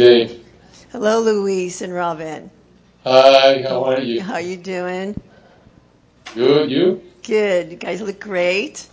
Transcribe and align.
Dave. 0.00 0.42
Hello, 0.92 1.20
Luis 1.20 1.82
and 1.82 1.92
Robin. 1.92 2.50
Hi, 3.04 3.60
how 3.60 3.84
are 3.84 4.00
you? 4.00 4.22
How 4.22 4.38
you 4.38 4.56
doing? 4.56 5.14
Good, 6.34 6.70
you? 6.70 7.02
Good. 7.22 7.70
You 7.70 7.76
guys 7.76 8.00
look 8.00 8.18
great. 8.18 8.88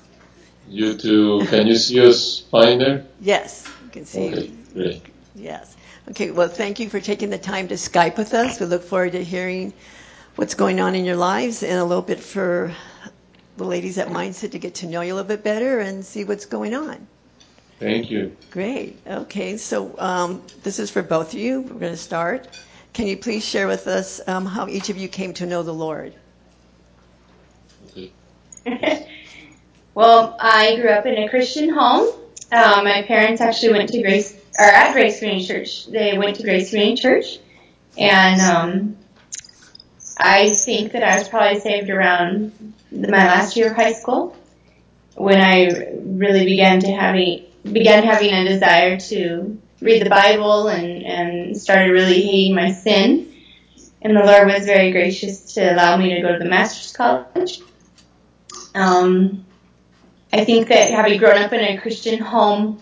You 0.67 0.97
too. 0.97 1.45
Can 1.47 1.65
you 1.65 1.75
see 1.75 2.05
us 2.05 2.39
fine 2.51 2.79
there? 2.79 3.05
Yes, 3.21 3.65
you 3.85 3.89
can 3.89 4.05
see. 4.05 4.27
Okay, 4.27 4.51
great. 4.73 5.01
Yes. 5.33 5.77
Okay, 6.09 6.31
well, 6.31 6.49
thank 6.49 6.77
you 6.81 6.89
for 6.89 6.99
taking 6.99 7.29
the 7.29 7.37
time 7.37 7.69
to 7.69 7.75
Skype 7.75 8.17
with 8.17 8.33
us. 8.33 8.59
We 8.59 8.65
look 8.65 8.83
forward 8.83 9.13
to 9.13 9.23
hearing 9.23 9.71
what's 10.35 10.55
going 10.55 10.81
on 10.81 10.93
in 10.93 11.05
your 11.05 11.15
lives 11.15 11.63
and 11.63 11.79
a 11.79 11.85
little 11.85 12.03
bit 12.03 12.19
for 12.19 12.75
the 13.55 13.63
ladies 13.63 13.97
at 13.97 14.09
Mindset 14.09 14.51
to 14.51 14.59
get 14.59 14.75
to 14.75 14.87
know 14.87 14.99
you 14.99 15.13
a 15.13 15.15
little 15.15 15.29
bit 15.29 15.41
better 15.41 15.79
and 15.79 16.03
see 16.03 16.25
what's 16.25 16.47
going 16.47 16.75
on. 16.75 17.07
Thank 17.79 18.09
you. 18.09 18.35
Great. 18.51 18.97
Okay, 19.05 19.57
so 19.57 19.95
um, 19.99 20.41
this 20.63 20.79
is 20.79 20.89
for 20.89 21.03
both 21.03 21.33
of 21.33 21.39
you. 21.39 21.61
We're 21.61 21.79
going 21.79 21.91
to 21.91 21.97
start. 21.97 22.47
Can 22.93 23.05
you 23.05 23.17
please 23.17 23.45
share 23.45 23.67
with 23.67 23.87
us 23.87 24.19
um, 24.27 24.45
how 24.45 24.67
each 24.67 24.89
of 24.89 24.97
you 24.97 25.07
came 25.07 25.33
to 25.35 25.45
know 25.45 25.61
the 25.61 25.73
Lord? 25.73 26.13
Okay. 27.91 28.11
well, 29.93 30.35
I 30.39 30.75
grew 30.77 30.89
up 30.89 31.05
in 31.05 31.17
a 31.23 31.29
Christian 31.29 31.69
home. 31.69 32.07
Um, 32.51 32.85
my 32.85 33.03
parents 33.03 33.41
actually 33.41 33.73
went 33.73 33.89
to 33.89 34.01
Grace 34.01 34.35
or 34.57 34.65
at 34.65 34.93
Grace 34.93 35.19
Community 35.19 35.45
Church. 35.45 35.85
They 35.87 36.17
went 36.17 36.37
to 36.37 36.43
Grace 36.43 36.71
Community 36.71 36.99
Church, 36.99 37.37
and 37.97 38.41
um, 38.41 38.97
I 40.17 40.49
think 40.49 40.93
that 40.93 41.03
I 41.03 41.19
was 41.19 41.27
probably 41.27 41.59
saved 41.59 41.89
around 41.89 42.73
my 42.91 43.27
last 43.27 43.55
year 43.55 43.69
of 43.71 43.75
high 43.75 43.93
school 43.93 44.35
when 45.15 45.39
I 45.39 45.91
really 46.03 46.45
began 46.45 46.79
to 46.79 46.91
having 46.91 47.46
began 47.71 48.03
having 48.03 48.33
a 48.33 48.47
desire 48.47 48.99
to 48.99 49.59
read 49.81 50.03
the 50.03 50.09
Bible 50.09 50.67
and 50.67 51.03
and 51.03 51.57
started 51.57 51.91
really 51.91 52.21
hating 52.21 52.55
my 52.55 52.71
sin. 52.71 53.33
And 54.01 54.15
the 54.15 54.23
Lord 54.23 54.47
was 54.47 54.65
very 54.65 54.91
gracious 54.91 55.53
to 55.55 55.73
allow 55.73 55.97
me 55.97 56.13
to 56.15 56.21
go 56.21 56.33
to 56.33 56.39
the 56.39 56.45
master's 56.45 56.95
college. 56.95 57.61
Um, 58.75 59.45
I 60.31 60.45
think 60.45 60.67
that 60.67 60.91
having 60.91 61.17
grown 61.17 61.41
up 61.41 61.51
in 61.51 61.59
a 61.59 61.81
Christian 61.81 62.19
home, 62.19 62.81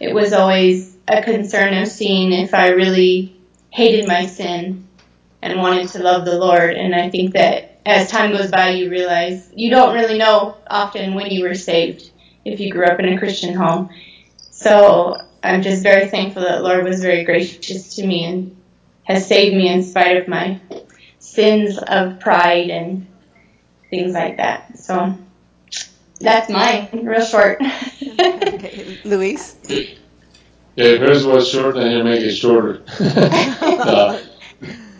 it 0.00 0.14
was 0.14 0.32
always 0.32 0.96
a 1.08 1.22
concern 1.22 1.74
of 1.74 1.88
seeing 1.88 2.32
if 2.32 2.52
I 2.52 2.68
really 2.68 3.36
hated 3.70 4.06
my 4.06 4.26
sin 4.26 4.86
and 5.40 5.60
wanted 5.60 5.88
to 5.90 6.02
love 6.02 6.24
the 6.24 6.38
Lord. 6.38 6.74
And 6.76 6.94
I 6.94 7.10
think 7.10 7.32
that 7.34 7.80
as 7.86 8.10
time 8.10 8.32
goes 8.32 8.50
by, 8.50 8.70
you 8.70 8.90
realize 8.90 9.50
you 9.54 9.70
don't 9.70 9.94
really 9.94 10.18
know 10.18 10.56
often 10.68 11.14
when 11.14 11.30
you 11.30 11.42
were 11.42 11.54
saved 11.54 12.10
if 12.44 12.60
you 12.60 12.70
grew 12.70 12.84
up 12.84 13.00
in 13.00 13.12
a 13.12 13.18
Christian 13.18 13.54
home. 13.54 13.90
So 14.50 15.16
I'm 15.42 15.62
just 15.62 15.82
very 15.82 16.08
thankful 16.08 16.42
that 16.42 16.62
Lord 16.62 16.84
was 16.84 17.00
very 17.00 17.24
gracious 17.24 17.96
to 17.96 18.06
me 18.06 18.24
and 18.24 18.56
has 19.04 19.26
saved 19.26 19.56
me 19.56 19.68
in 19.68 19.82
spite 19.82 20.16
of 20.16 20.28
my 20.28 20.60
sins 21.18 21.78
of 21.78 22.20
pride 22.20 22.70
and 22.70 23.06
things 23.90 24.12
like 24.12 24.38
that. 24.38 24.78
So 24.78 25.16
that's 26.20 26.48
mine, 26.50 26.88
real 26.92 27.24
short. 27.24 27.60
okay. 28.02 28.98
Luis? 29.04 29.56
Yeah, 30.76 30.96
hers 30.96 31.24
was 31.26 31.48
short 31.48 31.76
and 31.76 31.92
you 31.92 32.04
make 32.04 32.20
it 32.20 32.32
shorter. 32.32 32.82
uh, 33.00 34.18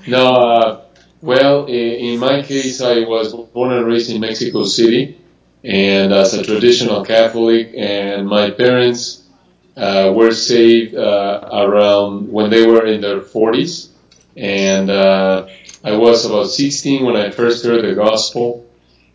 no, 0.07 0.35
uh, 0.35 0.85
well, 1.21 1.67
in 1.67 2.19
my 2.21 2.43
case, 2.43 2.81
I 2.81 3.01
was 3.01 3.33
born 3.33 3.73
and 3.73 3.87
raised 3.87 4.11
in 4.11 4.21
Mexico 4.21 4.65
City, 4.65 5.19
and 5.65 6.13
as 6.13 6.35
a 6.35 6.45
traditional 6.45 7.05
Catholic, 7.05 7.73
and 7.75 8.29
my 8.29 8.51
parents 8.51 9.23
uh, 9.77 10.13
were 10.15 10.33
saved 10.33 10.95
uh, 10.95 11.49
around 11.53 12.31
when 12.31 12.51
they 12.51 12.67
were 12.67 12.85
in 12.85 13.01
their 13.01 13.21
40s, 13.21 13.89
and 14.37 14.91
uh, 14.91 15.49
I 15.83 15.97
was 15.97 16.27
about 16.27 16.49
16 16.49 17.05
when 17.05 17.17
I 17.17 17.31
first 17.31 17.65
heard 17.65 17.85
the 17.85 17.95
gospel, 17.95 18.67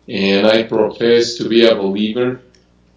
and 0.08 0.46
I 0.46 0.64
professed 0.64 1.38
to 1.38 1.48
be 1.48 1.66
a 1.66 1.76
believer, 1.76 2.40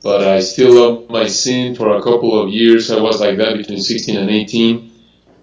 but 0.01 0.23
I 0.27 0.39
still 0.41 0.73
loved 0.73 1.11
my 1.11 1.27
sin. 1.27 1.75
For 1.75 1.95
a 1.95 2.01
couple 2.01 2.39
of 2.39 2.49
years. 2.49 2.91
I 2.91 2.99
was 2.99 3.21
like 3.21 3.37
that 3.37 3.55
between 3.55 3.79
16 3.79 4.17
and 4.17 4.29
18, 4.29 4.91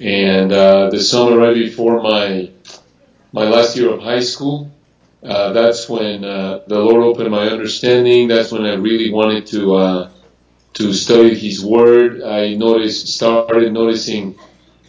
and 0.00 0.52
uh, 0.52 0.90
the 0.90 1.00
summer 1.00 1.36
right 1.38 1.54
before 1.54 2.02
my 2.02 2.50
my 3.32 3.44
last 3.48 3.76
year 3.76 3.90
of 3.90 4.00
high 4.00 4.20
school, 4.20 4.69
uh, 5.22 5.52
that's 5.52 5.88
when 5.88 6.24
uh, 6.24 6.60
the 6.66 6.78
Lord 6.78 7.02
opened 7.02 7.30
my 7.30 7.48
understanding. 7.48 8.28
That's 8.28 8.50
when 8.50 8.64
I 8.64 8.74
really 8.74 9.12
wanted 9.12 9.46
to 9.48 9.74
uh, 9.74 10.10
to 10.74 10.92
study 10.94 11.38
His 11.38 11.62
Word. 11.62 12.22
I 12.22 12.54
noticed, 12.54 13.08
started 13.08 13.72
noticing 13.72 14.38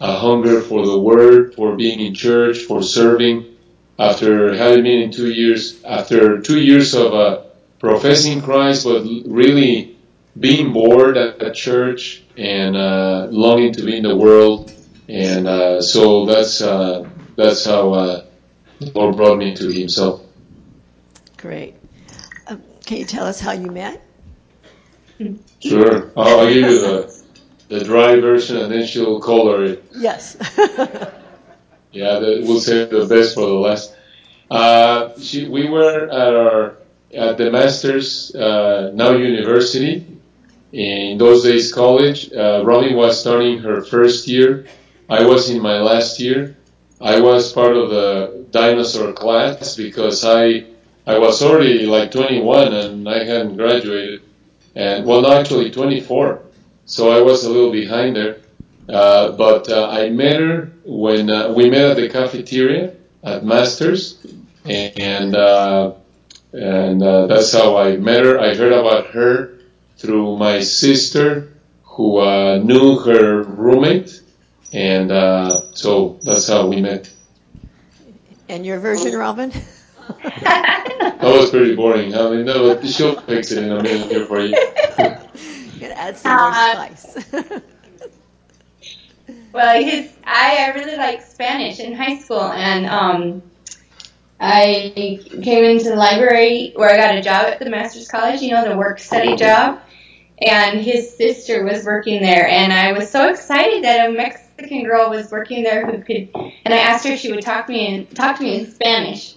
a 0.00 0.16
hunger 0.16 0.62
for 0.62 0.86
the 0.86 0.98
Word, 0.98 1.54
for 1.54 1.76
being 1.76 2.00
in 2.00 2.14
church, 2.14 2.60
for 2.60 2.82
serving. 2.82 3.46
After 3.98 4.54
having 4.54 4.84
been 4.84 5.02
in 5.02 5.10
two 5.12 5.30
years, 5.30 5.84
after 5.84 6.40
two 6.40 6.60
years 6.60 6.94
of 6.94 7.12
uh, 7.12 7.42
professing 7.78 8.40
Christ, 8.40 8.84
but 8.84 9.04
really 9.26 9.96
being 10.40 10.72
bored 10.72 11.18
at, 11.18 11.54
church 11.54 12.22
and 12.38 12.74
uh, 12.74 13.28
longing 13.30 13.74
to 13.74 13.82
be 13.84 13.98
in 13.98 14.02
the 14.04 14.16
world, 14.16 14.72
and 15.08 15.46
uh, 15.46 15.82
so 15.82 16.24
that's 16.24 16.60
that's 17.36 17.66
how 17.66 18.24
the 18.80 18.90
Lord 18.94 19.16
brought 19.16 19.36
me 19.36 19.54
to 19.56 19.68
Himself. 19.68 20.21
Great. 21.42 21.74
Um, 22.46 22.62
can 22.86 22.98
you 22.98 23.04
tell 23.04 23.26
us 23.26 23.40
how 23.40 23.50
you 23.50 23.68
met? 23.68 24.00
Sure. 25.58 26.12
I'll, 26.16 26.46
give 26.46 26.56
you 26.56 26.80
the, 26.80 27.22
the 27.66 27.84
dry 27.84 28.20
version 28.20 28.58
and 28.58 28.72
then 28.72 28.86
she'll 28.86 29.20
color 29.20 29.64
it. 29.64 29.84
Yes. 29.92 30.36
yeah, 31.90 32.20
the, 32.20 32.44
we'll 32.46 32.60
save 32.60 32.90
the 32.90 33.06
best 33.06 33.34
for 33.34 33.44
the 33.44 33.54
last. 33.54 33.92
Uh, 34.52 35.18
she, 35.18 35.48
we 35.48 35.68
were 35.68 36.08
at 36.08 36.34
our 36.34 36.76
at 37.12 37.38
the 37.38 37.50
Masters 37.50 38.32
uh, 38.36 38.92
now 38.94 39.10
University. 39.10 40.06
In 40.72 41.18
those 41.18 41.42
days, 41.42 41.72
college. 41.72 42.32
Uh, 42.32 42.62
Robin 42.64 42.94
was 42.94 43.20
starting 43.20 43.58
her 43.58 43.82
first 43.82 44.28
year. 44.28 44.66
I 45.10 45.24
was 45.26 45.50
in 45.50 45.60
my 45.60 45.80
last 45.80 46.20
year. 46.20 46.56
I 47.00 47.20
was 47.20 47.52
part 47.52 47.76
of 47.76 47.90
the 47.90 48.46
dinosaur 48.52 49.12
class 49.12 49.76
because 49.76 50.24
I 50.24 50.71
I 51.06 51.18
was 51.18 51.42
already 51.42 51.86
like 51.86 52.10
21 52.10 52.72
and 52.72 53.08
I 53.08 53.24
hadn't 53.24 53.56
graduated 53.56 54.22
and 54.74 55.06
well, 55.06 55.22
no, 55.22 55.32
actually 55.32 55.70
24. 55.70 56.42
So 56.86 57.10
I 57.10 57.20
was 57.20 57.44
a 57.44 57.50
little 57.50 57.72
behind 57.72 58.16
there. 58.16 58.38
Uh, 58.88 59.32
but 59.32 59.68
uh, 59.68 59.88
I 59.88 60.10
met 60.10 60.40
her 60.40 60.72
when 60.84 61.30
uh, 61.30 61.52
we 61.52 61.70
met 61.70 61.90
at 61.90 61.96
the 61.96 62.08
cafeteria 62.08 62.94
at 63.22 63.44
Masters, 63.44 64.18
and 64.64 65.36
uh, 65.36 65.92
and 66.52 67.02
uh, 67.02 67.26
that's 67.26 67.52
how 67.52 67.76
I 67.76 67.96
met 67.96 68.24
her. 68.24 68.40
I 68.40 68.54
heard 68.54 68.72
about 68.72 69.08
her 69.08 69.58
through 69.98 70.36
my 70.36 70.60
sister, 70.60 71.52
who 71.84 72.18
uh, 72.18 72.58
knew 72.58 72.98
her 72.98 73.44
roommate, 73.44 74.20
and 74.72 75.10
so 75.74 76.18
that's 76.22 76.48
how 76.48 76.66
we 76.66 76.80
met. 76.80 77.08
And 78.48 78.66
your 78.66 78.80
version, 78.80 79.14
Robin? 79.14 79.52
that 81.22 81.38
was 81.38 81.50
pretty 81.50 81.76
boring. 81.76 82.14
I 82.14 82.30
mean, 82.30 82.44
no, 82.44 82.80
she'll 82.82 83.20
fix 83.20 83.52
it 83.52 83.58
in 83.62 83.70
a 83.70 83.80
minute 83.80 84.10
here 84.10 84.26
for 84.26 84.40
you. 84.40 84.48
you 85.78 85.86
add 85.86 86.16
some 86.16 86.36
more 86.36 86.50
uh, 86.50 86.94
spice. 86.96 87.32
well, 89.52 89.82
his, 89.82 90.12
I, 90.24 90.66
I 90.66 90.74
really 90.74 90.96
liked 90.96 91.30
Spanish 91.30 91.78
in 91.78 91.92
high 91.92 92.18
school, 92.18 92.42
and 92.42 92.86
um, 92.86 93.42
I 94.40 94.92
came 95.42 95.64
into 95.64 95.90
the 95.90 95.96
library 95.96 96.72
where 96.74 96.90
I 96.90 96.96
got 96.96 97.16
a 97.16 97.22
job 97.22 97.46
at 97.46 97.60
the 97.60 97.70
master's 97.70 98.08
college. 98.08 98.42
You 98.42 98.50
know, 98.50 98.68
the 98.68 98.76
work 98.76 98.98
study 98.98 99.36
job. 99.36 99.80
And 100.44 100.80
his 100.80 101.16
sister 101.16 101.62
was 101.62 101.84
working 101.84 102.20
there, 102.20 102.48
and 102.48 102.72
I 102.72 102.90
was 102.90 103.08
so 103.08 103.28
excited 103.28 103.84
that 103.84 104.10
a 104.10 104.12
Mexican 104.12 104.82
girl 104.82 105.08
was 105.08 105.30
working 105.30 105.62
there 105.62 105.86
who 105.86 106.02
could. 106.02 106.30
And 106.64 106.74
I 106.74 106.78
asked 106.78 107.06
her 107.06 107.12
if 107.12 107.20
she 107.20 107.30
would 107.30 107.42
talk 107.42 107.68
to 107.68 107.72
me 107.72 107.86
in, 107.86 108.06
talk 108.08 108.38
to 108.38 108.42
me 108.42 108.58
in 108.58 108.70
Spanish 108.72 109.36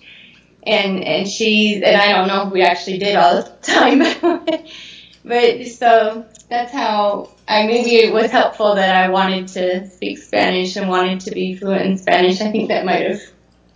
and 0.65 1.03
and 1.03 1.27
she 1.27 1.81
and 1.83 1.95
I 1.95 2.11
don't 2.13 2.27
know 2.27 2.47
if 2.47 2.53
we 2.53 2.61
actually 2.61 2.97
did 2.97 3.15
all 3.15 3.41
the 3.41 3.49
time, 3.61 3.99
but 5.25 5.67
so 5.67 6.25
that's 6.49 6.71
how 6.71 7.29
I 7.47 7.67
maybe 7.67 7.95
it 7.95 8.13
was 8.13 8.31
helpful 8.31 8.75
that 8.75 8.95
I 8.95 9.09
wanted 9.09 9.47
to 9.49 9.89
speak 9.89 10.17
Spanish 10.17 10.75
and 10.75 10.89
wanted 10.89 11.21
to 11.21 11.31
be 11.31 11.55
fluent 11.55 11.85
in 11.85 11.97
Spanish. 11.97 12.41
I 12.41 12.51
think 12.51 12.69
that 12.69 12.85
might 12.85 13.09
have 13.09 13.21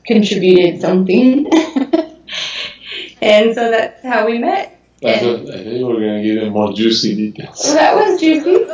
contributed 0.06 0.81
something, 0.81 1.47
and 3.21 3.53
so 3.53 3.71
that's 3.71 4.03
how 4.03 4.25
we 4.25 4.39
met. 4.39 4.75
I, 5.01 5.18
thought, 5.19 5.50
I 5.50 5.63
think 5.63 5.88
we're 5.88 6.00
going 6.01 6.21
to 6.21 6.24
give 6.24 6.44
him 6.44 6.51
more 6.51 6.74
juicy 6.74 7.15
details. 7.15 7.62
Well, 7.63 7.75
that 7.75 7.95
was 7.95 8.19
juicy. 8.19 8.65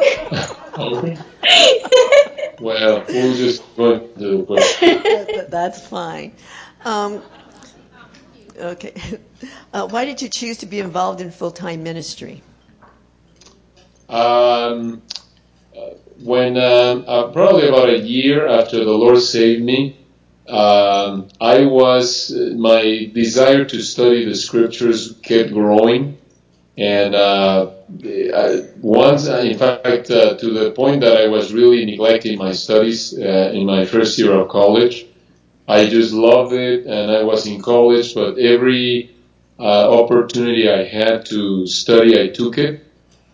well, 2.60 3.06
we'll 3.08 3.36
just 3.36 3.76
go 3.78 3.94
into 3.94 4.38
the 4.38 4.44
question. 4.44 5.46
That's 5.50 5.86
fine. 5.88 6.34
Um, 6.84 7.22
Okay. 8.58 8.94
Uh, 9.74 9.86
why 9.90 10.06
did 10.06 10.22
you 10.22 10.30
choose 10.30 10.58
to 10.58 10.66
be 10.66 10.80
involved 10.80 11.20
in 11.20 11.30
full 11.30 11.52
time 11.52 11.84
ministry? 11.84 12.42
Um, 14.08 15.02
uh, 15.78 15.90
when 16.24 16.58
um, 16.58 17.04
uh, 17.06 17.28
probably 17.28 17.68
about 17.68 17.90
a 17.90 18.00
year 18.00 18.48
after 18.48 18.86
the 18.86 18.92
Lord 18.92 19.20
saved 19.20 19.64
me, 19.64 19.98
um, 20.48 21.28
I 21.42 21.66
was 21.66 22.32
my 22.32 23.12
desire 23.14 23.66
to 23.66 23.82
study 23.82 24.26
the 24.26 24.36
scriptures 24.36 25.16
kept 25.24 25.52
growing, 25.52 26.18
and 26.78 27.16
uh, 27.16 27.72
I, 28.04 28.64
once, 28.82 29.28
in 29.28 29.58
fact, 29.58 30.10
uh, 30.12 30.38
to 30.38 30.50
the 30.52 30.72
point 30.72 31.02
that 31.02 31.18
I 31.18 31.28
was 31.28 31.52
really 31.52 31.86
neglecting 31.86 32.38
my 32.38 32.54
studies 32.54 33.18
uh, 33.18 33.52
in 33.54 33.66
my 33.66 33.86
first 33.86 34.18
year 34.18 34.32
of 34.34 34.48
college. 34.50 35.06
I 35.68 35.88
just 35.88 36.14
loved 36.14 36.54
it, 36.54 36.86
and 36.86 37.12
I 37.12 37.24
was 37.24 37.48
in 37.48 37.62
college, 37.62 38.14
but 38.14 38.38
every 38.38 39.16
uh, 39.60 40.02
opportunity 40.02 40.70
I 40.70 40.84
had 40.84 41.26
to 41.28 41.66
study, 41.66 42.22
I 42.22 42.28
took 42.28 42.58
it, 42.58 42.86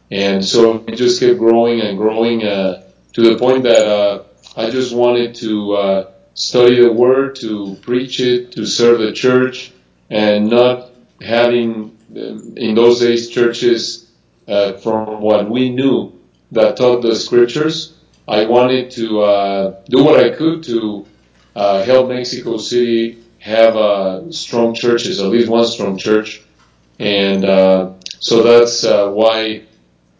and 0.09 0.43
so 0.43 0.83
it 0.87 0.95
just 0.95 1.19
kept 1.19 1.39
growing 1.39 1.81
and 1.81 1.97
growing 1.97 2.43
uh, 2.43 2.83
to 3.13 3.21
the 3.21 3.37
point 3.37 3.63
that 3.63 3.85
uh, 3.85 4.23
I 4.55 4.69
just 4.69 4.95
wanted 4.95 5.35
to 5.35 5.73
uh, 5.73 6.11
study 6.33 6.81
the 6.81 6.91
Word, 6.91 7.35
to 7.37 7.77
preach 7.81 8.19
it, 8.19 8.53
to 8.53 8.65
serve 8.65 8.99
the 8.99 9.11
church, 9.11 9.71
and 10.09 10.49
not 10.49 10.91
having 11.21 11.97
um, 12.15 12.53
in 12.57 12.75
those 12.75 12.99
days 12.99 13.29
churches 13.29 14.09
uh, 14.47 14.73
from 14.73 15.21
what 15.21 15.49
we 15.49 15.69
knew 15.69 16.13
that 16.51 16.77
taught 16.77 17.01
the 17.01 17.15
scriptures. 17.15 17.97
I 18.27 18.45
wanted 18.45 18.91
to 18.91 19.21
uh, 19.21 19.81
do 19.89 20.03
what 20.03 20.19
I 20.19 20.29
could 20.29 20.63
to 20.63 21.05
uh, 21.55 21.83
help 21.83 22.09
Mexico 22.09 22.57
City 22.57 23.23
have 23.39 23.75
uh, 23.75 24.31
strong 24.31 24.73
churches, 24.73 25.19
at 25.19 25.27
least 25.27 25.49
one 25.49 25.65
strong 25.65 25.97
church, 25.97 26.41
and 26.99 27.43
uh, 27.43 27.93
so 28.19 28.43
that's 28.43 28.83
uh, 28.83 29.09
why 29.09 29.63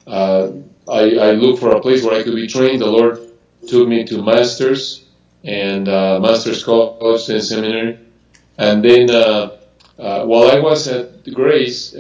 I, 0.08 0.54
I 0.88 1.32
look 1.34 1.60
for 1.60 1.72
a 1.72 1.82
place 1.82 2.04
where 2.04 2.20
I 2.20 2.24
could 2.24 2.36
be 2.36 2.48
trained. 2.48 2.82
The 2.82 2.88
Lord 2.88 3.20
took 3.68 3.88
me 3.88 4.06
to 4.06 4.22
masters 4.24 5.06
and 5.44 5.86
masters 5.86 6.64
college 6.64 7.30
and 7.30 7.44
seminary, 7.44 8.00
and 8.58 8.84
then 8.84 9.08
while 9.98 10.50
I 10.50 10.60
was 10.60 10.88
at 10.88 11.32
Grace. 11.34 11.94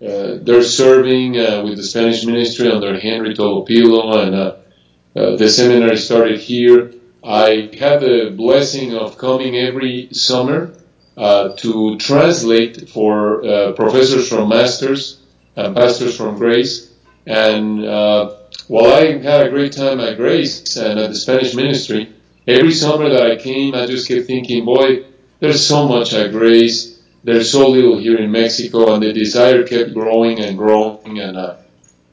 Uh, 0.00 0.38
they're 0.42 0.62
serving 0.62 1.36
uh, 1.36 1.62
with 1.64 1.76
the 1.76 1.82
Spanish 1.82 2.24
ministry 2.24 2.70
under 2.70 2.98
Henry 3.00 3.34
Tolopilo, 3.34 4.16
and 4.22 4.34
uh, 4.34 5.36
the 5.36 5.48
seminary 5.48 5.96
started 5.96 6.38
here. 6.38 6.92
I 7.24 7.70
had 7.78 8.00
the 8.00 8.32
blessing 8.36 8.94
of 8.94 9.18
coming 9.18 9.56
every 9.56 10.08
summer 10.12 10.72
to 11.16 11.96
translate 11.98 12.88
for 12.90 13.72
professors 13.74 14.28
from 14.28 14.48
Masters 14.48 15.18
and 15.56 15.74
pastors 15.74 16.16
from 16.16 16.38
Grace. 16.38 16.90
And 17.26 17.82
while 17.82 18.92
I 18.92 19.18
had 19.18 19.46
a 19.46 19.50
great 19.50 19.72
time 19.72 20.00
at 20.00 20.16
Grace 20.16 20.76
and 20.76 20.98
at 20.98 21.10
the 21.10 21.16
Spanish 21.16 21.54
ministry, 21.54 22.12
every 22.46 22.72
summer 22.72 23.08
that 23.10 23.22
I 23.22 23.36
came, 23.36 23.74
I 23.74 23.86
just 23.86 24.08
kept 24.08 24.26
thinking, 24.26 24.64
boy, 24.64 25.04
there's 25.40 25.66
so 25.66 25.88
much 25.88 26.14
at 26.14 26.30
Grace 26.30 26.98
there's 27.24 27.50
so 27.50 27.68
little 27.68 27.98
here 27.98 28.16
in 28.16 28.30
Mexico, 28.30 28.94
and 28.94 29.02
the 29.02 29.12
desire 29.12 29.66
kept 29.66 29.92
growing 29.92 30.40
and 30.40 30.56
growing, 30.56 31.18
and 31.18 31.36
uh, 31.36 31.56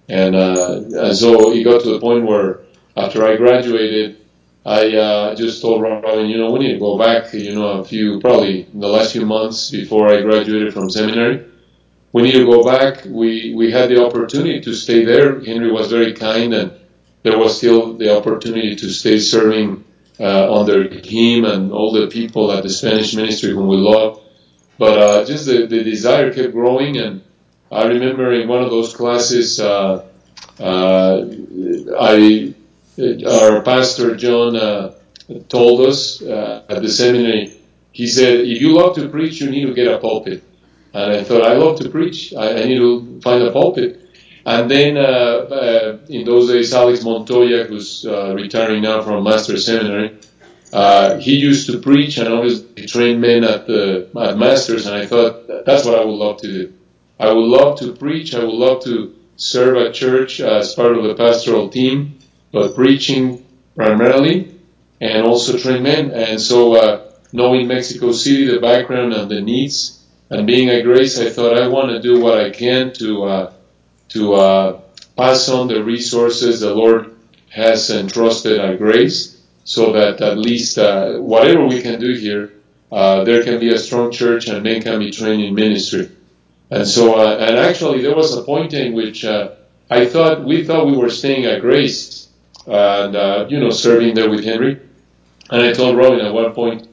and, 0.08 0.36
uh, 0.36 0.82
and 0.94 1.18
so 1.18 1.52
it 1.52 1.64
got 1.64 1.82
to 1.84 1.92
the 1.92 2.00
point 2.00 2.26
where 2.26 2.60
after 2.96 3.26
I 3.26 3.38
graduated, 3.38 4.18
I 4.66 4.96
uh, 4.96 5.36
just 5.36 5.62
told 5.62 5.84
Robin, 5.84 6.26
you 6.26 6.38
know, 6.38 6.50
we 6.52 6.60
need 6.60 6.74
to 6.74 6.80
go 6.80 6.98
back, 6.98 7.32
you 7.34 7.54
know, 7.54 7.82
a 7.82 7.86
few 7.86 8.20
probably 8.20 8.68
the 8.74 8.88
last 8.88 9.12
few 9.12 9.26
months 9.26 9.70
before 9.70 10.10
I 10.10 10.22
graduated 10.22 10.74
from 10.74 10.90
seminary. 10.90 11.46
We 12.12 12.24
need 12.24 12.32
to 12.34 12.46
go 12.46 12.64
back. 12.64 13.06
We 13.06 13.54
we 13.56 13.72
had 13.72 13.90
the 13.90 14.04
opportunity 14.04 14.62
to 14.62 14.74
stay 14.74 15.06
there. 15.06 15.40
Henry 15.40 15.72
was 15.72 15.92
very 15.92 16.14
kind, 16.14 16.54
and 16.54 16.72
there 17.22 17.38
was 17.38 17.58
still 17.58 17.94
the 17.94 18.18
opportunity 18.18 18.76
to 18.76 18.90
stay 18.90 19.20
serving 19.20 19.84
uh, 20.20 20.52
under 20.52 20.88
him 20.88 21.46
and 21.46 21.72
all 21.72 21.92
the 21.92 22.08
people 22.08 22.52
at 22.52 22.64
the 22.64 22.70
Spanish 22.70 23.14
ministry 23.14 23.52
whom 23.52 23.68
we 23.68 23.78
love. 23.78 24.22
But 24.80 24.98
uh, 24.98 25.26
just 25.26 25.46
the, 25.46 25.68
the 25.68 25.84
desire 25.84 26.34
kept 26.34 26.54
growing, 26.54 26.98
and 26.98 27.22
I 27.72 27.84
remember 27.86 28.34
in 28.34 28.48
one 28.48 28.64
of 28.64 28.72
those 28.72 28.96
classes, 28.96 29.60
uh, 29.60 30.06
uh, 30.60 31.26
I 32.00 32.55
our 33.00 33.62
pastor 33.62 34.16
John 34.16 34.56
uh, 34.56 34.94
told 35.50 35.88
us 35.88 36.22
uh, 36.22 36.64
at 36.70 36.82
the 36.82 36.90
seminary. 36.90 37.54
He 37.92 38.08
said, 38.08 38.42
"If 38.42 38.62
you 38.62 38.74
love 38.74 38.96
to 38.96 39.10
preach, 39.10 39.42
you 39.42 39.50
need 39.50 39.66
to 39.66 39.74
get 39.74 39.88
a 39.88 39.98
pulpit." 39.98 40.44
And 40.94 41.14
I 41.14 41.24
thought, 41.24 41.44
"I 41.44 41.54
love 41.54 41.80
to 41.80 41.90
preach. 41.90 42.34
I, 42.34 42.62
I 42.62 42.66
need 42.66 42.78
to 42.78 43.22
find 43.22 43.44
a 43.44 43.52
pulpit." 43.52 44.02
And 44.46 44.70
then 44.70 44.98
uh, 44.98 45.98
in 46.08 46.24
those 46.24 46.50
days, 46.50 46.74
Alex 46.74 47.04
Montoya, 47.04 47.64
who's 47.66 48.06
retiring 48.06 48.84
now 48.84 49.02
from 49.02 49.24
Master 49.24 49.58
Seminary, 49.58 50.20
uh, 50.76 51.18
he 51.20 51.36
used 51.36 51.68
to 51.68 51.80
preach 51.80 52.18
and 52.18 52.28
obviously 52.28 52.86
train 52.86 53.22
men 53.22 53.46
at 53.46 53.66
the 53.66 54.10
at 54.20 54.38
masters, 54.38 54.86
and 54.86 54.96
I 54.96 55.06
thought 55.06 55.66
that's 55.66 55.86
what 55.86 55.96
I 55.96 56.04
would 56.04 56.20
love 56.26 56.42
to 56.42 56.48
do. 56.52 56.74
I 57.18 57.32
would 57.32 57.46
love 57.46 57.80
to 57.80 57.94
preach. 57.94 58.36
I 58.36 58.44
would 58.44 58.54
love 58.54 58.84
to 58.84 59.16
serve 59.38 59.78
a 59.78 59.92
church 59.94 60.42
as 60.42 60.74
part 60.74 60.98
of 60.98 61.04
the 61.04 61.16
pastoral 61.16 61.70
team, 61.70 62.20
but 62.56 62.74
preaching 62.74 63.46
primarily, 63.76 64.50
and 65.02 65.28
also 65.28 65.58
train 65.58 65.84
men. 65.84 66.12
And 66.12 66.40
so, 66.40 66.76
uh, 66.76 67.12
knowing 67.34 67.68
Mexico 67.68 68.14
City, 68.14 68.46
the 68.46 68.62
background 68.62 69.12
and 69.12 69.30
the 69.30 69.42
needs, 69.42 70.02
and 70.30 70.48
being 70.48 70.70
at 70.70 70.84
Grace, 70.84 71.20
I 71.20 71.30
thought 71.30 71.58
I 71.62 71.68
want 71.68 71.90
to 71.90 72.02
do 72.02 72.22
what 72.22 72.40
I 72.40 72.52
can 72.52 72.94
to 72.94 73.24
uh, 73.26 73.54
to 74.16 74.34
uh, 74.36 74.80
pass 75.18 75.50
on 75.50 75.68
the 75.68 75.84
resources 75.84 76.62
the 76.62 76.74
Lord 76.74 77.14
has 77.50 77.90
entrusted 77.90 78.58
at 78.58 78.78
Grace 78.78 79.38
so 79.66 79.92
that 79.92 80.22
at 80.22 80.38
least 80.38 80.78
uh, 80.78 81.18
whatever 81.18 81.68
we 81.68 81.82
can 81.82 82.00
do 82.00 82.14
here, 82.14 82.54
uh, 82.90 83.26
there 83.26 83.44
can 83.44 83.60
be 83.60 83.74
a 83.74 83.78
strong 83.78 84.12
church 84.12 84.48
and 84.48 84.64
men 84.64 84.82
can 84.82 85.00
be 85.00 85.12
trained 85.12 85.44
in 85.44 85.54
ministry. 85.56 86.10
And 86.70 86.88
so, 86.88 87.16
uh, 87.16 87.36
and 87.38 87.58
actually, 87.58 88.02
there 88.02 88.16
was 88.16 88.34
a 88.34 88.44
point 88.44 88.74
in 88.74 88.94
which 88.94 89.26
uh, 89.26 89.50
I 89.90 90.06
thought 90.06 90.46
we 90.46 90.64
thought 90.64 90.88
we 90.88 90.96
were 90.96 91.10
staying 91.10 91.44
at 91.46 91.60
Grace 91.60 92.25
and 92.68 93.16
uh, 93.16 93.46
you 93.50 93.60
know 93.60 93.70
serving 93.70 94.16
there 94.16 94.30
with 94.30 94.44
Henry. 94.44 94.80
And 95.50 95.62
I 95.62 95.74
told 95.74 95.98
Robin 95.98 96.22
at 96.22 96.34
one 96.34 96.54
point, 96.54 96.88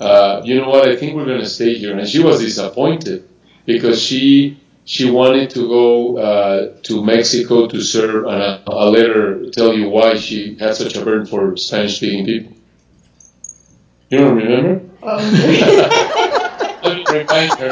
uh, 0.00 0.42
you 0.44 0.60
know 0.60 0.68
what? 0.68 0.88
I 0.88 0.96
think 0.96 1.16
we're 1.16 1.24
going 1.24 1.40
to 1.40 1.48
stay 1.48 1.74
here. 1.74 1.98
And 1.98 2.08
she 2.08 2.22
was 2.22 2.40
disappointed 2.40 3.28
because 3.66 4.00
she 4.00 4.60
she 4.84 5.10
wanted 5.10 5.50
to 5.50 5.68
go 5.68 6.16
uh, 6.16 6.74
to 6.84 7.04
Mexico 7.04 7.66
to 7.66 7.80
serve, 7.82 8.24
and 8.24 8.62
I'll 8.66 8.90
let 8.90 9.08
her 9.08 9.50
tell 9.50 9.74
you 9.74 9.90
why 9.90 10.16
she 10.16 10.56
had 10.56 10.76
such 10.76 10.96
a 10.96 11.04
burden 11.04 11.26
for 11.26 11.56
Spanish-speaking 11.56 12.24
people. 12.24 12.56
You 14.08 14.18
don't 14.18 14.36
remember? 14.36 14.80
Um. 15.02 15.32
let 16.82 16.96
me 16.96 17.04
remind 17.18 17.52
her. 17.58 17.70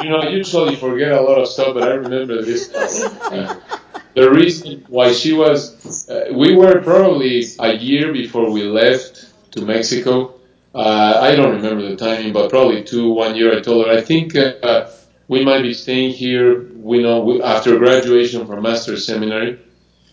You 0.00 0.10
know, 0.10 0.18
I 0.18 0.28
usually 0.28 0.76
forget 0.76 1.12
a 1.12 1.20
lot 1.20 1.38
of 1.38 1.48
stuff, 1.48 1.74
but 1.74 1.82
I 1.82 1.94
remember 1.94 2.40
this. 2.40 2.72
Uh, 2.72 3.60
the 4.14 4.30
reason 4.30 4.84
why 4.88 5.12
she 5.12 5.32
was, 5.32 6.08
uh, 6.08 6.26
we 6.32 6.54
were 6.54 6.80
probably 6.82 7.44
a 7.58 7.74
year 7.76 8.12
before 8.12 8.50
we 8.50 8.62
left 8.62 9.26
to 9.52 9.62
Mexico. 9.62 10.34
Uh, 10.74 11.18
I 11.20 11.34
don't 11.34 11.56
remember 11.56 11.88
the 11.88 11.96
timing, 11.96 12.32
but 12.32 12.50
probably 12.50 12.84
two, 12.84 13.10
one 13.10 13.34
year. 13.34 13.56
I 13.56 13.60
told 13.60 13.86
her, 13.86 13.92
I 13.92 14.00
think 14.00 14.34
uh, 14.36 14.90
we 15.28 15.44
might 15.44 15.62
be 15.62 15.74
staying 15.74 16.12
here, 16.12 16.70
we 16.74 17.02
know, 17.02 17.42
after 17.42 17.78
graduation 17.78 18.46
from 18.46 18.62
master's 18.62 19.06
seminary. 19.06 19.58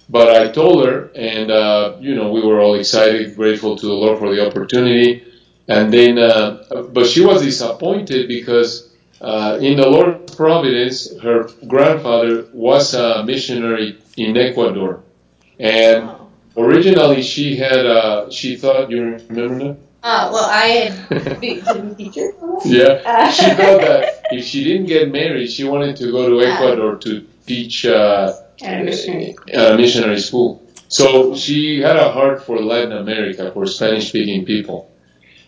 But 0.08 0.30
I 0.30 0.52
told 0.52 0.86
her, 0.86 1.12
and 1.16 1.50
uh, 1.50 1.98
you 2.00 2.16
know, 2.16 2.32
we 2.32 2.42
were 2.42 2.60
all 2.62 2.76
excited, 2.76 3.36
grateful 3.36 3.76
to 3.76 3.86
the 3.86 3.94
Lord 3.94 4.20
for 4.20 4.34
the 4.34 4.46
opportunity. 4.48 5.24
And 5.68 5.92
then, 5.92 6.20
uh, 6.20 6.84
but 6.94 7.08
she 7.08 7.26
was 7.26 7.42
disappointed 7.42 8.28
because 8.28 8.95
in 9.22 9.78
the 9.78 9.88
Lord's 9.90 10.36
providence, 10.36 11.18
her 11.22 11.50
grandfather 11.68 12.48
was 12.54 12.94
a 12.94 13.24
missionary 13.24 13.98
in 14.18 14.38
Ecuador, 14.38 15.04
and 15.60 16.10
originally 16.58 17.22
she 17.22 17.56
had, 17.56 17.86
uh, 17.86 18.30
she 18.30 18.56
thought, 18.56 18.90
you 18.90 19.18
remember 19.30 19.60
that? 19.60 19.78
Uh, 20.04 20.30
well, 20.32 20.46
I 20.46 20.68
had 20.68 21.42
been 21.42 21.96
teacher. 21.96 22.32
Yeah, 22.64 23.02
uh, 23.04 23.32
she 23.32 23.46
thought 23.50 23.82
that 23.82 24.22
if 24.32 24.46
she 24.46 24.64
didn't 24.64 24.86
get 24.86 25.12
married, 25.12 25.52
she 25.52 25.64
wanted 25.64 25.96
to 25.98 26.12
go 26.12 26.30
to 26.30 26.46
Ecuador 26.46 26.96
to 26.98 27.26
teach 27.48 27.88
uh, 27.88 28.34
at 28.62 28.82
a 28.82 28.84
missionary. 28.84 29.36
a 29.52 29.76
missionary 29.76 30.20
school. 30.20 30.62
So 30.90 31.36
she 31.36 31.82
had 31.82 31.96
a 31.96 32.12
heart 32.12 32.44
for 32.44 32.60
Latin 32.62 32.92
America, 32.92 33.52
for 33.52 33.66
Spanish-speaking 33.66 34.46
people. 34.46 34.92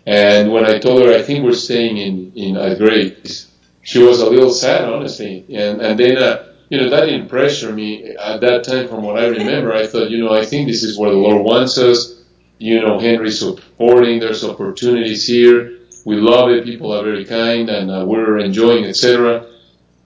And 0.08 0.52
when 0.52 0.66
I 0.66 0.80
told 0.80 1.04
her, 1.04 1.14
I 1.14 1.22
think 1.22 1.44
we're 1.44 1.54
staying 1.54 1.98
in 1.98 2.32
in 2.36 2.58
uh, 2.58 2.74
Grace, 2.76 3.47
she 3.90 4.00
was 4.00 4.18
a 4.20 4.30
little 4.30 4.54
sad, 4.64 4.84
honestly. 4.94 5.34
And 5.50 5.82
and 5.82 6.00
then. 6.00 6.18
Uh, 6.18 6.44
you 6.70 6.78
know, 6.78 6.90
that 6.90 7.06
didn't 7.06 7.30
pressure 7.30 7.72
me 7.72 8.14
at 8.30 8.42
that 8.42 8.66
time 8.66 8.90
from 8.90 9.02
what 9.02 9.18
I 9.18 9.28
remember. 9.28 9.74
I 9.74 9.88
thought, 9.88 10.10
you 10.10 10.18
know, 10.18 10.34
I 10.34 10.44
think 10.44 10.68
this 10.68 10.84
is 10.84 11.00
where 11.00 11.12
the 11.12 11.16
Lord 11.16 11.42
wants 11.42 11.78
us 11.78 12.18
you 12.60 12.82
know, 12.82 13.00
Henry's 13.00 13.40
supporting. 13.40 14.20
There's 14.20 14.44
opportunities 14.44 15.28
here. 15.28 15.80
We 16.06 16.16
love 16.16 16.50
it. 16.50 16.64
People 16.64 16.92
are 16.92 17.04
very 17.04 17.26
kind, 17.26 17.70
and 17.70 17.92
uh, 17.92 18.06
we're 18.08 18.38
enjoying, 18.40 18.86
etc. 18.86 19.46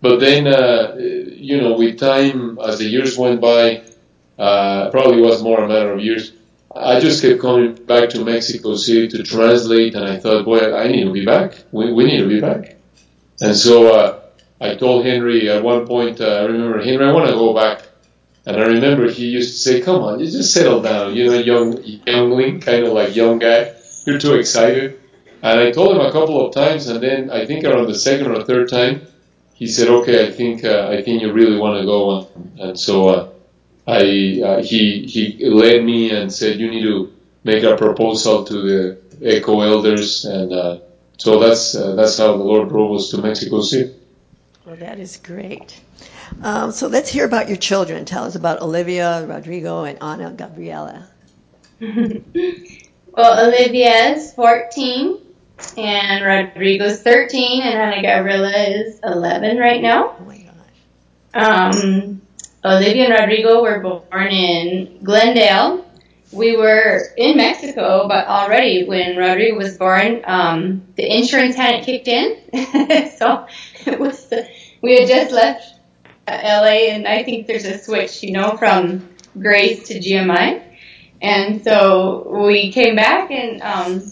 But 0.01 0.19
then, 0.19 0.47
uh, 0.47 0.95
you 0.97 1.61
know, 1.61 1.77
with 1.77 2.00
time, 2.00 2.57
as 2.59 2.79
the 2.79 2.85
years 2.85 3.17
went 3.17 3.39
by, 3.39 3.83
uh, 4.38 4.89
probably 4.89 5.21
was 5.21 5.43
more 5.43 5.63
a 5.63 5.67
matter 5.67 5.93
of 5.93 6.01
years. 6.01 6.33
I 6.73 7.00
just 7.00 7.21
kept 7.21 7.41
coming 7.41 7.75
back 7.75 8.09
to 8.11 8.23
Mexico 8.23 8.75
City 8.75 9.09
to 9.09 9.23
translate, 9.23 9.93
and 9.93 10.05
I 10.05 10.17
thought, 10.17 10.45
boy, 10.45 10.73
I 10.75 10.88
need 10.88 11.03
to 11.03 11.11
be 11.11 11.25
back. 11.25 11.55
We, 11.71 11.93
we 11.93 12.05
need 12.05 12.19
to 12.19 12.27
be 12.27 12.39
back. 12.39 12.77
And 13.41 13.55
so 13.55 13.93
uh, 13.93 14.19
I 14.62 14.75
told 14.75 15.05
Henry 15.05 15.50
at 15.50 15.63
one 15.63 15.88
point, 15.88 16.21
uh, 16.21 16.25
I 16.25 16.43
remember, 16.43 16.81
Henry, 16.81 17.03
I 17.03 17.12
want 17.12 17.27
to 17.27 17.33
go 17.33 17.53
back. 17.53 17.88
And 18.45 18.55
I 18.57 18.65
remember 18.65 19.10
he 19.10 19.27
used 19.27 19.53
to 19.53 19.57
say, 19.57 19.81
come 19.81 20.01
on, 20.03 20.19
you 20.19 20.29
just 20.29 20.53
settle 20.53 20.81
down. 20.81 21.15
You 21.15 21.25
know, 21.25 21.39
young, 21.39 21.83
youngling, 21.83 22.60
kind 22.62 22.86
of 22.86 22.93
like 22.93 23.15
young 23.15 23.39
guy. 23.39 23.74
You're 24.05 24.19
too 24.19 24.36
excited. 24.36 25.00
And 25.41 25.60
I 25.60 25.71
told 25.71 25.95
him 25.95 26.01
a 26.01 26.12
couple 26.12 26.45
of 26.45 26.53
times, 26.53 26.88
and 26.88 27.01
then 27.01 27.31
I 27.31 27.45
think 27.48 27.65
around 27.65 27.88
the 27.88 27.95
second 27.95 28.27
or 28.27 28.43
third 28.43 28.69
time, 28.69 29.07
he 29.55 29.67
said, 29.67 29.88
okay, 29.89 30.27
I 30.27 30.31
think, 30.31 30.63
uh, 30.63 30.88
I 30.89 31.01
think 31.01 31.21
you 31.21 31.31
really 31.33 31.57
want 31.57 31.79
to 31.79 31.86
go. 31.86 32.27
And 32.60 32.79
so, 32.79 33.07
uh, 33.10 33.29
I, 33.88 34.41
uh, 34.43 34.63
he, 34.63 35.05
he 35.07 35.50
led 35.50 35.83
me 35.83 36.12
and 36.12 36.31
said, 36.31 36.60
you 36.60 36.69
need 36.69 36.83
to 36.83 37.12
make 37.43 37.63
a 37.63 37.75
proposal 37.75 38.43
to 38.45 38.53
the 38.53 39.01
ECHO 39.24 39.62
elders. 39.62 40.25
And, 40.25 40.53
uh, 40.53 40.79
so 41.18 41.39
that's, 41.39 41.75
uh, 41.75 41.96
that's 41.96 42.18
how 42.18 42.38
the 42.38 42.44
Lord 42.44 42.70
drove 42.70 42.96
us 42.96 43.10
to 43.12 43.18
Mexico 43.18 43.62
City. 43.62 43.94
Well, 44.65 44.75
that 44.75 45.00
is 45.00 45.18
great. 45.18 45.80
Um, 46.41 46.72
so 46.72 46.88
let's 46.88 47.10
hear 47.10 47.25
about 47.25 47.48
your 47.48 47.58
children. 47.58 48.06
Tell 48.06 48.24
us 48.24 48.36
about 48.36 48.62
Olivia, 48.62 49.25
Rodrigo, 49.25 49.84
and 49.84 49.98
Ana 50.01 50.32
Gabriela. 50.32 51.08
well, 51.82 53.48
Olivia 53.48 54.15
is 54.15 54.34
14, 54.34 55.18
and 55.77 56.25
Rodrigo 56.25 56.86
is 56.86 57.01
13, 57.01 57.62
and 57.63 57.80
Ana 57.80 58.01
Gabriela 58.01 58.51
is 58.51 59.00
11 59.03 59.58
right 59.58 59.82
now. 59.82 60.15
Oh 60.20 60.25
my 60.25 60.38
gosh. 60.38 61.75
Um, 61.75 62.22
Olivia 62.63 63.06
and 63.06 63.13
Rodrigo 63.20 63.62
were 63.62 63.80
born 63.80 64.27
in 64.27 65.03
Glendale. 65.03 65.86
We 66.31 66.55
were 66.55 67.01
in 67.17 67.38
Mexico, 67.38 68.07
but 68.07 68.27
already 68.27 68.85
when 68.85 69.17
Rodrigo 69.17 69.57
was 69.57 69.77
born, 69.77 70.21
um, 70.25 70.83
the 70.95 71.17
insurance 71.17 71.55
hadn't 71.55 71.83
kicked 71.83 72.07
in, 72.07 72.38
so 73.17 73.47
it 73.85 74.00
was 74.00 74.31
we 74.81 74.97
had 74.97 75.07
just 75.07 75.33
left 75.33 75.75
LA, 76.27 76.88
and 76.91 77.07
I 77.07 77.23
think 77.23 77.47
there's 77.47 77.65
a 77.65 77.77
switch, 77.77 78.23
you 78.23 78.31
know, 78.31 78.55
from 78.55 79.09
Grace 79.38 79.88
to 79.89 80.00
GMI, 80.00 80.63
and 81.21 81.63
so 81.63 82.45
we 82.45 82.71
came 82.71 82.95
back, 82.95 83.29
and 83.29 83.61
um, 83.61 84.11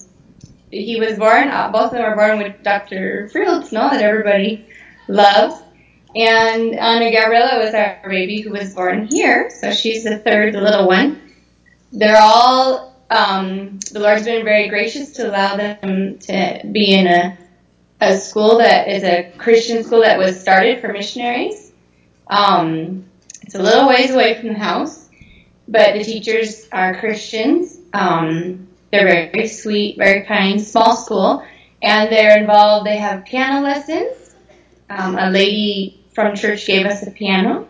he 0.71 0.99
was 0.99 1.17
born. 1.17 1.47
Uh, 1.47 1.71
both 1.71 1.85
of 1.85 1.91
them 1.91 2.03
were 2.03 2.15
born 2.15 2.38
with 2.39 2.61
Dr. 2.63 3.29
Fields, 3.29 3.71
no, 3.71 3.89
that 3.89 4.01
everybody 4.01 4.67
loves. 5.07 5.61
And 6.15 6.75
Ana 6.75 7.11
Gabriela 7.11 7.63
was 7.63 7.73
our 7.73 8.01
baby 8.07 8.41
who 8.41 8.51
was 8.51 8.73
born 8.73 9.07
here, 9.07 9.49
so 9.49 9.71
she's 9.71 10.03
the 10.03 10.17
third, 10.17 10.53
the 10.53 10.61
little 10.61 10.88
one. 10.88 11.28
They're 11.91 12.22
all, 12.22 12.96
um, 13.10 13.79
the 13.91 14.00
Lord's 14.00 14.25
been 14.25 14.43
very 14.43 14.69
gracious 14.69 15.12
to 15.13 15.29
allow 15.29 15.58
them 15.58 16.19
to 16.19 16.62
be 16.72 16.93
in 16.93 17.08
a, 17.08 17.38
a 18.01 18.17
school 18.17 18.60
that 18.60 18.88
is 18.88 19.03
a 19.03 19.31
Christian 19.38 19.84
school 19.84 20.01
that 20.01 20.17
was 20.17 20.39
started 20.39 20.81
for 20.81 20.93
missionaries. 20.93 21.72
Um, 22.27 23.05
it's 23.41 23.55
a 23.55 23.62
little 23.62 23.88
ways 23.88 24.12
away 24.12 24.39
from 24.39 24.50
the 24.50 24.60
house, 24.60 25.10
but 25.67 25.93
the 25.93 26.03
teachers 26.03 26.67
are 26.72 27.00
Christians. 27.00 27.79
Um, 27.93 28.67
they're 28.91 29.31
very 29.31 29.48
sweet, 29.48 29.98
very 29.98 30.25
kind, 30.25 30.62
small 30.62 30.96
school, 30.96 31.43
and 31.81 32.12
they're 32.12 32.39
involved. 32.39 32.86
They 32.86 32.98
have 32.98 33.25
piano 33.25 33.62
lessons. 33.62 34.36
Um, 34.89 35.17
a 35.17 35.29
lady 35.29 36.03
from 36.13 36.36
church 36.36 36.65
gave 36.65 36.86
us 36.86 37.05
a 37.05 37.12
piano. 37.12 37.67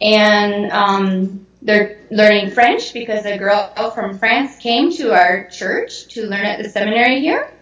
And 0.00 0.70
um, 0.72 1.46
they're 1.62 2.00
learning 2.10 2.50
French 2.50 2.92
because 2.92 3.24
a 3.24 3.38
girl 3.38 3.72
from 3.94 4.18
France 4.18 4.56
came 4.56 4.90
to 4.92 5.12
our 5.12 5.48
church 5.48 6.08
to 6.08 6.26
learn 6.26 6.44
at 6.44 6.62
the 6.62 6.68
seminary 6.68 7.20
here 7.20 7.52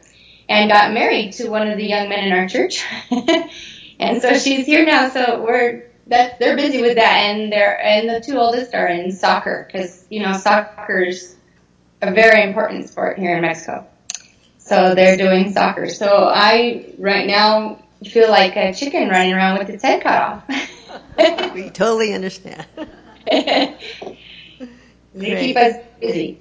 and 0.49 0.71
got 0.71 0.93
married 0.93 1.33
to 1.35 1.49
one 1.49 1.69
of 1.69 1.77
the 1.77 1.87
young 1.87 2.09
men 2.09 2.25
in 2.25 2.33
our 2.33 2.49
church. 2.49 2.85
and 4.01 4.23
so 4.23 4.39
she's 4.39 4.67
here 4.67 4.85
now. 4.87 5.11
So 5.11 5.43
we're 5.43 5.85
that 6.07 6.41
they're 6.41 6.57
busy 6.57 6.81
with 6.83 6.97
that, 6.97 7.13
and 7.13 7.53
they're 7.53 7.81
and 7.81 8.09
the 8.09 8.21
two 8.21 8.39
oldest 8.39 8.75
are 8.75 8.89
in 8.89 9.13
soccer 9.13 9.69
because 9.71 10.05
you 10.11 10.23
know 10.23 10.33
soccer's 10.33 11.37
a 12.03 12.13
very 12.13 12.43
important 12.43 12.89
sport 12.89 13.19
here 13.19 13.37
in 13.37 13.43
Mexico. 13.43 13.87
So 14.59 14.95
they're 14.95 15.17
doing 15.17 15.53
soccer. 15.53 15.89
So 15.89 16.07
I 16.07 16.95
right 16.99 17.27
now 17.27 17.83
feel 18.05 18.31
like 18.31 18.57
a 18.57 18.73
chicken 18.73 19.09
running 19.09 19.35
around 19.35 19.59
with 19.59 19.69
its 19.69 19.83
head 19.83 20.03
cut 20.03 20.23
off. 20.23 21.55
we 21.55 21.71
totally 21.71 22.15
understand. 22.15 22.67
they 23.27 23.77
Great. 25.15 25.39
keep 25.41 25.57
us 25.57 25.77
busy. 26.01 26.39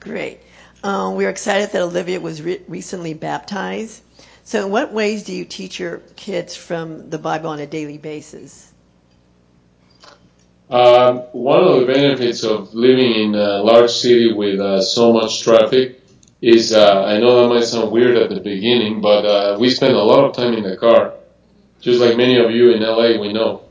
Great. 0.00 0.40
Um, 0.82 1.16
we're 1.16 1.30
excited 1.30 1.72
that 1.72 1.82
Olivia 1.82 2.20
was 2.20 2.42
re- 2.42 2.62
recently 2.68 3.14
baptized. 3.14 4.02
So, 4.44 4.66
in 4.66 4.70
what 4.70 4.92
ways 4.92 5.24
do 5.24 5.34
you 5.34 5.44
teach 5.44 5.80
your 5.80 5.98
kids 6.14 6.54
from 6.54 7.10
the 7.10 7.18
Bible 7.18 7.50
on 7.50 7.58
a 7.58 7.66
daily 7.66 7.98
basis? 7.98 8.72
Um, 10.70 11.18
one 11.32 11.62
of 11.62 11.80
the 11.80 11.86
benefits 11.86 12.42
of 12.44 12.74
living 12.74 13.12
in 13.14 13.34
a 13.34 13.62
large 13.62 13.90
city 13.90 14.32
with 14.32 14.58
uh, 14.60 14.80
so 14.82 15.12
much 15.12 15.42
traffic 15.42 16.00
is 16.40 16.72
uh, 16.72 17.04
I 17.04 17.18
know 17.18 17.42
that 17.42 17.54
might 17.54 17.64
sound 17.64 17.90
weird 17.92 18.16
at 18.16 18.30
the 18.30 18.40
beginning, 18.40 19.00
but 19.00 19.24
uh, 19.24 19.56
we 19.58 19.70
spend 19.70 19.94
a 19.94 20.02
lot 20.02 20.24
of 20.24 20.34
time 20.36 20.54
in 20.54 20.64
the 20.64 20.76
car, 20.76 21.14
just 21.80 22.00
like 22.00 22.16
many 22.16 22.36
of 22.36 22.50
you 22.50 22.72
in 22.72 22.82
LA, 22.82 23.20
we 23.20 23.32
know. 23.32 23.62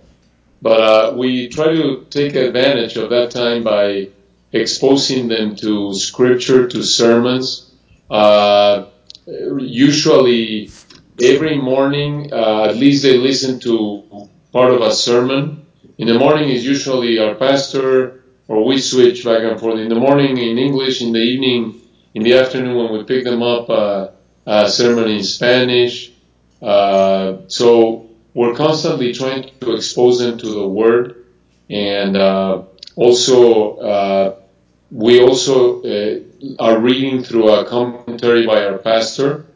But 0.66 0.82
uh, 0.82 1.14
we 1.16 1.48
try 1.50 1.68
to 1.74 2.08
take 2.10 2.34
advantage 2.34 2.98
of 2.98 3.12
that 3.12 3.30
time 3.30 3.64
by 3.64 4.08
exposing 4.52 5.28
them 5.28 5.56
to 5.58 5.94
scripture, 5.94 6.68
to 6.68 6.82
sermons. 6.82 7.72
Uh, 8.10 8.86
usually, 9.28 10.72
every 11.22 11.56
morning, 11.62 12.34
uh, 12.34 12.64
at 12.64 12.78
least 12.78 13.04
they 13.04 13.16
listen 13.16 13.60
to 13.60 14.28
part 14.52 14.74
of 14.74 14.82
a 14.82 14.92
sermon. 14.92 15.68
In 16.00 16.08
the 16.08 16.18
morning 16.18 16.50
is 16.50 16.66
usually 16.66 17.20
our 17.20 17.36
pastor, 17.36 18.24
or 18.48 18.66
we 18.66 18.80
switch 18.80 19.24
back 19.24 19.44
and 19.44 19.60
forth. 19.60 19.78
In 19.78 19.90
the 19.90 20.02
morning 20.08 20.36
in 20.40 20.58
English, 20.58 21.00
in 21.00 21.12
the 21.12 21.20
evening 21.20 21.80
in 22.16 22.24
the 22.24 22.40
afternoon 22.40 22.76
when 22.76 22.92
we 22.92 23.04
pick 23.04 23.24
them 23.24 23.44
up, 23.44 23.70
uh, 23.70 24.08
a 24.48 24.68
sermon 24.68 25.12
in 25.12 25.24
Spanish. 25.24 26.12
Uh, 26.60 27.42
so 27.50 28.05
we're 28.36 28.54
constantly 28.54 29.14
trying 29.14 29.50
to 29.62 29.74
expose 29.74 30.20
them 30.20 30.38
to 30.38 30.48
the 30.48 30.68
Word, 30.68 31.26
and 31.70 32.16
uh, 32.18 32.64
also 32.96 33.78
uh, 33.78 34.36
we 34.92 35.22
also 35.22 35.82
uh, 35.82 36.20
are 36.60 36.78
reading 36.78 37.24
through 37.24 37.50
a 37.50 37.66
commentary 37.66 38.46
by 38.46 38.66
our 38.66 38.78
pastor, 38.78 39.48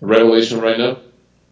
Revelation 0.00 0.60
right 0.60 0.78
now. 0.78 0.98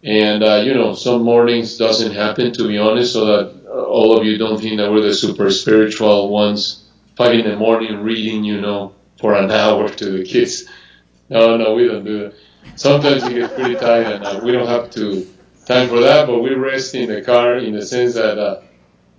And 0.03 0.43
uh, 0.43 0.61
you 0.65 0.73
know, 0.73 0.93
some 0.93 1.23
mornings 1.23 1.77
doesn't 1.77 2.13
happen 2.13 2.53
to 2.53 2.67
be 2.67 2.77
honest, 2.77 3.13
so 3.13 3.25
that 3.25 3.67
all 3.67 4.17
of 4.17 4.25
you 4.25 4.37
don't 4.37 4.59
think 4.59 4.77
that 4.77 4.89
we're 4.89 5.01
the 5.01 5.13
super 5.13 5.51
spiritual 5.51 6.29
ones. 6.29 6.85
Five 7.17 7.33
in 7.33 7.49
the 7.49 7.57
morning 7.57 8.01
reading, 8.01 8.45
you 8.45 8.61
know, 8.61 8.93
for 9.19 9.35
an 9.35 9.51
hour 9.63 9.89
to 9.89 10.05
the 10.17 10.23
kids. 10.23 10.65
No, 11.29 11.57
no, 11.57 11.73
we 11.73 11.87
don't 11.87 12.05
do 12.05 12.19
that. 12.19 12.35
Sometimes 12.75 13.23
it 13.23 13.33
get 13.33 13.55
pretty 13.55 13.75
tired 13.75 14.07
and 14.07 14.25
uh, 14.25 14.39
we 14.43 14.51
don't 14.51 14.67
have 14.67 14.89
to 14.91 15.27
time 15.67 15.89
for 15.89 15.99
that. 15.99 16.27
But 16.27 16.39
we 16.39 16.53
rest 16.55 16.95
in 16.95 17.09
the 17.09 17.21
car 17.21 17.57
in 17.57 17.73
the 17.73 17.85
sense 17.85 18.15
that 18.15 18.39
uh, 18.39 18.61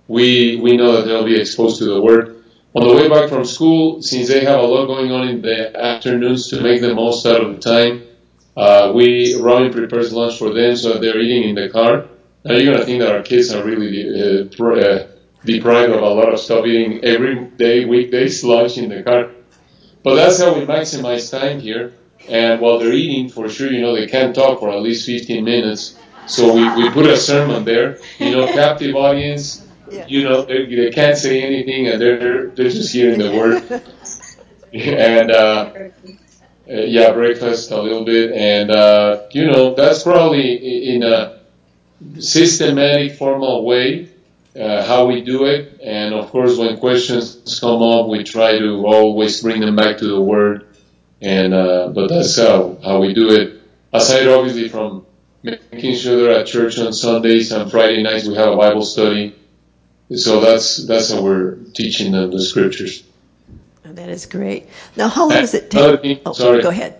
we 0.07 0.57
we 0.57 0.75
know 0.75 0.93
that 0.93 1.05
they'll 1.05 1.25
be 1.25 1.39
exposed 1.39 1.77
to 1.79 1.85
the 1.85 2.01
word. 2.01 2.43
On 2.75 2.87
the 2.87 2.93
way 2.93 3.09
back 3.09 3.29
from 3.29 3.45
school, 3.45 4.01
since 4.01 4.27
they 4.27 4.41
have 4.45 4.59
a 4.59 4.63
lot 4.63 4.85
going 4.85 5.11
on 5.11 5.27
in 5.27 5.41
the 5.41 5.75
afternoons 5.79 6.49
to 6.49 6.61
make 6.61 6.81
the 6.81 6.93
most 6.93 7.25
out 7.25 7.41
of 7.41 7.55
the 7.55 7.61
time, 7.61 8.03
uh, 8.55 8.91
we 8.93 9.35
Robin 9.39 9.71
prepares 9.71 10.13
lunch 10.13 10.37
for 10.37 10.53
them 10.53 10.75
so 10.75 10.93
that 10.93 11.01
they're 11.01 11.19
eating 11.19 11.49
in 11.49 11.55
the 11.55 11.69
car. 11.69 12.05
Now 12.43 12.55
you're 12.55 12.73
gonna 12.73 12.85
think 12.85 13.01
that 13.01 13.15
our 13.15 13.23
kids 13.23 13.53
are 13.53 13.63
really 13.63 13.91
uh, 14.05 14.63
uh, 14.63 15.07
deprived 15.45 15.93
of 15.93 16.01
a 16.01 16.09
lot 16.09 16.33
of 16.33 16.39
stuff, 16.39 16.65
eating 16.65 17.03
every 17.03 17.45
day, 17.57 17.85
weekdays 17.85 18.43
lunch 18.43 18.77
in 18.77 18.89
the 18.89 19.03
car. 19.03 19.31
But 20.03 20.15
that's 20.15 20.39
how 20.39 20.53
we 20.53 20.65
maximize 20.65 21.29
time 21.29 21.59
here. 21.59 21.93
And 22.27 22.61
while 22.61 22.79
they're 22.79 22.93
eating, 22.93 23.29
for 23.29 23.49
sure, 23.49 23.71
you 23.71 23.81
know, 23.81 23.95
they 23.95 24.07
can't 24.07 24.35
talk 24.35 24.59
for 24.59 24.69
at 24.69 24.81
least 24.81 25.05
15 25.05 25.43
minutes. 25.43 25.97
So 26.29 26.53
we, 26.53 26.83
we 26.83 26.89
put 26.91 27.05
a 27.05 27.17
sermon 27.17 27.65
there, 27.65 27.99
you 28.19 28.31
know, 28.31 28.47
captive 28.53 28.95
audience, 28.95 29.65
you 30.07 30.23
know, 30.23 30.43
they, 30.43 30.65
they 30.73 30.91
can't 30.91 31.17
say 31.17 31.41
anything 31.41 31.87
and 31.87 32.01
they're, 32.01 32.47
they're 32.47 32.69
just 32.69 32.93
hearing 32.93 33.19
the 33.19 33.31
word. 33.31 33.83
and, 34.73 35.31
uh, 35.31 35.73
yeah, 36.67 37.11
breakfast 37.11 37.71
a 37.71 37.81
little 37.81 38.05
bit. 38.05 38.31
And, 38.31 38.69
uh, 38.69 39.23
you 39.31 39.45
know, 39.45 39.73
that's 39.73 40.03
probably 40.03 40.93
in 40.93 41.03
a 41.03 41.39
systematic, 42.19 43.17
formal 43.17 43.65
way 43.65 44.09
uh, 44.55 44.85
how 44.85 45.05
we 45.05 45.21
do 45.21 45.45
it. 45.45 45.79
And 45.83 46.13
of 46.13 46.29
course, 46.31 46.57
when 46.57 46.77
questions 46.77 47.59
come 47.59 47.81
up, 47.81 48.07
we 48.07 48.23
try 48.23 48.57
to 48.57 48.85
always 48.85 49.41
bring 49.41 49.61
them 49.61 49.75
back 49.75 49.97
to 49.99 50.07
the 50.07 50.21
Word. 50.21 50.67
And 51.21 51.53
uh, 51.53 51.89
but 51.89 52.07
that's 52.07 52.37
how 52.37 52.77
how 52.83 53.01
we 53.01 53.13
do 53.13 53.31
it. 53.31 53.61
Aside, 53.91 54.27
obviously, 54.27 54.69
from 54.69 55.05
making 55.43 55.95
sure 55.95 56.17
they're 56.17 56.39
at 56.39 56.47
church 56.47 56.77
on 56.79 56.93
Sundays 56.93 57.51
and 57.51 57.69
Friday 57.71 58.01
nights, 58.03 58.27
we 58.27 58.35
have 58.35 58.49
a 58.53 58.57
Bible 58.57 58.83
study. 58.83 59.35
so 60.15 60.39
that's 60.41 60.85
that's 60.87 61.11
how 61.11 61.21
we're 61.21 61.55
teaching 61.73 62.11
them 62.11 62.31
the 62.31 62.41
scriptures. 62.41 63.03
Oh, 63.85 63.93
that 63.93 64.09
is 64.09 64.25
great. 64.25 64.67
Now, 64.95 65.07
how 65.07 65.21
long 65.29 65.39
does 65.39 65.53
it 65.53 65.71
take? 65.71 66.01
thing- 66.01 66.19
Oh, 66.25 66.33
sorry. 66.33 66.61
go 66.61 66.69
ahead. 66.69 66.95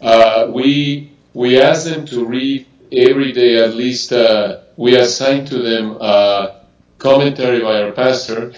Uh, 0.00 0.50
we 0.52 1.12
we 1.34 1.60
ask 1.60 1.84
them 1.84 2.04
to 2.06 2.24
read 2.24 2.66
every 2.90 3.32
day 3.32 3.56
at 3.62 3.74
least. 3.74 4.12
Uh, 4.12 4.60
we 4.76 4.96
assign 4.96 5.44
to 5.46 5.58
them 5.58 5.96
uh, 6.00 6.48
commentary 6.98 7.60
by 7.60 7.82
our 7.82 7.92
pastor, 7.92 8.52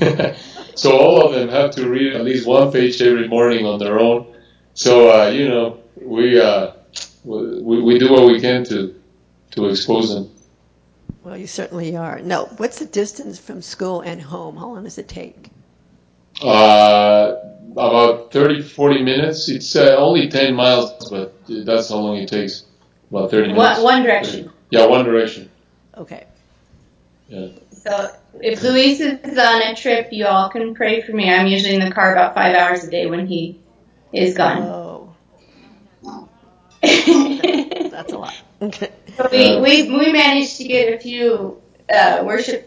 so 0.74 0.96
all 0.98 1.22
of 1.26 1.32
them 1.34 1.48
have 1.48 1.70
to 1.72 1.88
read 1.88 2.14
at 2.14 2.24
least 2.24 2.46
one 2.46 2.70
page 2.70 3.00
every 3.00 3.28
morning 3.28 3.64
on 3.64 3.78
their 3.78 3.98
own. 3.98 4.26
So 4.74 5.10
uh, 5.10 5.30
you 5.30 5.48
know 5.48 5.78
we, 6.00 6.40
uh, 6.40 6.72
we 7.24 7.82
we 7.82 7.98
do 7.98 8.12
what 8.12 8.26
we 8.26 8.40
can 8.40 8.64
to 8.64 8.94
to 9.52 9.66
expose 9.66 10.14
them. 10.14 10.30
Well, 11.22 11.36
you 11.36 11.46
certainly 11.46 11.96
are. 11.96 12.20
No, 12.20 12.46
what's 12.56 12.78
the 12.78 12.86
distance 12.86 13.38
from 13.38 13.60
school 13.60 14.00
and 14.00 14.20
home? 14.22 14.56
How 14.56 14.68
long 14.68 14.84
does 14.84 14.96
it 14.96 15.08
take? 15.08 15.50
Uh, 16.42 17.36
about 17.72 18.32
30, 18.32 18.62
40 18.62 19.02
minutes. 19.02 19.48
It's 19.48 19.76
uh, 19.76 19.96
only 19.96 20.28
10 20.28 20.54
miles, 20.54 21.10
but 21.10 21.34
that's 21.46 21.90
how 21.90 21.96
long 21.96 22.16
it 22.16 22.28
takes. 22.28 22.64
About 23.10 23.30
30 23.30 23.48
minutes. 23.48 23.58
One, 23.58 23.82
one 23.82 24.02
direction. 24.02 24.50
Yeah, 24.70 24.86
one 24.86 25.04
direction. 25.04 25.50
Okay. 25.96 26.24
Yeah. 27.28 27.48
So 27.72 28.10
if 28.40 28.62
Luis 28.62 29.00
is 29.00 29.38
on 29.38 29.62
a 29.62 29.74
trip, 29.74 30.08
you 30.12 30.26
all 30.26 30.48
can 30.48 30.74
pray 30.74 31.02
for 31.02 31.12
me. 31.12 31.32
I'm 31.32 31.46
usually 31.46 31.74
in 31.74 31.80
the 31.80 31.90
car 31.90 32.12
about 32.12 32.34
five 32.34 32.54
hours 32.54 32.84
a 32.84 32.90
day 32.90 33.06
when 33.06 33.26
he 33.26 33.58
is 34.12 34.36
gone. 34.36 34.62
Oh, 34.62 34.89
that's 38.10 38.14
a 38.14 38.18
lot. 38.18 38.34
So 39.16 39.28
we, 39.30 39.60
we, 39.60 39.90
we 39.90 40.12
managed 40.12 40.56
to 40.58 40.64
get 40.64 40.92
a 40.92 40.98
few 40.98 41.60
uh, 41.92 42.22
worship 42.24 42.66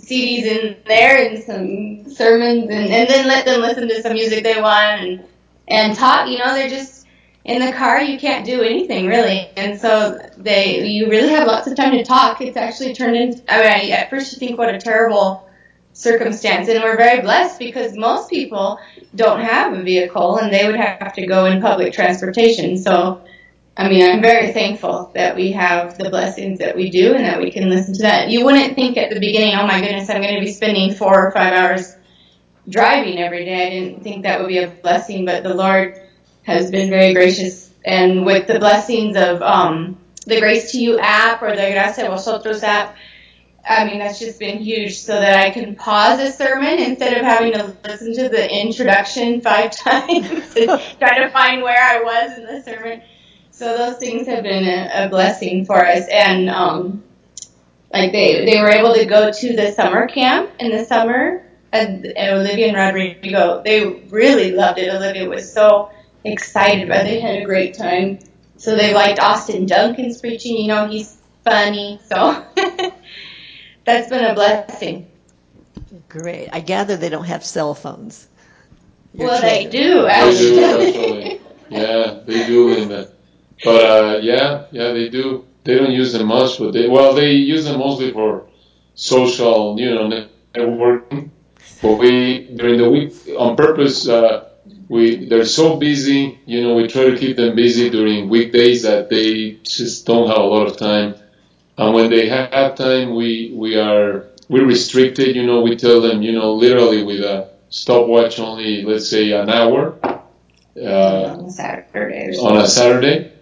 CDs 0.00 0.44
in 0.44 0.76
there 0.86 1.28
and 1.28 1.42
some 1.42 2.14
sermons 2.14 2.64
and, 2.64 2.90
and 2.90 3.08
then 3.08 3.26
let 3.26 3.44
them 3.44 3.60
listen 3.60 3.88
to 3.88 4.02
some 4.02 4.14
music 4.14 4.44
they 4.44 4.60
want 4.60 5.02
and, 5.02 5.24
and 5.68 5.96
talk. 5.96 6.28
You 6.28 6.38
know, 6.38 6.54
they're 6.54 6.68
just 6.68 7.06
in 7.44 7.64
the 7.64 7.72
car, 7.72 8.00
you 8.02 8.18
can't 8.18 8.44
do 8.44 8.62
anything 8.62 9.06
really. 9.06 9.48
And 9.56 9.80
so 9.80 10.18
they 10.36 10.86
you 10.86 11.08
really 11.08 11.30
have 11.30 11.46
lots 11.46 11.66
of 11.66 11.76
time 11.76 11.92
to 11.92 12.04
talk. 12.04 12.40
It's 12.40 12.56
actually 12.56 12.94
turned 12.94 13.16
into, 13.16 13.42
I 13.52 13.80
mean, 13.82 13.92
at 13.92 14.10
first 14.10 14.32
you 14.32 14.38
think 14.38 14.58
what 14.58 14.74
a 14.74 14.78
terrible 14.78 15.48
circumstance. 15.92 16.68
And 16.68 16.82
we're 16.82 16.96
very 16.96 17.20
blessed 17.20 17.58
because 17.58 17.96
most 17.96 18.30
people 18.30 18.78
don't 19.14 19.40
have 19.40 19.72
a 19.72 19.82
vehicle 19.82 20.38
and 20.38 20.52
they 20.52 20.66
would 20.66 20.76
have 20.76 21.12
to 21.14 21.26
go 21.26 21.46
in 21.46 21.60
public 21.60 21.92
transportation. 21.92 22.76
So 22.76 23.22
I 23.78 23.88
mean, 23.88 24.02
I'm 24.02 24.20
very 24.20 24.52
thankful 24.52 25.12
that 25.14 25.36
we 25.36 25.52
have 25.52 25.96
the 25.96 26.10
blessings 26.10 26.58
that 26.58 26.74
we 26.74 26.90
do 26.90 27.14
and 27.14 27.24
that 27.24 27.38
we 27.38 27.52
can 27.52 27.70
listen 27.70 27.94
to 27.94 28.02
that. 28.02 28.28
You 28.28 28.44
wouldn't 28.44 28.74
think 28.74 28.96
at 28.96 29.08
the 29.08 29.20
beginning, 29.20 29.54
oh 29.54 29.68
my 29.68 29.80
goodness, 29.80 30.10
I'm 30.10 30.20
going 30.20 30.34
to 30.34 30.40
be 30.40 30.50
spending 30.52 30.94
four 30.94 31.28
or 31.28 31.30
five 31.30 31.52
hours 31.52 31.94
driving 32.68 33.20
every 33.20 33.44
day. 33.44 33.66
I 33.66 33.70
didn't 33.70 34.02
think 34.02 34.24
that 34.24 34.40
would 34.40 34.48
be 34.48 34.58
a 34.58 34.66
blessing, 34.66 35.24
but 35.24 35.44
the 35.44 35.54
Lord 35.54 36.02
has 36.42 36.72
been 36.72 36.90
very 36.90 37.14
gracious. 37.14 37.70
And 37.84 38.26
with 38.26 38.48
the 38.48 38.58
blessings 38.58 39.16
of 39.16 39.40
um, 39.42 39.96
the 40.26 40.40
Grace 40.40 40.72
to 40.72 40.80
You 40.80 40.98
app 40.98 41.40
or 41.40 41.50
the 41.50 41.70
Gracia 41.70 42.06
a 42.06 42.08
Vosotros 42.08 42.64
app, 42.64 42.96
I 43.64 43.84
mean, 43.84 44.00
that's 44.00 44.18
just 44.18 44.40
been 44.40 44.58
huge 44.58 44.98
so 44.98 45.12
that 45.12 45.38
I 45.38 45.50
can 45.50 45.76
pause 45.76 46.18
a 46.18 46.32
sermon 46.32 46.80
instead 46.80 47.16
of 47.16 47.22
having 47.22 47.52
to 47.52 47.76
listen 47.84 48.12
to 48.14 48.28
the 48.28 48.50
introduction 48.50 49.40
five 49.40 49.70
times 49.76 50.56
and 50.56 50.82
try 50.98 51.18
to 51.20 51.30
find 51.30 51.62
where 51.62 51.80
I 51.80 52.02
was 52.02 52.38
in 52.38 52.44
the 52.44 52.60
sermon. 52.64 53.02
So 53.58 53.76
those 53.76 53.96
things 53.96 54.28
have 54.28 54.44
been 54.44 54.64
a, 54.64 55.06
a 55.06 55.08
blessing 55.08 55.64
for 55.64 55.84
us, 55.84 56.06
and 56.08 56.48
um, 56.48 57.02
like 57.92 58.12
they 58.12 58.44
they 58.44 58.60
were 58.60 58.68
able 58.70 58.94
to 58.94 59.04
go 59.04 59.32
to 59.32 59.56
the 59.56 59.72
summer 59.72 60.06
camp 60.06 60.52
in 60.60 60.70
the 60.70 60.84
summer. 60.84 61.44
And, 61.72 62.06
and 62.06 62.38
Olivia 62.38 62.68
and 62.68 62.76
Rodrigo, 62.76 63.60
they 63.64 63.84
really 64.10 64.52
loved 64.52 64.78
it. 64.78 64.88
Olivia 64.94 65.28
was 65.28 65.52
so 65.52 65.90
excited 66.24 66.84
about 66.84 67.00
it. 67.00 67.10
They 67.10 67.20
had 67.20 67.42
a 67.42 67.44
great 67.44 67.74
time. 67.74 68.20
So 68.56 68.76
they 68.76 68.94
liked 68.94 69.18
Austin 69.18 69.66
Duncan's 69.66 70.20
preaching. 70.20 70.56
You 70.56 70.68
know, 70.68 70.86
he's 70.86 71.18
funny. 71.44 72.00
So 72.08 72.46
that's 73.84 74.08
been 74.08 74.24
a 74.24 74.34
blessing. 74.34 75.10
Great. 76.08 76.48
I 76.52 76.60
gather 76.60 76.96
they 76.96 77.08
don't 77.08 77.24
have 77.24 77.44
cell 77.44 77.74
phones. 77.74 78.28
Your 79.12 79.26
well, 79.26 79.42
they 79.42 79.64
children. 79.64 79.70
do, 79.70 80.02
They 80.02 80.38
do, 80.38 80.64
actually. 80.64 81.40
Yeah, 81.70 82.20
they 82.24 82.46
do, 82.46 82.70
Linda. 82.70 83.10
But 83.64 83.84
uh, 83.84 84.18
yeah, 84.22 84.66
yeah, 84.70 84.92
they 84.92 85.08
do. 85.08 85.44
They 85.64 85.76
don't 85.76 85.92
use 85.92 86.12
them 86.12 86.28
much, 86.28 86.58
but 86.58 86.72
they 86.72 86.88
well, 86.88 87.14
they 87.14 87.32
use 87.32 87.64
them 87.64 87.78
mostly 87.80 88.12
for 88.12 88.48
social, 88.94 89.78
you 89.78 89.94
know, 89.94 90.26
networking. 90.54 91.30
But 91.82 91.98
we 91.98 92.48
during 92.56 92.78
the 92.78 92.90
week 92.90 93.12
on 93.36 93.56
purpose, 93.56 94.08
uh, 94.08 94.48
we 94.88 95.26
they're 95.26 95.44
so 95.44 95.76
busy. 95.76 96.40
You 96.46 96.62
know, 96.62 96.74
we 96.74 96.86
try 96.88 97.04
to 97.10 97.16
keep 97.16 97.36
them 97.36 97.54
busy 97.54 97.90
during 97.90 98.28
weekdays 98.28 98.82
that 98.82 99.10
they 99.10 99.58
just 99.64 100.06
don't 100.06 100.28
have 100.28 100.38
a 100.38 100.42
lot 100.42 100.66
of 100.66 100.76
time. 100.76 101.14
And 101.76 101.94
when 101.94 102.10
they 102.10 102.28
have 102.28 102.74
time, 102.76 103.14
we 103.14 103.52
we 103.54 103.76
are 103.76 104.28
we 104.48 104.60
restricted. 104.60 105.36
You 105.36 105.46
know, 105.46 105.60
we 105.60 105.76
tell 105.76 106.00
them, 106.00 106.22
you 106.22 106.32
know, 106.32 106.54
literally 106.54 107.02
with 107.04 107.20
a 107.20 107.50
stopwatch, 107.68 108.38
only 108.38 108.82
let's 108.82 109.08
say 109.08 109.32
an 109.32 109.48
hour. 109.50 109.98
Uh, 110.80 111.36
on 111.38 111.50
Saturday 111.50 112.36
on 112.38 112.56
a 112.56 112.66
Saturday. 112.66 113.32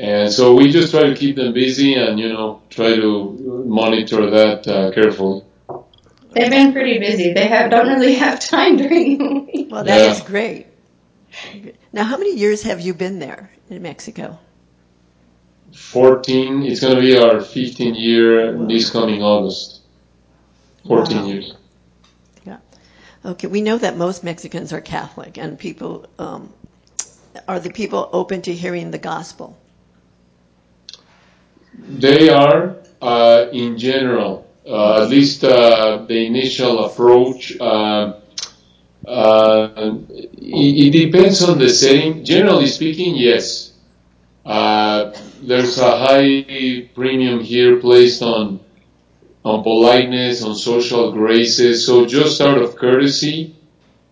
And 0.00 0.32
so 0.32 0.54
we 0.54 0.70
just 0.72 0.92
try 0.92 1.02
to 1.02 1.14
keep 1.14 1.36
them 1.36 1.52
busy 1.52 1.92
and, 1.94 2.18
you 2.18 2.32
know, 2.32 2.62
try 2.70 2.96
to 2.96 3.64
monitor 3.66 4.30
that 4.30 4.66
uh, 4.66 4.92
carefully. 4.92 5.42
They've 6.32 6.50
been 6.50 6.72
pretty 6.72 6.98
busy. 6.98 7.34
They 7.34 7.46
have 7.46 7.70
don't 7.70 7.86
really 7.86 8.14
have 8.14 8.40
time 8.40 8.78
during 8.78 9.18
the 9.18 9.40
week. 9.40 9.68
Well, 9.70 9.84
that 9.84 10.00
Yeah. 10.00 10.12
is 10.12 10.20
great. 10.22 10.68
Now, 11.92 12.04
how 12.04 12.16
many 12.16 12.34
years 12.36 12.62
have 12.62 12.80
you 12.80 12.94
been 12.94 13.18
there 13.18 13.50
in 13.68 13.82
Mexico? 13.82 14.38
14, 15.72 16.62
it's 16.62 16.80
going 16.80 16.94
to 16.94 17.00
be 17.02 17.18
our 17.18 17.42
15 17.42 17.94
year 17.94 18.56
this 18.66 18.88
coming 18.90 19.22
August. 19.22 19.80
14 20.88 21.16
Wow. 21.18 21.26
years. 21.26 21.54
Yeah. 22.46 22.56
Okay, 23.24 23.48
we 23.48 23.60
know 23.60 23.76
that 23.76 23.98
most 23.98 24.24
Mexicans 24.24 24.72
are 24.72 24.80
Catholic, 24.80 25.36
and 25.36 25.58
people 25.58 26.06
um, 26.18 26.52
are 27.46 27.60
the 27.60 27.70
people 27.70 28.08
open 28.12 28.40
to 28.42 28.54
hearing 28.54 28.90
the 28.90 28.98
gospel. 28.98 29.58
They 31.88 32.28
are, 32.28 32.76
uh, 33.00 33.46
in 33.52 33.78
general, 33.78 34.46
uh, 34.66 35.02
at 35.02 35.08
least 35.08 35.42
uh, 35.44 36.04
the 36.06 36.26
initial 36.26 36.84
approach. 36.84 37.56
Uh, 37.58 38.14
uh, 39.06 39.68
it, 40.38 40.94
it 40.94 41.06
depends 41.06 41.42
on 41.42 41.58
the 41.58 41.68
setting. 41.68 42.24
Generally 42.24 42.66
speaking, 42.66 43.16
yes. 43.16 43.72
Uh, 44.44 45.12
there's 45.42 45.78
a 45.78 45.96
high 45.96 46.88
premium 46.94 47.40
here 47.40 47.76
placed 47.80 48.22
on 48.22 48.60
on 49.42 49.62
politeness, 49.62 50.42
on 50.42 50.54
social 50.54 51.12
graces. 51.12 51.86
So 51.86 52.04
just 52.04 52.40
out 52.42 52.58
of 52.58 52.76
courtesy, 52.76 53.56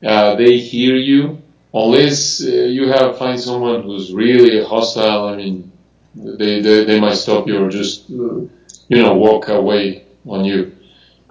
they 0.01 0.57
hear 0.59 0.97
you. 0.97 1.43
Unless 1.75 2.41
you 2.41 2.89
have 2.89 3.19
find 3.19 3.39
someone 3.39 3.83
who's 3.83 4.11
really 4.11 4.65
hostile, 4.65 5.27
I 5.27 5.37
mean, 5.37 5.71
they, 6.15 6.61
they, 6.61 6.85
they 6.85 7.01
might 7.01 7.15
stop 7.15 7.47
you 7.47 7.65
or 7.65 7.71
just, 7.71 8.11
uh, 8.11 8.41
you 8.89 9.03
know, 9.03 9.15
walk 9.15 9.49
away 9.49 10.05
on 10.27 10.45
you. 10.45 10.77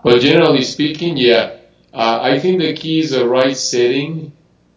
But 0.04 0.22
generally 0.22 0.63
speaking, 0.63 1.18
yeah, 1.18 1.58
uh, 1.94 2.20
I 2.22 2.40
think 2.40 2.60
the 2.62 2.74
key 2.74 3.00
is 3.00 3.12
the 3.12 3.28
right 3.28 3.58
setting 3.58 4.32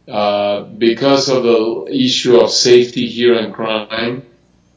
uh, 0.09 0.63
because 0.63 1.29
of 1.29 1.43
the 1.45 1.87
issue 1.93 2.41
of 2.41 2.51
safety 2.51 3.07
here 3.07 3.35
and 3.35 3.55
crime 3.55 4.23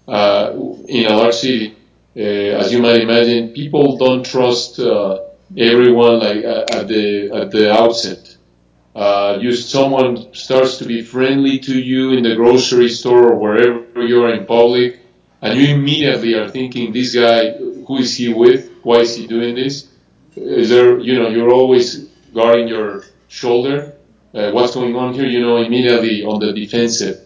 uh, 0.08 0.52
in 0.88 1.06
a 1.08 1.16
large 1.16 1.36
city. 1.36 1.76
Uh, 2.16 2.20
as 2.20 2.72
you 2.72 2.82
might 2.82 3.02
imagine, 3.02 3.50
people 3.54 3.98
don't 3.98 4.24
trust 4.24 4.80
uh, 4.80 5.20
everyone 5.58 6.20
like 6.20 6.44
at 6.44 6.88
the 6.88 7.32
at 7.34 7.50
the 7.50 7.74
outset. 7.74 8.38
You 9.42 9.54
someone 9.56 10.34
starts 10.36 10.78
to 10.78 10.86
be 10.86 11.02
friendly 11.02 11.58
to 11.60 11.80
you 11.80 12.12
in 12.12 12.22
the 12.24 12.36
grocery 12.36 12.90
store 12.90 13.32
or 13.32 13.40
wherever 13.40 14.06
you 14.06 14.24
are 14.24 14.34
in 14.34 14.46
public, 14.46 15.00
and 15.44 15.60
you 15.60 15.76
immediately 15.76 16.34
are 16.36 16.50
thinking, 16.50 16.94
"This 16.94 17.14
guy, 17.14 17.52
who 17.88 17.96
is 17.98 18.16
he 18.18 18.34
with? 18.34 18.62
Why 18.84 19.00
is 19.06 19.16
he 19.16 19.28
doing 19.28 19.56
this? 19.56 19.88
Is 20.36 20.70
there, 20.70 21.00
you 21.00 21.14
know, 21.20 21.28
you're 21.30 21.54
always 21.54 21.86
guarding 22.34 22.68
your 22.68 23.04
shoulder. 23.28 23.94
Uh, 24.34 24.52
what's 24.52 24.74
going 24.74 24.96
on 24.96 25.14
here? 25.14 25.28
You 25.28 25.42
know, 25.42 25.58
immediately 25.58 26.24
on 26.24 26.40
the 26.40 26.52
defensive. 26.54 27.18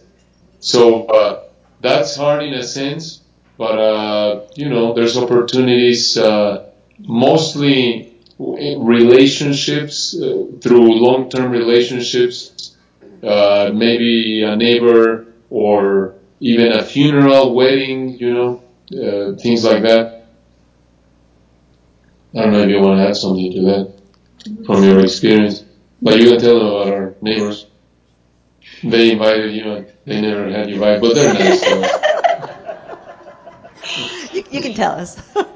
So 0.60 1.06
uh, 1.06 1.44
that's 1.80 2.16
hard 2.16 2.42
in 2.42 2.54
a 2.54 2.62
sense, 2.62 3.22
but 3.56 3.76
uh, 3.78 4.30
you 4.56 4.68
know, 4.68 4.92
there's 4.94 5.16
opportunities. 5.16 6.18
Uh, 6.18 6.66
mostly 6.98 8.14
relationships 8.38 10.16
uh, 10.20 10.46
through 10.60 10.94
long-term 11.00 11.50
relationships, 11.50 12.76
uh, 13.22 13.70
maybe 13.74 14.42
a 14.42 14.56
neighbor 14.56 15.26
or 15.50 16.14
even 16.40 16.72
a 16.72 16.84
funeral, 16.84 17.54
wedding, 17.54 18.18
you 18.18 18.32
know, 18.32 18.62
uh, 18.92 19.36
things 19.36 19.64
like 19.64 19.82
that. 19.82 20.26
I 22.34 22.42
don't 22.42 22.52
know 22.52 22.62
if 22.62 22.68
you 22.68 22.80
want 22.80 22.98
to 22.98 23.08
add 23.08 23.16
something 23.16 23.52
to 23.52 23.62
that 23.62 24.64
from 24.66 24.82
your 24.82 25.00
experience. 25.00 25.64
But 26.00 26.18
you 26.18 26.30
can 26.30 26.40
tell 26.40 26.58
them 26.58 26.66
about 26.68 26.92
our 26.92 27.14
neighbors. 27.20 27.66
They 28.84 29.12
invited 29.12 29.54
you 29.54 29.72
and 29.72 29.92
they 30.04 30.20
never 30.20 30.48
had 30.48 30.70
you 30.70 30.80
right, 30.80 31.00
but 31.00 31.14
they're 31.14 31.34
nice 31.34 31.60
to 31.62 31.80
us. 31.82 32.04
You, 34.32 34.44
you 34.50 34.60
can 34.60 34.74
tell 34.74 34.92
us. 34.92 35.20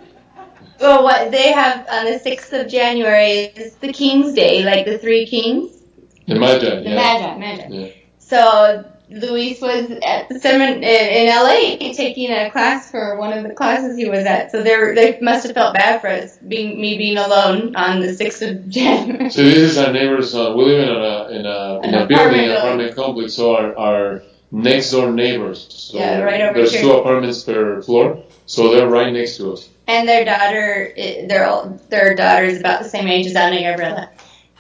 Well, 0.81 1.05
what 1.05 1.31
they 1.31 1.53
have 1.53 1.87
on 1.89 2.07
the 2.07 2.19
6th 2.19 2.61
of 2.61 2.69
January 2.69 3.53
is 3.55 3.77
the 3.77 3.93
King's 3.93 4.33
Day, 4.33 4.65
like 4.65 4.85
the 4.85 4.99
three 4.99 5.27
kings. 5.27 5.81
The 6.27 6.35
Magi, 6.35 6.59
The 6.59 6.83
yeah. 6.83 6.95
Magi, 6.97 7.39
Magi. 7.39 7.69
Yeah. 7.71 7.93
So 8.19 8.92
Luis 9.15 9.61
was 9.61 9.91
at 10.03 10.29
the 10.29 10.37
semin 10.37 10.83
in, 10.83 11.29
LA 11.29 11.93
taking 11.95 12.31
a 12.31 12.51
class 12.51 12.91
for 12.91 13.19
one 13.19 13.33
of 13.37 13.43
the 13.47 13.55
classes 13.55 13.97
he 13.97 14.09
was 14.09 14.25
at. 14.25 14.51
So 14.51 14.63
they 14.63 14.95
they 14.95 15.19
must 15.21 15.45
have 15.47 15.55
felt 15.55 15.75
bad 15.75 16.01
for 16.01 16.09
us 16.09 16.37
being 16.39 16.81
me 16.81 16.97
being 16.99 17.19
alone 17.19 17.77
on 17.77 18.01
the 18.01 18.09
6th 18.09 18.49
of 18.51 18.69
January. 18.79 19.31
So 19.31 19.43
this 19.43 19.59
is 19.59 19.79
our 19.79 19.93
neighbors. 19.93 20.35
Uh, 20.35 20.55
we 20.57 20.65
live 20.65 20.81
in 20.81 20.89
a 20.89 21.29
in 21.39 21.47
a, 21.47 21.81
in 21.87 21.95
a 21.95 22.05
apartment 22.05 22.09
building, 22.09 22.51
apartment 22.51 22.97
complex. 22.97 23.35
So 23.35 23.55
our, 23.57 23.77
our 23.79 24.23
next 24.51 24.91
door 24.91 25.11
neighbors. 25.13 25.67
So 25.71 25.99
Yeah, 25.99 26.21
right 26.21 26.41
over 26.41 26.55
There's 26.55 26.73
here. 26.73 26.83
two 26.83 26.93
apartments 26.93 27.43
per 27.45 27.83
floor, 27.83 28.23
so 28.47 28.73
they're 28.75 28.89
right 28.89 29.13
next 29.13 29.37
to 29.39 29.53
us. 29.53 29.69
and 29.89 30.09
their 30.09 30.25
daughter, 30.25 30.93
their 31.29 31.79
their 31.89 32.15
daughter 32.15 32.45
is 32.45 32.61
about 32.61 32.83
the 32.83 32.89
same 32.89 33.09
age 33.09 33.27
as 33.27 33.37
Ana 33.37 33.61
Gabriela. 33.61 34.11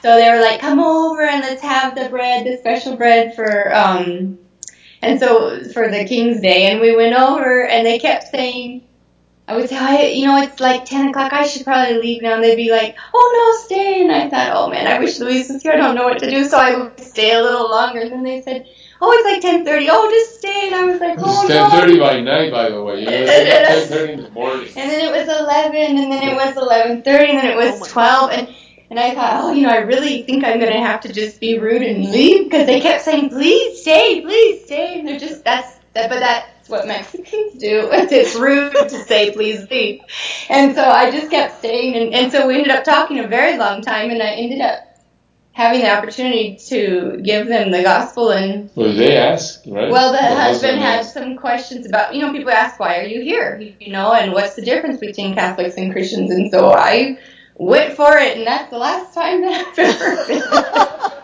So 0.03 0.17
they 0.17 0.29
were 0.31 0.41
like, 0.41 0.61
"Come 0.61 0.81
over 0.81 1.23
and 1.23 1.43
let's 1.43 1.62
have 1.62 1.95
the 1.95 2.09
bread, 2.09 2.45
the 2.45 2.57
special 2.59 2.97
bread 2.97 3.35
for 3.37 3.73
um." 3.75 4.38
And 5.03 5.19
so 5.19 5.65
for 5.73 5.88
the 5.88 6.05
King's 6.05 6.41
Day, 6.41 6.71
and 6.71 6.81
we 6.81 6.95
went 6.95 7.15
over, 7.15 7.67
and 7.67 7.85
they 7.85 7.99
kept 7.99 8.29
saying, 8.29 8.83
"I 9.49 9.57
would 9.57 9.69
say, 9.69 9.77
I, 9.77 10.03
you 10.07 10.27
know, 10.27 10.41
it's 10.41 10.61
like 10.61 10.85
ten 10.85 11.09
o'clock. 11.09 11.33
I 11.33 11.45
should 11.45 11.65
probably 11.65 11.99
leave 12.01 12.23
now." 12.23 12.35
And 12.35 12.45
they'd 12.45 12.55
be 12.55 12.71
like, 12.71 12.95
"Oh 13.12 13.27
no, 13.35 13.65
stay." 13.67 14.03
And 14.03 14.12
I 14.12 14.31
thought, 14.31 14.53
"Oh 14.55 14.71
man, 14.71 14.87
I 14.87 15.01
wish 15.01 15.19
Luis 15.19 15.49
was 15.49 15.61
here. 15.61 15.73
I 15.73 15.77
don't 15.77 15.97
know 15.97 16.05
what 16.05 16.21
to 16.21 16.31
do." 16.31 16.45
So 16.45 16.57
I 16.57 16.77
would 16.77 17.01
stay 17.01 17.35
a 17.35 17.43
little 17.43 17.69
longer. 17.69 18.01
And 18.01 18.12
then 18.12 18.23
they 18.23 18.43
said, 18.43 18.69
"Oh, 19.01 19.11
it's 19.11 19.25
like 19.25 19.41
ten 19.43 19.65
thirty. 19.65 19.88
Oh, 19.91 20.09
just 20.09 20.38
stay." 20.38 20.67
And 20.67 20.75
I 20.77 20.85
was 20.85 21.01
like, 21.01 21.19
"Oh 21.19 21.43
is 21.43 21.49
no." 21.49 21.69
10:30 21.69 21.99
by 21.99 22.21
night, 22.21 22.53
by 22.53 22.69
the 22.71 22.83
way. 22.83 23.01
You 23.01 23.07
know, 23.07 23.12
it's 23.12 23.91
10:30 23.91 24.12
in 24.12 24.23
the 24.23 24.31
morning. 24.31 24.69
And 24.77 24.88
then 24.88 25.01
it 25.01 25.11
was 25.11 25.27
11, 25.29 25.99
and 25.99 26.12
then 26.12 26.29
it 26.29 26.37
was 26.37 26.55
11:30, 26.55 27.29
and 27.31 27.38
then 27.38 27.47
it 27.51 27.57
was 27.57 27.88
12, 27.91 28.31
and 28.31 28.55
and 28.92 29.00
I 29.00 29.14
thought, 29.14 29.42
oh, 29.42 29.52
you 29.52 29.62
know, 29.62 29.70
I 29.70 29.78
really 29.78 30.22
think 30.22 30.44
I'm 30.44 30.61
gonna 30.61 30.78
have 30.78 31.00
to 31.00 31.12
just 31.14 31.40
be 31.40 31.59
rude 31.59 31.81
and 31.81 32.11
leave 32.11 32.44
because 32.44 32.66
they 32.66 32.78
kept 32.78 33.02
saying, 33.02 33.31
please 33.31 33.81
stay, 33.81 34.20
please 34.20 34.66
stay, 34.66 34.98
and 34.98 35.09
they're 35.09 35.18
just 35.18 35.42
that's 35.44 35.78
that, 35.94 36.11
but 36.11 36.20
that's 36.20 36.68
what 36.68 36.87
Mexicans 36.87 37.55
do. 37.55 37.88
It's 37.92 38.35
rude 38.37 38.74
to 38.74 39.05
say 39.05 39.31
please 39.33 39.66
leave, 39.70 40.02
and 40.50 40.74
so 40.74 40.85
I 40.85 41.11
just 41.11 41.31
kept 41.31 41.61
staying, 41.61 41.94
and 41.94 42.12
and 42.12 42.31
so 42.31 42.46
we 42.46 42.57
ended 42.57 42.70
up 42.70 42.85
talking 42.85 43.18
a 43.18 43.26
very 43.26 43.57
long 43.57 43.81
time, 43.81 44.11
and 44.11 44.22
I 44.22 44.33
ended 44.33 44.61
up 44.61 44.81
having 45.52 45.81
the 45.81 45.90
opportunity 45.90 46.59
to 46.68 47.18
give 47.22 47.46
them 47.46 47.70
the 47.70 47.83
gospel 47.83 48.31
and 48.31 48.68
Well, 48.74 48.92
they 48.92 49.16
ask, 49.16 49.62
right? 49.66 49.90
well, 49.90 50.12
the, 50.12 50.18
husband 50.18 50.78
had 50.78 51.05
some 51.05 51.37
questions 51.37 51.87
about, 51.87 52.14
you 52.14 52.22
know, 52.22 52.33
people 52.33 52.50
ask, 52.50 52.81
why 52.81 52.98
are 53.00 53.07
you 53.07 53.20
here? 53.20 53.61
You 53.78 53.92
know, 53.92 54.14
and 54.14 54.33
what's 54.33 54.55
the 54.55 54.62
difference 54.62 54.98
between 54.98 55.35
Catholics 55.35 55.76
and 55.76 55.92
Christians? 55.92 56.31
And 56.31 56.50
so 56.50 56.72
I 56.72 57.18
went 57.55 57.95
for 57.95 58.17
it, 58.17 58.38
and 58.38 58.47
that's 58.47 58.71
the 58.71 58.79
last 58.79 59.15
time 59.15 59.43
that 59.43 59.67
I've 59.67 59.79
ever 59.79 61.23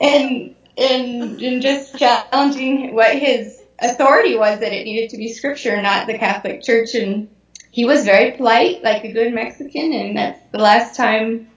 and, 0.00 0.54
and, 0.76 1.40
and 1.40 1.62
just 1.62 1.96
challenging 1.98 2.94
what 2.94 3.14
his 3.16 3.62
authority 3.78 4.36
was 4.36 4.60
that 4.60 4.72
it 4.72 4.84
needed 4.84 5.10
to 5.10 5.16
be 5.16 5.32
scripture, 5.32 5.80
not 5.82 6.06
the 6.06 6.18
Catholic 6.18 6.62
Church. 6.62 6.94
And 6.94 7.28
he 7.70 7.84
was 7.84 8.04
very 8.04 8.32
polite, 8.32 8.82
like 8.82 9.04
a 9.04 9.12
good 9.12 9.32
Mexican, 9.32 9.92
and 9.92 10.16
that's 10.16 10.40
the 10.50 10.58
last 10.58 10.96
time 10.96 11.51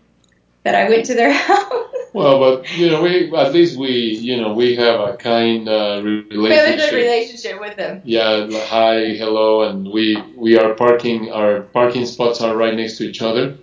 that 0.65 0.75
I 0.75 0.89
went 0.89 1.05
to 1.05 1.13
their 1.13 1.31
house. 1.49 1.71
Well, 2.13 2.39
but 2.39 2.77
you 2.77 2.89
know, 2.89 3.01
we 3.01 3.33
at 3.35 3.53
least 3.53 3.77
we 3.77 3.89
you 3.91 4.39
know 4.41 4.53
we 4.53 4.75
have 4.75 4.99
a 4.99 5.15
kind 5.17 5.67
uh, 5.69 6.01
re- 6.03 6.25
We 6.29 6.49
have 6.49 6.67
a 6.67 6.71
relationship. 6.71 6.89
good 6.89 6.95
relationship 6.95 7.59
with 7.61 7.75
them. 7.77 8.01
Yeah, 8.03 8.47
hi, 8.67 9.15
hello, 9.15 9.63
and 9.69 9.91
we 9.91 10.21
we 10.35 10.57
are 10.57 10.73
parking. 10.73 11.31
Our 11.31 11.61
parking 11.61 12.05
spots 12.05 12.41
are 12.41 12.55
right 12.55 12.73
next 12.73 12.97
to 12.97 13.03
each 13.03 13.21
other, 13.21 13.57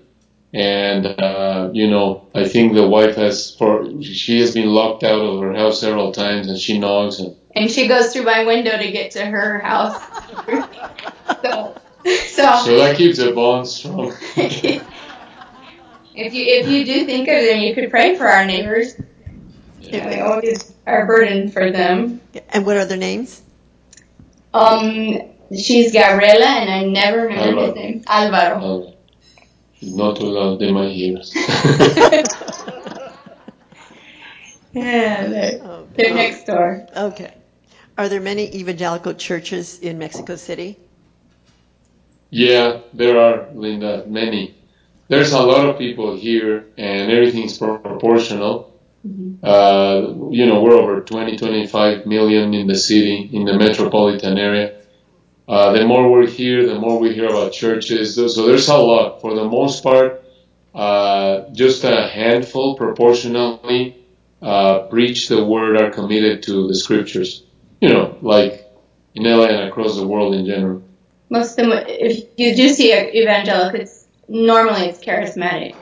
and 0.53 1.07
uh, 1.07 1.71
you 1.73 1.89
know, 1.91 2.29
I 2.35 2.47
think 2.47 2.75
the 2.75 2.87
wife 2.87 3.17
has 3.17 3.57
for 3.57 3.85
she 4.03 4.41
has 4.41 4.53
been 4.55 4.69
locked 4.69 5.03
out 5.03 5.21
of 5.21 5.41
her 5.41 5.55
house 5.55 5.81
several 5.81 6.13
times, 6.13 6.49
and 6.49 6.59
she 6.59 6.79
knocks 6.79 7.19
and 7.21 7.35
and 7.55 7.71
she 7.71 7.89
goes 7.89 8.13
through 8.13 8.25
my 8.25 8.45
window 8.45 8.77
to 8.77 8.93
get 8.93 9.11
to 9.13 9.25
her 9.25 9.61
house. 9.61 9.97
so, 11.43 11.75
so, 12.05 12.63
so 12.65 12.77
that 12.79 12.97
keeps 12.97 13.17
the 13.19 13.33
bond 13.33 13.67
strong. 13.67 14.13
if 16.15 16.35
you 16.35 16.45
if 16.45 16.69
you 16.69 16.85
do 16.85 17.05
think 17.05 17.29
of 17.29 17.43
them, 17.43 17.61
you 17.61 17.75
could 17.75 17.91
pray 17.91 18.17
for 18.17 18.27
our 18.27 18.45
neighbors. 18.45 18.95
Yeah. 19.81 20.09
We 20.09 20.21
always 20.21 20.73
are 20.87 21.07
burdened 21.07 21.53
for 21.53 21.71
them. 21.71 22.21
And 22.51 22.65
what 22.65 22.77
are 22.77 22.85
their 22.85 22.99
names? 22.99 23.43
Um, 24.55 25.21
she's 25.57 25.93
Gabriela, 25.93 26.47
and 26.47 26.71
I 26.71 26.85
never 26.85 27.23
remember 27.23 27.61
Alvaro. 27.61 27.67
his 27.67 27.75
name. 27.75 28.05
Alvaro. 28.07 28.89
Uh, 28.89 28.93
not 29.83 30.17
too 30.17 30.37
of 30.37 30.59
them 30.59 30.75
might 30.75 30.93
hear. 30.93 31.19
Yeah, 34.73 35.27
they're, 35.27 35.61
Oh, 35.63 35.87
they're 35.95 36.15
next 36.15 36.45
door. 36.45 36.87
Okay. 36.97 37.35
Are 37.99 38.09
there 38.09 38.21
many 38.21 38.57
evangelical 38.57 39.13
churches 39.15 39.79
in 39.81 39.99
Mexico 39.99 40.37
City? 40.37 40.79
Yeah, 42.31 42.81
there 42.95 43.19
are, 43.19 43.49
Linda, 43.53 44.05
many. 44.07 44.55
There's 45.09 45.33
a 45.33 45.43
lot 45.43 45.67
of 45.69 45.79
people 45.79 46.17
here, 46.17 46.67
and 46.79 47.11
everything's 47.11 47.59
proportional. 47.59 48.73
Uh, 49.43 50.15
you 50.31 50.47
know, 50.47 50.63
we're 50.63 50.75
over 50.75 51.01
20, 51.01 51.37
25 51.37 52.07
million 52.07 52.55
in 52.55 52.69
the 52.69 52.77
city, 52.77 53.29
in 53.33 53.45
the 53.45 53.59
metropolitan 53.59 54.39
area. 54.39 54.81
Uh, 55.49 55.73
the 55.73 55.85
more 55.85 56.11
we're 56.11 56.27
here, 56.27 56.67
the 56.67 56.79
more 56.79 56.99
we 56.99 57.13
hear 57.13 57.27
about 57.27 57.53
churches. 57.53 58.15
So 58.15 58.47
there's 58.47 58.69
a 58.69 58.77
lot. 58.77 59.21
For 59.21 59.35
the 59.35 59.45
most 59.45 59.83
part, 59.83 60.23
uh, 60.75 61.51
just 61.53 61.83
a 61.85 62.09
handful 62.09 62.77
proportionally 62.77 64.03
uh, 64.41 64.87
preach 64.87 65.29
the 65.29 65.45
word, 65.45 65.81
are 65.81 65.91
committed 65.91 66.43
to 66.45 66.69
the 66.69 66.75
scriptures. 66.75 67.45
You 67.81 67.89
know, 67.89 68.17
like 68.23 68.65
in 69.15 69.25
LA 69.25 69.47
and 69.47 69.69
across 69.69 69.97
the 69.97 70.07
world 70.07 70.35
in 70.35 70.47
general. 70.47 70.83
Most 71.29 71.59
of 71.59 71.69
them, 71.69 71.73
if 71.89 72.29
you 72.37 72.55
do 72.55 72.69
see 72.69 72.93
a 72.93 73.11
evangelical, 73.11 73.81
it's 73.81 74.02
normally 74.33 74.87
it's 74.87 75.01
charismatic. 75.01 75.75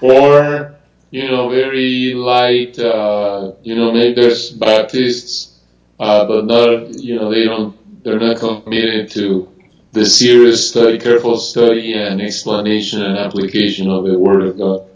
or 0.00 0.74
you 1.10 1.28
know 1.28 1.48
very 1.48 2.14
light 2.14 2.78
uh, 2.78 3.52
you 3.62 3.74
know 3.76 3.92
maybe 3.92 4.20
there's 4.20 4.50
baptists 4.50 5.60
uh, 6.00 6.26
but 6.26 6.44
not 6.44 6.88
you 6.98 7.16
know 7.16 7.30
they 7.30 7.44
don't 7.44 7.76
they're 8.02 8.18
not 8.18 8.38
committed 8.38 9.10
to 9.10 9.48
the 9.92 10.04
serious 10.04 10.70
study 10.70 10.98
careful 10.98 11.38
study 11.38 11.94
and 11.94 12.20
explanation 12.20 13.02
and 13.02 13.16
application 13.16 13.88
of 13.88 14.04
the 14.04 14.18
word 14.18 14.42
of 14.42 14.58
god 14.58 14.88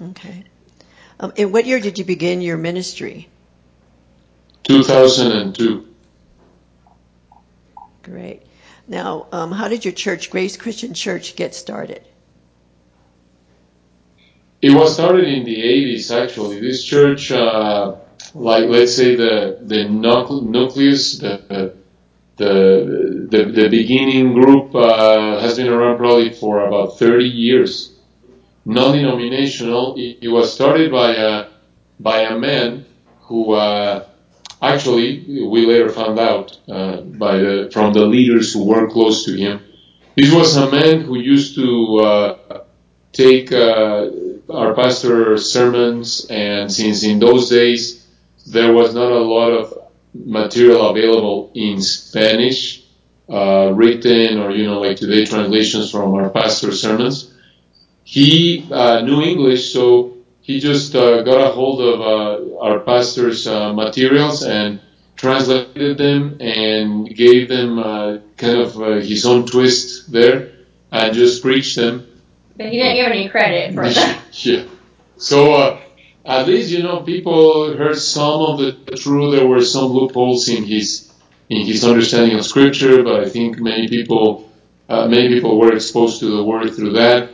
Okay. 0.00 0.44
Um, 1.20 1.32
in 1.36 1.50
what 1.50 1.66
year 1.66 1.80
did 1.80 1.98
you 1.98 2.04
begin 2.04 2.40
your 2.40 2.56
ministry? 2.56 3.28
2002 4.64 5.86
Great. 8.02 8.42
Now, 8.88 9.26
um, 9.32 9.52
how 9.52 9.68
did 9.68 9.84
your 9.84 9.92
church, 9.92 10.30
Grace 10.30 10.56
Christian 10.56 10.94
Church, 10.94 11.36
get 11.36 11.54
started? 11.54 12.02
It 14.62 14.72
was 14.72 14.94
started 14.94 15.28
in 15.28 15.44
the 15.44 15.56
80s, 15.56 16.10
actually. 16.10 16.60
This 16.60 16.82
church, 16.82 17.30
uh, 17.30 17.96
like 18.34 18.64
let's 18.68 18.96
say 18.96 19.14
the 19.14 19.58
the 19.62 19.88
nucleus, 19.88 21.18
the 21.18 21.74
the 22.36 23.28
the, 23.30 23.44
the 23.44 23.68
beginning 23.68 24.32
group 24.32 24.74
uh, 24.74 25.40
has 25.40 25.56
been 25.58 25.68
around 25.68 25.98
probably 25.98 26.32
for 26.32 26.66
about 26.66 26.98
30 26.98 27.24
years. 27.24 27.92
Non-denominational. 28.64 29.94
It, 29.96 30.18
it 30.22 30.28
was 30.28 30.52
started 30.52 30.90
by 30.90 31.14
a 31.14 31.46
by 32.00 32.20
a 32.22 32.38
man 32.38 32.86
who 33.22 33.52
uh, 33.52 34.07
actually 34.60 35.24
we 35.46 35.66
later 35.66 35.88
found 35.90 36.18
out 36.18 36.58
uh, 36.68 37.00
by 37.00 37.38
the 37.38 37.70
from 37.72 37.92
the 37.92 38.06
leaders 38.06 38.52
who 38.52 38.64
were 38.64 38.88
close 38.88 39.24
to 39.24 39.36
him. 39.36 39.60
This 40.16 40.32
was 40.32 40.56
a 40.56 40.70
man 40.70 41.02
who 41.02 41.18
used 41.18 41.54
to 41.54 41.96
uh, 41.98 42.62
take 43.12 43.52
uh, 43.52 44.10
our 44.50 44.74
pastor's 44.74 45.52
sermons, 45.52 46.26
and 46.28 46.72
since 46.72 47.04
in 47.04 47.18
those 47.20 47.48
days 47.48 48.06
there 48.46 48.72
was 48.72 48.94
not 48.94 49.12
a 49.12 49.18
lot 49.18 49.50
of 49.52 49.74
material 50.14 50.88
available 50.88 51.52
in 51.54 51.80
Spanish, 51.80 52.82
uh, 53.28 53.70
written 53.74 54.38
or 54.38 54.50
you 54.50 54.66
know 54.66 54.80
like 54.80 54.96
today 54.96 55.24
translations 55.24 55.90
from 55.90 56.14
our 56.14 56.30
pastor's 56.30 56.80
sermons, 56.80 57.32
he 58.02 58.66
uh, 58.72 59.02
knew 59.02 59.22
English, 59.22 59.72
so 59.72 60.17
he 60.48 60.60
just 60.60 60.96
uh, 60.96 61.20
got 61.22 61.46
a 61.46 61.50
hold 61.52 61.78
of 61.82 62.00
uh, 62.00 62.58
our 62.64 62.80
pastor's 62.80 63.46
uh, 63.46 63.70
materials 63.74 64.42
and 64.42 64.80
translated 65.14 65.98
them 65.98 66.38
and 66.40 67.14
gave 67.14 67.50
them 67.50 67.78
uh, 67.78 68.16
kind 68.38 68.58
of 68.58 68.80
uh, 68.80 68.92
his 69.10 69.26
own 69.26 69.44
twist 69.44 70.10
there 70.10 70.52
and 70.90 71.14
just 71.14 71.42
preached 71.42 71.76
them. 71.76 71.94
But 72.56 72.70
he 72.72 72.78
didn't 72.78 72.96
give 72.96 73.12
any 73.12 73.28
credit 73.28 73.74
for 73.74 73.88
that. 73.98 74.44
yeah. 74.44 74.64
So 75.18 75.52
uh, 75.54 75.80
at 76.24 76.46
least 76.46 76.70
you 76.70 76.80
know 76.84 77.00
people 77.00 77.76
heard 77.76 77.98
some 77.98 78.40
of 78.40 78.58
the 78.60 78.72
truth. 78.96 79.34
There 79.34 79.48
were 79.48 79.64
some 79.64 79.86
loopholes 79.90 80.48
in 80.48 80.62
his 80.62 81.12
in 81.50 81.66
his 81.66 81.84
understanding 81.84 82.38
of 82.38 82.46
scripture, 82.46 83.02
but 83.02 83.16
I 83.24 83.28
think 83.28 83.58
many 83.58 83.88
people 83.88 84.48
uh, 84.88 85.08
many 85.08 85.28
people 85.28 85.58
were 85.58 85.74
exposed 85.74 86.20
to 86.20 86.26
the 86.36 86.44
word 86.44 86.72
through 86.76 86.92
that. 86.92 87.30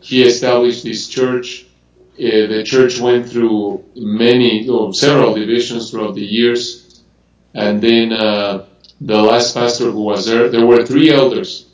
He 0.00 0.22
established 0.22 0.82
this 0.82 1.08
church. 1.08 1.65
Uh, 2.18 2.46
the 2.46 2.62
church 2.64 2.98
went 2.98 3.28
through 3.28 3.84
many, 3.94 4.68
or 4.68 4.94
several 4.94 5.34
divisions 5.34 5.90
throughout 5.90 6.14
the 6.14 6.24
years, 6.24 7.02
and 7.52 7.82
then 7.82 8.12
uh, 8.12 8.64
the 9.00 9.20
last 9.20 9.54
pastor 9.54 9.90
who 9.90 10.00
was 10.00 10.24
there, 10.24 10.48
there 10.48 10.64
were 10.64 10.86
three 10.86 11.10
elders, 11.12 11.66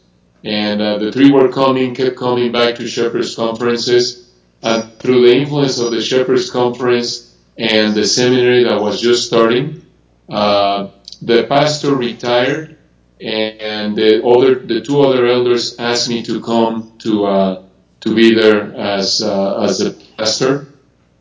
and 0.43 0.83
uh, 0.83 0.99
the 0.99 1.13
three 1.13 1.31
were 1.31 1.53
coming, 1.53 1.95
kept 1.95 2.17
coming 2.17 2.51
back 2.51 2.75
to 2.75 2.89
shepherds 2.89 3.37
conferences, 3.37 4.33
and 4.63 4.93
through 4.99 5.27
the 5.27 5.35
influence 5.35 5.79
of 5.79 5.93
the 5.93 6.03
shepherds 6.03 6.51
conference 6.51 7.37
and 7.57 7.95
the 7.95 8.05
seminary 8.05 8.65
that 8.65 8.81
was 8.81 9.01
just 9.01 9.27
starting, 9.29 9.87
the 10.29 11.47
pastor 11.49 11.95
retired, 11.95 12.77
and 13.21 13.97
the 13.97 14.25
other, 14.25 14.57
the 14.57 14.81
two 14.81 15.01
other 15.01 15.27
elders 15.27 15.79
asked 15.79 16.09
me 16.09 16.25
to 16.25 16.41
come 16.41 16.93
to 16.99 17.27
uh, 17.27 17.62
to 18.03 18.15
be 18.15 18.35
there 18.35 18.75
as 18.75 19.23
uh, 19.23 19.63
as 19.63 19.81
a 19.81 19.93
pastor 19.93 20.67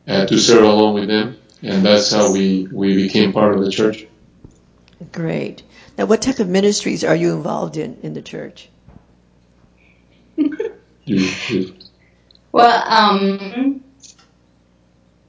uh, 0.08 0.26
to 0.26 0.38
serve 0.38 0.64
along 0.64 0.96
with 0.96 1.08
them, 1.08 1.38
and 1.62 1.86
that's 1.86 2.12
how 2.12 2.32
we 2.32 2.68
we 2.72 2.96
became 2.96 3.32
part 3.34 3.56
of 3.56 3.64
the 3.64 3.72
church. 3.72 4.06
Great. 5.12 5.64
Now, 5.98 6.06
what 6.06 6.22
type 6.22 6.40
of 6.40 6.48
ministries 6.48 7.04
are 7.04 7.16
you 7.16 7.34
involved 7.34 7.78
in 7.78 7.98
in 8.02 8.14
the 8.14 8.22
church? 8.22 8.70
well, 12.52 12.84
um, 12.88 13.84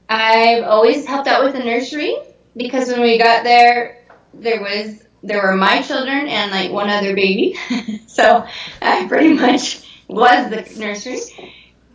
I've 0.09 0.63
always 0.63 1.05
helped 1.05 1.27
out 1.27 1.43
with 1.43 1.53
the 1.53 1.63
nursery 1.63 2.15
because 2.57 2.89
when 2.89 3.01
we 3.01 3.17
got 3.17 3.43
there, 3.43 4.03
there 4.33 4.61
was 4.61 5.03
there 5.21 5.41
were 5.41 5.55
my 5.55 5.81
children 5.81 6.27
and 6.27 6.51
like 6.51 6.71
one 6.71 6.89
other 6.89 7.13
baby, 7.15 7.55
so 8.07 8.45
I 8.81 9.07
pretty 9.07 9.33
much 9.33 9.82
was 10.07 10.49
the 10.49 10.79
nursery. 10.79 11.19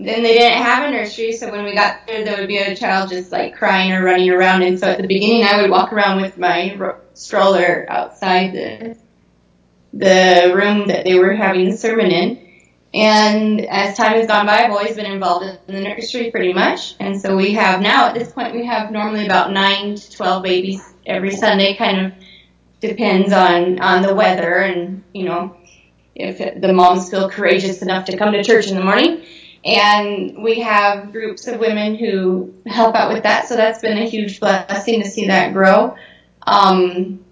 Then 0.00 0.22
they 0.22 0.38
didn't 0.38 0.62
have 0.62 0.84
a 0.84 0.90
nursery, 0.92 1.32
so 1.32 1.50
when 1.50 1.64
we 1.64 1.74
got 1.74 2.06
there, 2.06 2.24
there 2.24 2.38
would 2.38 2.46
be 2.46 2.58
a 2.58 2.76
child 2.76 3.10
just 3.10 3.32
like 3.32 3.56
crying 3.56 3.92
or 3.92 4.04
running 4.04 4.30
around. 4.30 4.62
And 4.62 4.78
so 4.78 4.86
at 4.86 4.98
the 4.98 5.08
beginning, 5.08 5.42
I 5.44 5.60
would 5.60 5.70
walk 5.70 5.92
around 5.92 6.20
with 6.22 6.38
my 6.38 6.94
stroller 7.14 7.84
outside 7.88 8.52
the 8.52 8.96
the 9.92 10.52
room 10.54 10.88
that 10.88 11.04
they 11.04 11.18
were 11.18 11.32
having 11.32 11.70
the 11.70 11.76
sermon 11.76 12.10
in. 12.10 12.48
And 12.94 13.60
as 13.66 13.96
time 13.96 14.12
has 14.12 14.26
gone 14.26 14.46
by, 14.46 14.64
I've 14.64 14.70
always 14.70 14.96
been 14.96 15.06
involved 15.06 15.44
in 15.44 15.74
the 15.74 15.80
nursery 15.80 16.30
pretty 16.30 16.52
much. 16.52 16.94
And 17.00 17.20
so 17.20 17.36
we 17.36 17.52
have 17.52 17.80
now, 17.80 18.06
at 18.06 18.14
this 18.14 18.32
point, 18.32 18.54
we 18.54 18.64
have 18.64 18.90
normally 18.90 19.26
about 19.26 19.52
9 19.52 19.96
to 19.96 20.10
12 20.10 20.42
babies 20.42 20.82
every 21.04 21.30
Sunday, 21.32 21.76
kind 21.76 22.06
of 22.06 22.12
depends 22.80 23.32
on, 23.32 23.80
on 23.80 24.02
the 24.02 24.14
weather 24.14 24.54
and, 24.54 25.02
you 25.12 25.24
know, 25.24 25.56
if 26.18 26.60
the 26.60 26.72
moms 26.72 27.10
feel 27.10 27.30
courageous 27.30 27.82
enough 27.82 28.06
to 28.06 28.16
come 28.16 28.32
to 28.32 28.42
church 28.42 28.68
in 28.68 28.76
the 28.76 28.84
morning. 28.84 29.24
And 29.64 30.42
we 30.42 30.60
have 30.60 31.12
groups 31.12 31.46
of 31.46 31.58
women 31.58 31.96
who 31.96 32.54
help 32.66 32.94
out 32.94 33.12
with 33.12 33.24
that, 33.24 33.48
so 33.48 33.56
that's 33.56 33.80
been 33.80 33.98
a 33.98 34.08
huge 34.08 34.40
blessing 34.40 35.02
to 35.02 35.08
see 35.08 35.26
that 35.26 35.52
grow. 35.52 35.96
Um, 36.46 37.24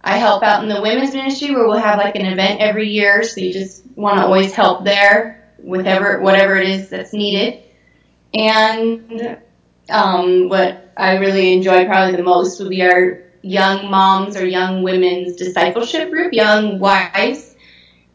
I 0.00 0.18
help 0.18 0.42
out 0.42 0.62
in 0.62 0.68
the 0.68 0.80
women's 0.80 1.12
ministry 1.12 1.50
where 1.50 1.66
we'll 1.66 1.78
have 1.78 1.98
like 1.98 2.14
an 2.14 2.26
event 2.26 2.60
every 2.60 2.88
year, 2.88 3.24
so 3.24 3.40
you 3.40 3.52
just 3.52 3.84
want 3.96 4.18
to 4.18 4.24
always 4.24 4.52
help 4.52 4.84
there 4.84 5.36
whatever, 5.66 6.20
whatever 6.20 6.56
it 6.56 6.68
is 6.68 6.88
that's 6.88 7.12
needed. 7.12 7.62
And 8.32 9.38
um, 9.90 10.48
what 10.48 10.92
I 10.96 11.16
really 11.16 11.52
enjoy 11.52 11.84
probably 11.86 12.16
the 12.16 12.22
most 12.22 12.60
would 12.60 12.70
be 12.70 12.82
our 12.82 13.24
young 13.42 13.90
moms 13.90 14.36
or 14.36 14.46
young 14.46 14.82
women's 14.82 15.36
discipleship 15.36 16.10
group, 16.10 16.32
young 16.32 16.78
wives. 16.78 17.55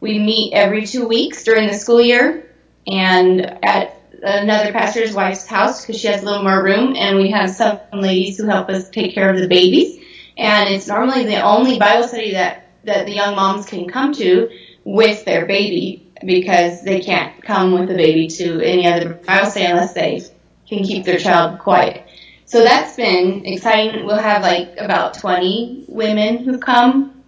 We 0.02 0.18
meet 0.18 0.52
every 0.52 0.84
two 0.84 1.06
weeks 1.06 1.44
during 1.44 1.68
the 1.68 1.74
school 1.74 2.00
year 2.00 2.50
and 2.88 3.64
at 3.64 4.00
another 4.20 4.72
pastor's 4.72 5.14
wife's 5.14 5.46
house 5.46 5.80
because 5.80 6.00
she 6.00 6.08
has 6.08 6.22
a 6.22 6.24
little 6.24 6.42
more 6.42 6.60
room, 6.60 6.96
and 6.96 7.18
we 7.18 7.30
have 7.30 7.50
some 7.50 7.78
ladies 7.92 8.36
who 8.36 8.48
help 8.48 8.68
us 8.68 8.90
take 8.90 9.14
care 9.14 9.32
of 9.32 9.38
the 9.38 9.46
babies. 9.46 10.00
And 10.36 10.74
it's 10.74 10.88
normally 10.88 11.26
the 11.26 11.40
only 11.40 11.78
Bible 11.78 12.08
study 12.08 12.32
that, 12.32 12.66
that 12.82 13.06
the 13.06 13.12
young 13.12 13.36
moms 13.36 13.64
can 13.64 13.88
come 13.88 14.12
to 14.14 14.50
with 14.82 15.24
their 15.24 15.46
baby 15.46 16.10
because 16.26 16.82
they 16.82 16.98
can't 16.98 17.40
come 17.40 17.70
with 17.78 17.88
the 17.88 17.94
baby 17.94 18.26
to 18.26 18.60
any 18.60 18.88
other 18.88 19.14
Bible 19.14 19.50
study 19.52 19.66
unless 19.66 19.92
they 19.92 20.20
can 20.68 20.82
keep 20.82 21.04
their 21.04 21.18
child 21.18 21.60
quiet. 21.60 22.04
So 22.46 22.64
that's 22.64 22.96
been 22.96 23.46
exciting. 23.46 24.04
We'll 24.04 24.16
have 24.16 24.42
like 24.42 24.74
about 24.78 25.14
20 25.14 25.84
women 25.86 26.38
who 26.38 26.58
come 26.58 27.21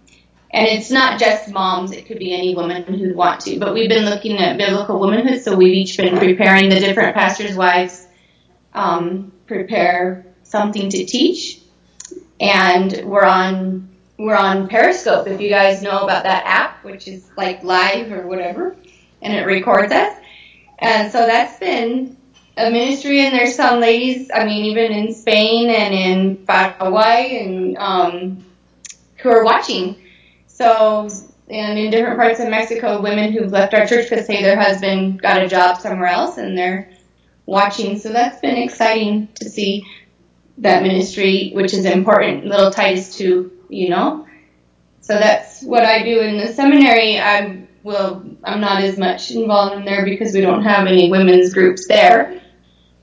and 0.51 0.67
it's 0.67 0.89
not 0.89 1.19
just 1.19 1.49
moms, 1.49 1.91
it 1.91 2.05
could 2.05 2.19
be 2.19 2.33
any 2.33 2.55
woman 2.55 2.83
who'd 2.83 3.15
want 3.15 3.41
to. 3.41 3.59
But 3.59 3.73
we've 3.73 3.89
been 3.89 4.05
looking 4.05 4.37
at 4.37 4.57
biblical 4.57 4.99
womanhood, 4.99 5.41
so 5.41 5.55
we've 5.55 5.73
each 5.73 5.97
been 5.97 6.17
preparing 6.17 6.69
the 6.69 6.79
different 6.79 7.15
pastors' 7.15 7.55
wives 7.55 8.07
um, 8.73 9.31
prepare 9.47 10.25
something 10.43 10.89
to 10.89 11.05
teach. 11.05 11.61
And 12.39 13.01
we're 13.05 13.25
on 13.25 13.89
we're 14.17 14.35
on 14.35 14.69
Periscope 14.69 15.27
if 15.27 15.41
you 15.41 15.49
guys 15.49 15.81
know 15.81 16.03
about 16.03 16.23
that 16.23 16.43
app, 16.45 16.83
which 16.85 17.07
is 17.07 17.29
like 17.35 17.63
live 17.63 18.11
or 18.11 18.27
whatever, 18.27 18.75
and 19.21 19.33
it 19.33 19.45
records 19.45 19.91
us. 19.91 20.17
And 20.79 21.11
so 21.11 21.25
that's 21.25 21.59
been 21.59 22.15
a 22.57 22.69
ministry, 22.71 23.25
and 23.25 23.33
there's 23.33 23.55
some 23.55 23.81
ladies, 23.81 24.29
I 24.33 24.45
mean, 24.45 24.65
even 24.65 24.91
in 24.91 25.13
Spain 25.13 25.69
and 25.69 25.93
in 25.93 26.45
Hawaii, 26.47 27.39
and 27.39 27.77
um, 27.77 28.45
who 29.17 29.29
are 29.29 29.43
watching 29.43 29.97
so, 30.55 31.09
and 31.49 31.77
in 31.77 31.91
different 31.91 32.17
parts 32.17 32.39
of 32.39 32.47
Mexico, 32.47 33.01
women 33.01 33.33
who've 33.33 33.51
left 33.51 33.73
our 33.73 33.85
church 33.85 34.07
could 34.07 34.25
say 34.25 34.41
their 34.41 34.57
husband 34.57 35.21
got 35.21 35.43
a 35.43 35.49
job 35.49 35.81
somewhere 35.81 36.07
else 36.07 36.37
and 36.37 36.57
they're 36.57 36.89
watching. 37.45 37.99
So 37.99 38.13
that's 38.13 38.39
been 38.39 38.55
exciting 38.55 39.27
to 39.35 39.49
see 39.49 39.85
that 40.59 40.81
ministry, 40.81 41.51
which 41.53 41.73
is 41.73 41.83
important. 41.83 42.45
Little 42.45 42.71
Titus 42.71 43.17
2, 43.17 43.51
you 43.67 43.89
know. 43.89 44.25
So 45.01 45.15
that's 45.15 45.61
what 45.61 45.83
I 45.83 46.03
do 46.03 46.21
in 46.21 46.37
the 46.37 46.53
seminary. 46.53 47.19
I 47.19 47.67
will. 47.83 48.23
I'm 48.45 48.61
not 48.61 48.81
as 48.81 48.97
much 48.97 49.31
involved 49.31 49.75
in 49.75 49.83
there 49.83 50.05
because 50.05 50.33
we 50.33 50.39
don't 50.39 50.63
have 50.63 50.87
any 50.87 51.11
women's 51.11 51.53
groups 51.53 51.85
there. 51.89 52.41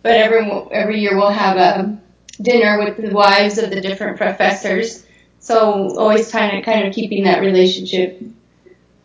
But 0.02 0.12
every 0.12 0.50
every 0.72 1.00
year 1.00 1.16
we'll 1.16 1.28
have 1.28 1.58
a 1.58 2.00
dinner 2.40 2.78
with 2.78 2.96
the 2.96 3.14
wives 3.14 3.58
of 3.58 3.68
the 3.68 3.80
different 3.82 4.16
professors 4.16 5.04
so 5.42 5.98
always 5.98 6.30
kind 6.30 6.56
of 6.56 6.64
kind 6.64 6.86
of 6.86 6.94
keeping 6.94 7.24
that 7.24 7.40
relationship 7.40 8.22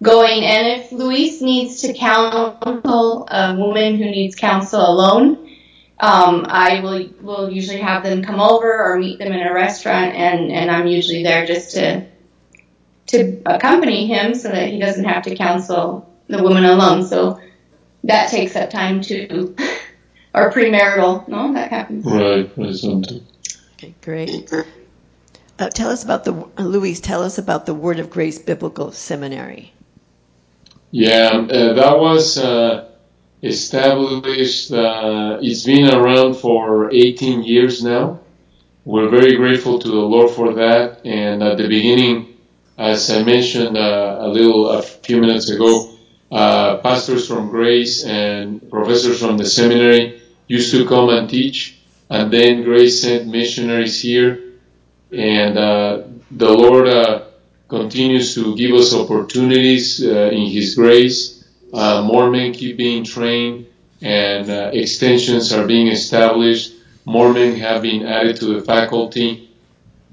going. 0.02 0.43
And 0.43 0.80
if 0.80 0.91
Luis 0.91 1.41
needs 1.41 1.82
to 1.82 1.93
counsel 1.93 3.28
a 3.30 3.56
woman 3.58 3.97
who 3.97 4.06
needs 4.06 4.36
counsel 4.36 4.80
alone, 4.80 5.58
um, 6.00 6.45
I 6.47 6.80
will 6.82 7.10
will 7.21 7.50
usually 7.50 7.80
have 7.80 8.04
them 8.04 8.23
come 8.23 8.39
over 8.39 8.71
or 8.71 9.00
meet 9.00 9.17
them 9.17 9.34
in 9.34 9.45
a 9.45 9.52
restaurant, 9.52 10.13
and 10.13 10.52
and 10.52 10.69
I'm 10.69 10.86
usually 10.86 11.23
there 11.23 11.47
just 11.47 11.71
to 11.71 12.06
to 13.08 13.41
accompany 13.47 14.06
him 14.06 14.36
so 14.36 14.50
that 14.50 14.69
he 14.69 14.80
doesn't 14.80 15.06
have 15.06 15.23
to 15.23 15.36
counsel 15.36 16.08
the 16.28 16.43
woman 16.43 16.65
alone. 16.65 17.04
So 17.04 17.41
that 18.04 18.30
takes 18.30 18.56
up 18.56 18.69
time 18.69 19.02
too. 19.02 19.56
or 20.36 20.52
premarital, 20.52 21.28
no, 21.28 21.54
that 21.54 21.71
happens. 21.71 22.06
Right, 22.06 22.52
right, 22.56 23.23
Okay, 23.73 23.95
great. 24.02 24.52
Uh, 25.59 25.69
tell 25.69 25.89
us 25.89 26.03
about 26.03 26.23
the 26.23 26.33
uh, 26.33 26.63
Luis. 26.63 26.99
Tell 26.99 27.23
us 27.23 27.39
about 27.39 27.65
the 27.65 27.73
Word 27.73 27.99
of 27.99 28.11
Grace 28.11 28.37
Biblical 28.37 28.91
Seminary. 28.91 29.73
Yeah, 30.91 31.29
uh, 31.33 31.73
that 31.73 31.97
was 31.97 32.37
uh, 32.37 32.89
established. 33.41 34.71
Uh, 34.71 35.39
it's 35.41 35.63
been 35.65 35.91
around 35.91 36.35
for 36.35 36.91
18 36.93 37.43
years 37.43 37.83
now. 37.83 38.19
We're 38.85 39.09
very 39.09 39.35
grateful 39.35 39.79
to 39.79 39.87
the 39.87 39.95
Lord 39.95 40.29
for 40.29 40.53
that. 40.53 41.05
And 41.05 41.41
at 41.41 41.57
the 41.57 41.67
beginning, 41.67 42.37
as 42.77 43.09
I 43.09 43.23
mentioned 43.23 43.77
uh, 43.77 44.17
a 44.19 44.27
little 44.27 44.69
a 44.69 44.83
few 44.83 45.19
minutes 45.19 45.49
ago, 45.49 45.91
pastors 46.29 47.27
from 47.27 47.49
Grace 47.49 48.05
and 48.05 48.69
professors 48.69 49.19
from 49.19 49.37
the 49.37 49.45
seminary 49.45 50.21
used 50.47 50.71
to 50.71 50.87
come 50.87 51.09
and 51.09 51.27
teach, 51.27 51.79
and 52.11 52.31
then 52.31 52.63
Grace 52.63 53.01
sent 53.01 53.27
missionaries 53.27 53.99
here 53.99 54.46
and 55.11 55.57
uh, 55.57 56.03
the 56.31 56.49
Lord 56.49 56.87
uh, 56.87 57.23
continues 57.67 58.35
to 58.35 58.55
give 58.55 58.73
us 58.73 58.93
opportunities 58.93 60.03
uh, 60.03 60.29
in 60.31 60.47
His 60.47 60.75
grace. 60.75 61.45
Uh, 61.73 62.01
more 62.01 62.29
men 62.29 62.53
keep 62.53 62.77
being 62.77 63.03
trained, 63.03 63.67
and 64.01 64.49
uh, 64.49 64.71
extensions 64.73 65.53
are 65.53 65.65
being 65.65 65.87
established. 65.87 66.73
More 67.05 67.31
men 67.31 67.55
have 67.57 67.81
been 67.81 68.05
added 68.05 68.37
to 68.37 68.45
the 68.55 68.61
faculty, 68.61 69.49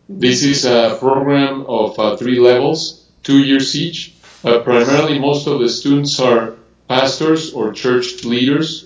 This 0.09 0.44
is 0.44 0.64
a 0.64 0.96
program 1.00 1.64
of 1.66 1.98
uh, 1.98 2.16
three 2.16 2.38
levels, 2.38 3.07
two 3.22 3.38
years 3.38 3.74
each. 3.74 4.14
Primarily, 4.42 5.18
most 5.18 5.46
of 5.46 5.59
the 5.61 5.68
students 5.70 6.20
are 6.20 6.57
pastors 6.87 7.54
or 7.54 7.72
church 7.72 8.24
leaders 8.24 8.85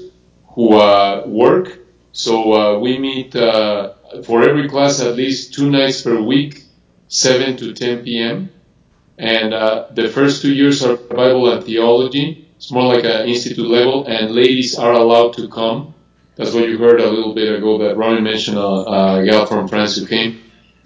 who 0.54 0.68
work. 1.26 1.80
So 2.12 2.78
we 2.78 2.98
meet 2.98 3.34
for 4.24 4.48
every 4.48 4.68
class 4.68 5.00
at 5.00 5.16
least 5.16 5.54
two 5.54 5.70
nights 5.70 6.02
per 6.02 6.20
week, 6.20 6.64
7 7.08 7.56
to 7.58 7.72
10 7.72 8.04
p.m. 8.04 8.50
And 9.18 9.52
uh, 9.52 9.86
the 9.90 10.08
first 10.08 10.42
two 10.42 10.52
years 10.54 10.84
are 10.84 10.96
Bible 10.96 11.50
and 11.52 11.64
theology. 11.64 12.48
It's 12.56 12.70
more 12.70 12.94
like 12.94 13.04
an 13.04 13.28
institute 13.28 13.66
level, 13.68 14.06
and 14.06 14.32
ladies 14.34 14.78
are 14.78 14.92
allowed 14.92 15.34
to 15.34 15.48
come. 15.48 15.94
That's 16.36 16.52
what 16.52 16.68
you 16.68 16.78
heard 16.78 17.00
a 17.00 17.10
little 17.10 17.34
bit 17.34 17.52
ago 17.52 17.78
that 17.78 17.96
Ronnie 17.96 18.20
mentioned 18.20 18.58
a, 18.58 18.60
a 18.60 19.24
gal 19.24 19.46
from 19.46 19.66
France 19.68 19.96
who 19.96 20.06
came. 20.06 20.40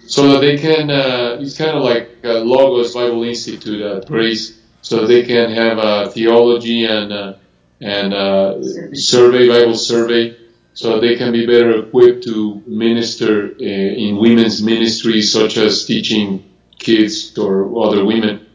So 0.05 0.33
that 0.33 0.41
they 0.41 0.57
can, 0.57 0.89
uh, 0.89 1.37
it's 1.39 1.57
kind 1.57 1.77
of 1.77 1.83
like 1.83 2.17
a 2.23 2.39
Logos 2.39 2.93
Bible 2.93 3.23
Institute 3.23 3.81
at 3.81 4.07
Grace, 4.07 4.59
so 4.81 5.07
they 5.07 5.23
can 5.23 5.51
have 5.51 5.77
uh, 5.77 6.09
theology 6.09 6.85
and 6.85 7.13
uh, 7.13 7.33
and 7.79 8.13
uh, 8.13 8.93
survey 8.93 9.47
Bible 9.47 9.75
survey, 9.75 10.35
so 10.73 10.99
they 10.99 11.15
can 11.15 11.31
be 11.31 11.45
better 11.45 11.79
equipped 11.79 12.23
to 12.23 12.63
minister 12.65 13.55
uh, 13.59 13.63
in 13.63 14.17
women's 14.17 14.61
ministries, 14.61 15.31
such 15.31 15.57
as 15.57 15.85
teaching 15.85 16.43
kids 16.79 17.37
or 17.37 17.85
other 17.85 18.03
women. 18.03 18.45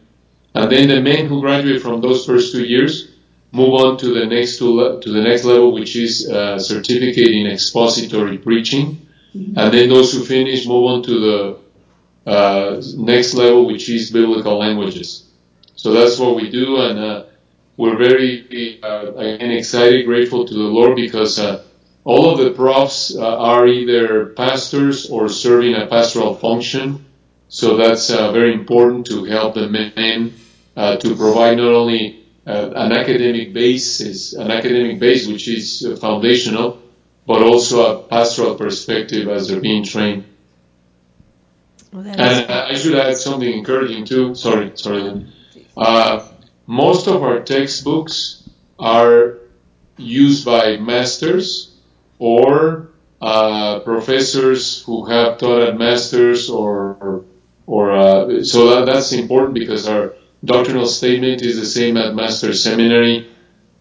And 0.54 0.70
then 0.70 0.88
the 0.88 1.00
men 1.00 1.26
who 1.26 1.40
graduate 1.40 1.82
from 1.82 2.00
those 2.00 2.26
first 2.26 2.52
two 2.52 2.64
years 2.64 3.12
move 3.52 3.74
on 3.74 3.96
to 3.98 4.12
the 4.12 4.26
next 4.26 4.58
to, 4.58 5.00
to 5.00 5.12
the 5.12 5.20
next 5.20 5.44
level, 5.44 5.72
which 5.72 5.96
is 5.96 6.28
uh, 6.28 6.58
certificate 6.58 7.28
in 7.28 7.46
expository 7.46 8.38
preaching. 8.38 9.06
And 9.34 9.72
then 9.72 9.88
those 9.88 10.12
who 10.12 10.24
finish 10.24 10.66
move 10.66 10.84
on 10.84 11.02
to 11.04 11.20
the 11.20 12.30
uh, 12.30 12.82
next 12.96 13.34
level, 13.34 13.66
which 13.66 13.88
is 13.88 14.10
biblical 14.10 14.58
languages. 14.58 15.28
So 15.76 15.92
that's 15.92 16.18
what 16.18 16.34
we 16.34 16.50
do, 16.50 16.76
and 16.78 16.98
uh, 16.98 17.24
we're 17.76 17.96
very 17.96 18.80
uh, 18.82 19.12
again 19.14 19.52
excited, 19.52 20.06
grateful 20.06 20.44
to 20.44 20.52
the 20.52 20.60
Lord 20.60 20.96
because 20.96 21.38
uh, 21.38 21.62
all 22.08 22.30
of 22.30 22.38
the 22.38 22.52
profs 22.52 23.14
uh, 23.14 23.20
are 23.20 23.66
either 23.66 24.32
pastors 24.32 25.10
or 25.10 25.28
serving 25.28 25.74
a 25.74 25.86
pastoral 25.86 26.34
function. 26.34 27.04
So 27.50 27.76
that's 27.76 28.08
uh, 28.08 28.32
very 28.32 28.54
important 28.54 29.06
to 29.08 29.24
help 29.24 29.52
the 29.54 29.68
men 29.68 30.32
to 30.74 31.16
provide 31.16 31.58
not 31.58 31.74
only 31.74 32.24
an 32.46 32.92
academic 32.92 33.52
basis, 33.52 34.32
an 34.32 34.50
academic 34.50 34.98
base 34.98 35.28
which 35.28 35.48
is 35.48 35.86
foundational, 36.00 36.80
but 37.26 37.42
also 37.42 37.76
a 37.84 38.02
pastoral 38.04 38.54
perspective 38.54 39.28
as 39.28 39.48
they're 39.48 39.60
being 39.60 39.84
trained. 39.84 40.24
Well, 41.92 42.06
and 42.06 42.50
I 42.50 42.74
should 42.74 42.94
add 42.94 43.18
something 43.18 43.52
encouraging 43.52 44.06
too. 44.06 44.34
Sorry, 44.34 44.72
sorry, 44.76 45.26
Uh, 45.76 46.26
most 46.66 47.06
of 47.06 47.22
our 47.22 47.40
textbooks 47.40 48.48
are 48.78 49.38
used 49.98 50.46
by 50.46 50.78
masters 50.78 51.74
or 52.18 52.90
uh, 53.20 53.80
professors 53.80 54.82
who 54.84 55.06
have 55.06 55.38
taught 55.38 55.62
at 55.62 55.78
masters 55.78 56.50
or 56.50 57.24
or, 57.68 57.92
uh, 57.92 58.42
so 58.44 58.70
that, 58.70 58.86
that's 58.86 59.12
important 59.12 59.52
because 59.52 59.86
our 59.86 60.14
doctrinal 60.42 60.86
statement 60.86 61.42
is 61.42 61.60
the 61.60 61.66
same 61.66 61.98
at 61.98 62.14
master 62.14 62.54
seminary. 62.54 63.28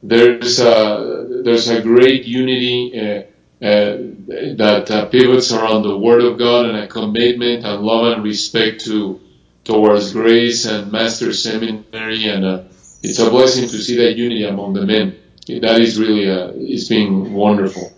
There's 0.03 0.59
a, 0.59 1.41
there's 1.45 1.69
a 1.69 1.81
great 1.81 2.25
unity 2.25 2.99
uh, 2.99 3.23
uh 3.59 3.97
that 4.57 4.91
uh, 4.91 5.05
pivots 5.05 5.53
around 5.53 5.83
the 5.83 5.97
Word 5.97 6.21
of 6.21 6.37
God 6.37 6.65
and 6.65 6.77
a 6.77 6.87
commitment 6.87 7.65
and 7.65 7.81
love 7.81 8.11
and 8.11 8.23
respect 8.23 8.83
to 8.85 9.21
towards 9.63 10.11
grace 10.11 10.65
and 10.65 10.91
master 10.91 11.33
seminary, 11.33 12.27
and 12.27 12.45
uh, 12.45 12.63
it's 13.01 13.19
a 13.19 13.29
blessing 13.29 13.69
to 13.69 13.77
see 13.81 13.95
that 13.97 14.17
unity 14.17 14.43
among 14.43 14.73
the 14.73 14.85
men. 14.85 15.17
That 15.47 15.79
is 15.79 15.97
really 15.97 16.25
it's 16.71 16.89
been 16.89 17.33
wonderful. 17.33 17.96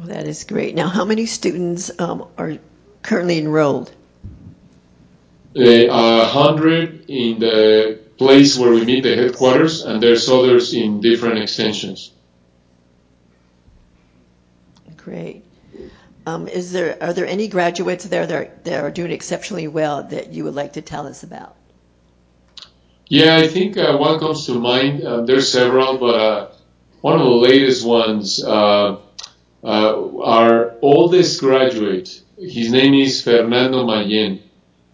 Well, 0.00 0.08
that 0.08 0.26
is 0.26 0.44
great. 0.44 0.74
Now, 0.74 0.88
how 0.88 1.04
many 1.04 1.26
students 1.26 1.90
um, 2.00 2.26
are 2.38 2.56
currently 3.02 3.36
enrolled? 3.36 3.92
A 5.54 5.88
uh, 5.90 6.24
hundred 6.24 7.04
in 7.08 7.38
the 7.38 8.00
place 8.16 8.56
where 8.56 8.70
we 8.70 8.86
meet 8.86 9.02
the 9.02 9.14
headquarters, 9.14 9.82
and 9.82 10.02
there's 10.02 10.26
others 10.30 10.72
in 10.72 11.02
different 11.02 11.38
extensions. 11.40 12.12
Great. 14.96 15.44
Um, 16.26 16.48
is 16.48 16.72
there 16.72 16.96
are 17.02 17.12
there 17.12 17.26
any 17.26 17.48
graduates 17.48 18.04
there 18.06 18.26
that 18.26 18.34
are, 18.34 18.50
that 18.64 18.82
are 18.82 18.90
doing 18.90 19.10
exceptionally 19.10 19.68
well 19.68 20.04
that 20.04 20.32
you 20.32 20.44
would 20.44 20.54
like 20.54 20.74
to 20.74 20.82
tell 20.82 21.06
us 21.06 21.24
about? 21.24 21.56
Yeah, 23.06 23.36
I 23.36 23.48
think 23.48 23.76
uh, 23.76 23.98
one 23.98 24.18
comes 24.18 24.46
to 24.46 24.54
mind. 24.54 25.04
Uh, 25.04 25.22
there's 25.22 25.52
several, 25.52 25.98
but 25.98 26.14
uh, 26.14 26.50
one 27.02 27.18
of 27.18 27.20
the 27.20 27.34
latest 27.48 27.84
ones, 27.84 28.42
uh, 28.42 28.96
our 29.64 30.74
oldest 30.80 31.40
graduate, 31.40 32.22
his 32.38 32.70
name 32.70 32.94
is 32.94 33.22
Fernando 33.22 33.84
Mayen. 33.86 34.40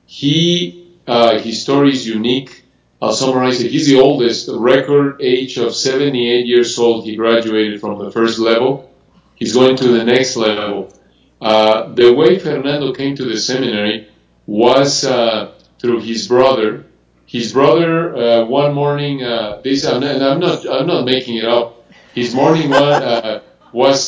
He 0.06 0.86
uh, 1.06 1.38
his 1.38 1.62
story 1.62 1.90
is 1.92 2.06
unique. 2.06 2.64
I'll 3.00 3.12
summarize 3.12 3.60
it. 3.60 3.70
He's 3.70 3.86
the 3.86 4.00
oldest, 4.00 4.48
record 4.52 5.20
age 5.20 5.58
of 5.58 5.74
78 5.74 6.46
years 6.46 6.78
old. 6.78 7.04
He 7.04 7.14
graduated 7.14 7.80
from 7.80 7.98
the 7.98 8.10
first 8.10 8.38
level. 8.38 8.90
He's 9.34 9.52
going 9.52 9.76
to 9.76 9.88
the 9.88 10.04
next 10.04 10.36
level. 10.36 10.92
Uh, 11.40 11.92
the 11.92 12.12
way 12.12 12.38
Fernando 12.38 12.92
came 12.92 13.14
to 13.16 13.24
the 13.24 13.38
seminary 13.38 14.08
was 14.46 15.04
uh, 15.04 15.52
through 15.78 16.00
his 16.00 16.26
brother. 16.26 16.86
His 17.26 17.52
brother 17.52 18.16
uh, 18.16 18.44
one 18.46 18.74
morning, 18.74 19.22
uh, 19.22 19.60
this 19.62 19.84
I'm 19.84 20.00
not, 20.00 20.22
I'm 20.22 20.40
not, 20.40 20.68
I'm 20.68 20.86
not 20.86 21.04
making 21.04 21.36
it 21.36 21.44
up. 21.44 21.84
His 22.14 22.34
morning 22.34 22.70
one 22.70 23.02
uh, 23.02 23.42
was 23.82 24.00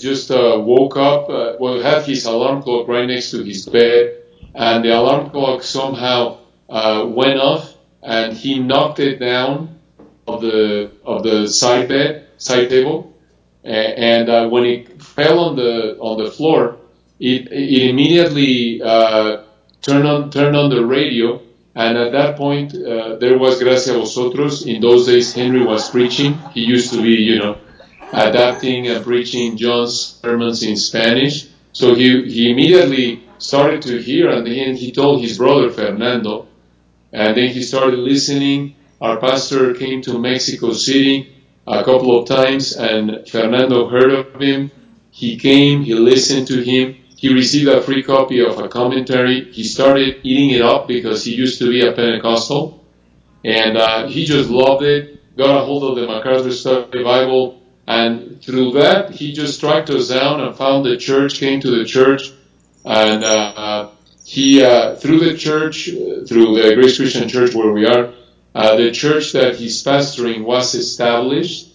just 0.00 0.30
woke 0.30 0.96
up, 0.96 1.28
well 1.60 1.80
had 1.80 2.00
his 2.04 2.24
alarm 2.24 2.62
clock 2.62 2.88
right 2.88 3.06
next 3.06 3.30
to 3.32 3.42
his 3.42 3.66
bed, 3.66 4.02
and 4.54 4.84
the 4.84 4.90
alarm 5.00 5.30
clock 5.30 5.62
somehow 5.62 6.38
went 7.20 7.38
off, 7.50 7.64
and 8.02 8.28
he 8.32 8.58
knocked 8.58 8.98
it 9.00 9.18
down 9.18 9.78
of 10.26 10.40
the 10.40 10.90
of 11.04 11.22
the 11.22 11.48
side 11.48 11.88
bed, 11.88 12.28
side 12.36 12.68
table, 12.68 13.14
and 13.64 14.28
uh, 14.28 14.48
when 14.48 14.64
it 14.64 15.02
fell 15.02 15.38
on 15.40 15.56
the 15.56 15.98
on 15.98 16.22
the 16.22 16.30
floor, 16.30 16.76
it, 17.20 17.50
it 17.50 17.90
immediately 17.90 18.80
uh, 18.82 19.42
turned 19.82 20.06
on 20.06 20.30
turned 20.30 20.56
on 20.56 20.70
the 20.70 20.84
radio, 20.84 21.40
and 21.74 21.98
at 21.98 22.12
that 22.12 22.36
point 22.36 22.74
uh, 22.74 23.16
there 23.16 23.38
was 23.38 23.60
Gracia 23.62 23.94
Vosotros. 23.94 24.66
In 24.66 24.80
those 24.80 25.06
days, 25.06 25.32
Henry 25.32 25.64
was 25.64 25.90
preaching. 25.90 26.38
He 26.54 26.60
used 26.60 26.92
to 26.92 27.02
be, 27.02 27.10
you 27.10 27.38
know, 27.38 27.58
adapting 28.12 28.86
and 28.88 29.04
preaching 29.04 29.56
John's 29.56 30.18
sermons 30.22 30.62
in 30.62 30.76
Spanish. 30.76 31.46
So 31.72 31.94
he 31.94 32.28
he 32.30 32.50
immediately 32.50 33.22
started 33.38 33.82
to 33.82 33.98
hear, 34.02 34.30
and 34.30 34.46
then 34.46 34.74
he 34.74 34.92
told 34.92 35.20
his 35.20 35.38
brother 35.38 35.70
Fernando, 35.70 36.46
and 37.12 37.36
then 37.36 37.48
he 37.50 37.62
started 37.62 37.98
listening. 37.98 38.74
Our 39.00 39.18
pastor 39.18 39.74
came 39.74 40.02
to 40.02 40.18
Mexico 40.18 40.72
City 40.72 41.32
a 41.66 41.84
couple 41.84 42.18
of 42.18 42.26
times, 42.26 42.76
and 42.76 43.28
Fernando 43.28 43.88
heard 43.88 44.12
of 44.12 44.40
him. 44.40 44.70
He 45.10 45.36
came, 45.36 45.82
he 45.82 45.94
listened 45.94 46.46
to 46.48 46.62
him, 46.62 46.96
he 47.18 47.34
received 47.34 47.68
a 47.68 47.82
free 47.82 48.04
copy 48.04 48.38
of 48.38 48.60
a 48.60 48.68
commentary. 48.68 49.50
He 49.50 49.64
started 49.64 50.20
eating 50.22 50.50
it 50.50 50.62
up 50.62 50.86
because 50.86 51.24
he 51.24 51.34
used 51.34 51.58
to 51.58 51.68
be 51.68 51.84
a 51.84 51.90
Pentecostal, 51.90 52.84
and 53.44 53.76
uh, 53.76 54.06
he 54.06 54.24
just 54.24 54.48
loved 54.48 54.84
it. 54.84 55.36
Got 55.36 55.62
a 55.62 55.64
hold 55.64 55.82
of 55.82 55.96
the 55.96 56.06
MacArthur 56.06 56.52
Study 56.52 57.02
Bible, 57.02 57.57
and 57.88 58.42
through 58.42 58.72
that, 58.72 59.12
he 59.12 59.32
just 59.32 59.60
tracked 59.60 59.88
us 59.88 60.10
down 60.10 60.42
and 60.42 60.54
found 60.54 60.84
the 60.84 60.98
church, 60.98 61.40
came 61.40 61.58
to 61.60 61.70
the 61.70 61.86
church, 61.86 62.30
and 62.84 63.24
uh, 63.24 63.88
he, 64.26 64.62
uh, 64.62 64.96
through 64.96 65.20
the 65.20 65.34
church, 65.38 65.88
uh, 65.88 66.26
through 66.26 66.60
the 66.60 66.74
Grace 66.74 66.98
Christian 66.98 67.30
Church 67.30 67.54
where 67.54 67.72
we 67.72 67.86
are, 67.86 68.12
uh, 68.54 68.76
the 68.76 68.90
church 68.90 69.32
that 69.32 69.56
he's 69.56 69.82
pastoring 69.82 70.44
was 70.44 70.74
established 70.74 71.74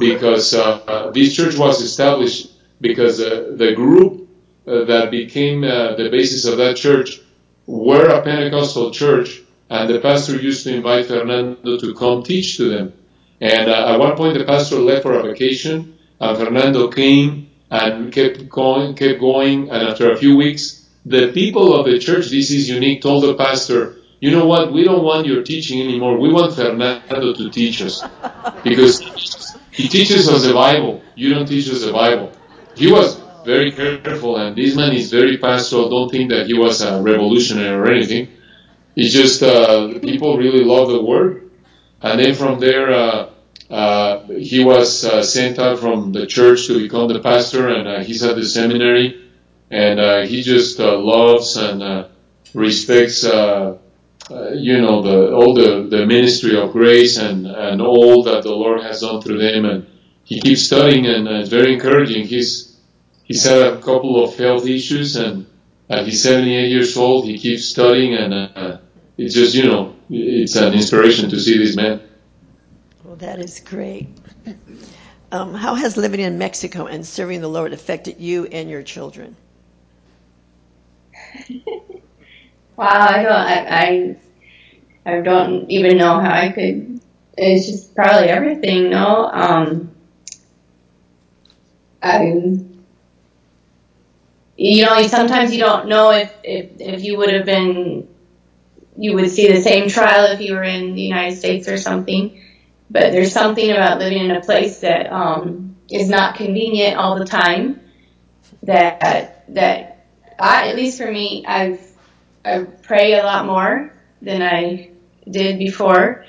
because 0.00 0.52
uh, 0.52 1.12
this 1.14 1.32
church 1.36 1.56
was 1.56 1.80
established 1.80 2.50
because 2.80 3.20
uh, 3.20 3.52
the 3.54 3.72
group 3.72 4.28
that 4.64 5.12
became 5.12 5.60
the 5.60 6.08
basis 6.10 6.44
of 6.44 6.56
that 6.56 6.74
church 6.74 7.20
were 7.66 8.08
a 8.08 8.20
Pentecostal 8.22 8.90
church, 8.90 9.40
and 9.70 9.88
the 9.88 10.00
pastor 10.00 10.34
used 10.34 10.64
to 10.64 10.74
invite 10.74 11.06
Fernando 11.06 11.78
to 11.78 11.94
come 11.94 12.24
teach 12.24 12.56
to 12.56 12.68
them. 12.68 12.92
And 13.42 13.68
uh, 13.68 13.92
at 13.92 13.98
one 13.98 14.16
point, 14.16 14.38
the 14.38 14.44
pastor 14.44 14.76
left 14.76 15.02
for 15.02 15.14
a 15.14 15.22
vacation, 15.24 15.98
and 16.20 16.38
Fernando 16.38 16.86
came 16.86 17.50
and 17.72 18.12
kept 18.12 18.48
going, 18.48 18.94
kept 18.94 19.18
going, 19.18 19.68
and 19.68 19.88
after 19.88 20.12
a 20.12 20.16
few 20.16 20.36
weeks, 20.36 20.88
the 21.04 21.32
people 21.32 21.74
of 21.74 21.86
the 21.86 21.98
church, 21.98 22.30
this 22.30 22.52
is 22.52 22.68
unique, 22.68 23.02
told 23.02 23.24
the 23.24 23.34
pastor, 23.34 23.96
you 24.20 24.30
know 24.30 24.46
what? 24.46 24.72
We 24.72 24.84
don't 24.84 25.02
want 25.02 25.26
your 25.26 25.42
teaching 25.42 25.82
anymore. 25.82 26.20
We 26.20 26.32
want 26.32 26.54
Fernando 26.54 27.34
to 27.34 27.50
teach 27.50 27.82
us 27.82 28.04
because 28.62 29.00
he 29.72 29.88
teaches 29.88 30.28
us 30.28 30.44
the 30.46 30.54
Bible. 30.54 31.02
You 31.16 31.34
don't 31.34 31.46
teach 31.46 31.68
us 31.68 31.84
the 31.84 31.92
Bible. 31.92 32.30
He 32.76 32.92
was 32.92 33.20
very 33.44 33.72
careful. 33.72 34.36
And 34.36 34.54
this 34.54 34.76
man 34.76 34.92
is 34.92 35.10
very 35.10 35.38
pastoral. 35.38 35.90
Don't 35.90 36.10
think 36.10 36.30
that 36.30 36.46
he 36.46 36.54
was 36.54 36.80
a 36.80 37.02
revolutionary 37.02 37.74
or 37.74 37.90
anything. 37.90 38.28
It's 38.94 39.12
just 39.12 39.42
uh, 39.42 39.98
people 39.98 40.38
really 40.38 40.62
love 40.62 40.90
the 40.90 41.02
word. 41.02 41.50
And 42.00 42.20
then 42.20 42.34
from 42.34 42.60
there, 42.60 42.92
uh, 42.92 42.96
uh, 42.96 43.31
he 43.68 44.64
was 44.64 45.04
uh, 45.04 45.22
sent 45.22 45.58
out 45.58 45.78
from 45.78 46.12
the 46.12 46.26
church 46.26 46.66
to 46.66 46.78
become 46.78 47.08
the 47.08 47.20
pastor, 47.20 47.68
and 47.68 47.88
uh, 47.88 48.02
he's 48.02 48.22
at 48.22 48.36
the 48.36 48.44
seminary. 48.44 49.18
And 49.70 49.98
uh, 49.98 50.26
he 50.26 50.42
just 50.42 50.78
loves 50.78 51.56
and 51.56 52.06
respects, 52.52 53.22
you 53.24 53.30
know, 53.30 55.02
the, 55.02 55.32
all 55.32 55.54
the, 55.54 55.86
the 55.88 56.04
ministry 56.04 56.60
of 56.60 56.72
grace 56.72 57.16
and, 57.16 57.46
and 57.46 57.80
all 57.80 58.22
that 58.24 58.42
the 58.42 58.50
Lord 58.54 58.82
has 58.82 59.00
done 59.00 59.22
through 59.22 59.38
them. 59.38 59.64
And 59.64 59.86
he 60.24 60.40
keeps 60.40 60.62
studying, 60.62 61.06
and 61.06 61.26
it's 61.28 61.48
very 61.48 61.74
encouraging. 61.74 62.26
He's 62.26 62.76
he's 63.24 63.44
had 63.44 63.60
a 63.60 63.80
couple 63.80 64.22
of 64.22 64.36
health 64.36 64.66
issues, 64.66 65.16
and 65.16 65.46
at 65.88 66.06
he's 66.06 66.22
78 66.22 66.70
years 66.70 66.96
old, 66.96 67.26
he 67.26 67.38
keeps 67.38 67.66
studying, 67.66 68.14
and 68.14 68.32
uh, 68.34 68.78
it's 69.18 69.34
just 69.34 69.54
you 69.54 69.66
know 69.66 69.94
it's 70.08 70.56
an 70.56 70.74
inspiration 70.74 71.30
to 71.30 71.40
see 71.40 71.58
this 71.58 71.76
man. 71.76 72.00
Well, 73.12 73.18
that 73.18 73.40
is 73.40 73.60
great. 73.60 74.08
Um, 75.30 75.52
how 75.52 75.74
has 75.74 75.98
living 75.98 76.20
in 76.20 76.38
Mexico 76.38 76.86
and 76.86 77.06
serving 77.06 77.42
the 77.42 77.48
Lord 77.48 77.74
affected 77.74 78.18
you 78.18 78.46
and 78.46 78.70
your 78.70 78.82
children? 78.82 79.36
wow, 82.74 82.86
I 82.86 83.22
don't, 83.22 83.32
I, 83.32 84.16
I, 85.04 85.14
I, 85.16 85.20
don't 85.20 85.70
even 85.70 85.98
know 85.98 86.20
how 86.20 86.32
I 86.32 86.52
could. 86.52 87.02
It's 87.36 87.66
just 87.66 87.94
probably 87.94 88.30
everything. 88.30 88.88
No, 88.88 89.26
um, 89.30 89.90
I 92.02 92.18
you 94.56 94.84
know, 94.86 95.06
sometimes 95.06 95.52
you 95.52 95.60
don't 95.60 95.86
know 95.86 96.12
if, 96.12 96.32
if, 96.42 96.70
if 96.80 97.04
you 97.04 97.18
would 97.18 97.34
have 97.34 97.44
been, 97.44 98.08
you 98.96 99.12
would 99.12 99.28
see 99.30 99.52
the 99.52 99.60
same 99.60 99.90
trial 99.90 100.32
if 100.32 100.40
you 100.40 100.54
were 100.54 100.62
in 100.62 100.94
the 100.94 101.02
United 101.02 101.36
States 101.36 101.68
or 101.68 101.76
something. 101.76 102.41
But 102.92 103.12
there's 103.12 103.32
something 103.32 103.70
about 103.70 103.98
living 103.98 104.26
in 104.26 104.30
a 104.32 104.42
place 104.42 104.80
that 104.80 105.10
um, 105.10 105.76
is 105.90 106.10
not 106.10 106.36
convenient 106.36 106.98
all 106.98 107.18
the 107.18 107.24
time. 107.24 107.80
That 108.64 109.44
that 109.54 110.06
I, 110.38 110.68
at 110.68 110.76
least 110.76 110.98
for 110.98 111.10
me, 111.10 111.44
I've 111.46 111.80
I 112.44 112.64
pray 112.82 113.14
a 113.14 113.22
lot 113.22 113.46
more 113.46 113.94
than 114.20 114.42
I 114.42 114.90
did 115.28 115.58
before. 115.58 116.26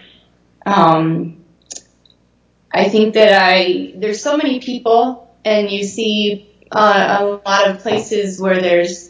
Um, 0.65 1.43
I 2.71 2.87
think 2.87 3.15
that 3.15 3.33
I 3.33 3.93
there's 3.97 4.23
so 4.23 4.37
many 4.37 4.61
people, 4.61 5.35
and 5.43 5.69
you 5.69 5.83
see 5.83 6.49
uh, 6.71 7.17
a 7.19 7.25
lot 7.45 7.69
of 7.69 7.79
places 7.79 8.39
where 8.39 8.61
there's 8.61 9.09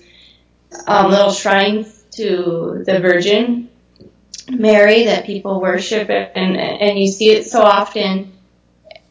um, 0.87 1.11
little 1.11 1.31
shrines 1.31 2.03
to 2.15 2.81
the 2.83 2.99
Virgin 2.99 3.69
Mary 4.49 5.05
that 5.05 5.25
people 5.25 5.61
worship, 5.61 6.09
and 6.09 6.57
and 6.57 6.99
you 6.99 7.07
see 7.07 7.31
it 7.31 7.45
so 7.45 7.61
often, 7.61 8.33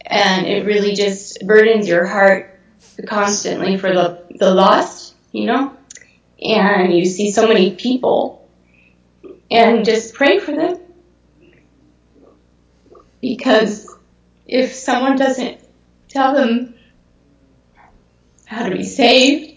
and 0.04 0.46
it 0.46 0.66
really 0.66 0.94
just 0.94 1.46
burdens 1.46 1.88
your 1.88 2.06
heart 2.06 2.60
constantly 3.06 3.76
for 3.76 3.92
the 3.92 4.24
the 4.36 4.52
lost, 4.52 5.14
you 5.32 5.46
know, 5.46 5.76
and 6.40 6.94
you 6.94 7.06
see 7.06 7.30
so 7.30 7.46
many 7.46 7.74
people, 7.74 8.48
and 9.50 9.84
just 9.84 10.14
pray 10.14 10.38
for 10.38 10.54
them. 10.54 10.78
Because 13.20 13.88
if 14.46 14.74
someone 14.74 15.16
doesn't 15.16 15.60
tell 16.08 16.34
them 16.34 16.74
how 18.44 18.68
to 18.68 18.76
be 18.76 18.84
saved, 18.84 19.54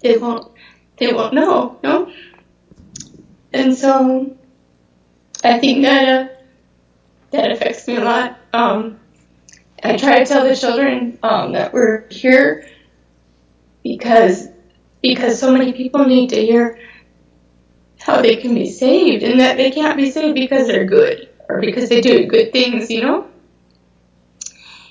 they 0.00 0.16
won't 0.16 0.50
they 0.96 1.12
won't 1.12 1.34
know, 1.34 1.78
no? 1.82 2.12
And 3.52 3.74
so 3.76 4.36
I 5.44 5.58
think 5.58 5.82
that 5.82 6.04
uh, 6.04 6.28
that 7.30 7.50
affects 7.52 7.86
me 7.88 7.96
a 7.96 8.04
lot. 8.04 8.36
Um, 8.52 9.00
I 9.82 9.96
try 9.96 10.18
to 10.20 10.26
tell 10.26 10.44
the 10.44 10.56
children 10.56 11.18
um, 11.22 11.52
that 11.52 11.72
we're 11.72 12.04
here 12.10 12.64
because 13.82 14.48
because 15.02 15.38
so 15.38 15.52
many 15.52 15.72
people 15.72 16.04
need 16.04 16.30
to 16.30 16.40
hear 16.44 16.78
how 18.00 18.20
they 18.20 18.36
can 18.36 18.54
be 18.54 18.66
saved 18.66 19.22
and 19.22 19.40
that 19.40 19.56
they 19.56 19.70
can't 19.70 19.96
be 19.96 20.10
saved 20.10 20.34
because 20.34 20.66
they're 20.66 20.84
good 20.84 21.28
or 21.48 21.60
because 21.60 21.88
they 21.88 22.00
do 22.00 22.26
good 22.26 22.52
things, 22.52 22.90
you 22.90 23.02
know? 23.02 23.26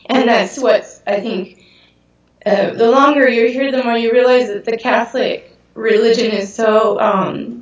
And 0.08 0.28
that's 0.30 0.58
what 0.60 0.86
I 1.08 1.20
think 1.22 1.58
uh, 2.46 2.72
the 2.74 2.90
longer 2.90 3.28
you 3.30 3.48
hear, 3.52 3.72
the 3.72 3.84
more 3.84 3.98
you 3.98 4.12
realize 4.12 4.48
that 4.48 4.66
the 4.66 4.78
Catholic 4.78 5.58
religion 5.76 6.32
is 6.32 6.54
so 6.54 7.00
um, 7.00 7.61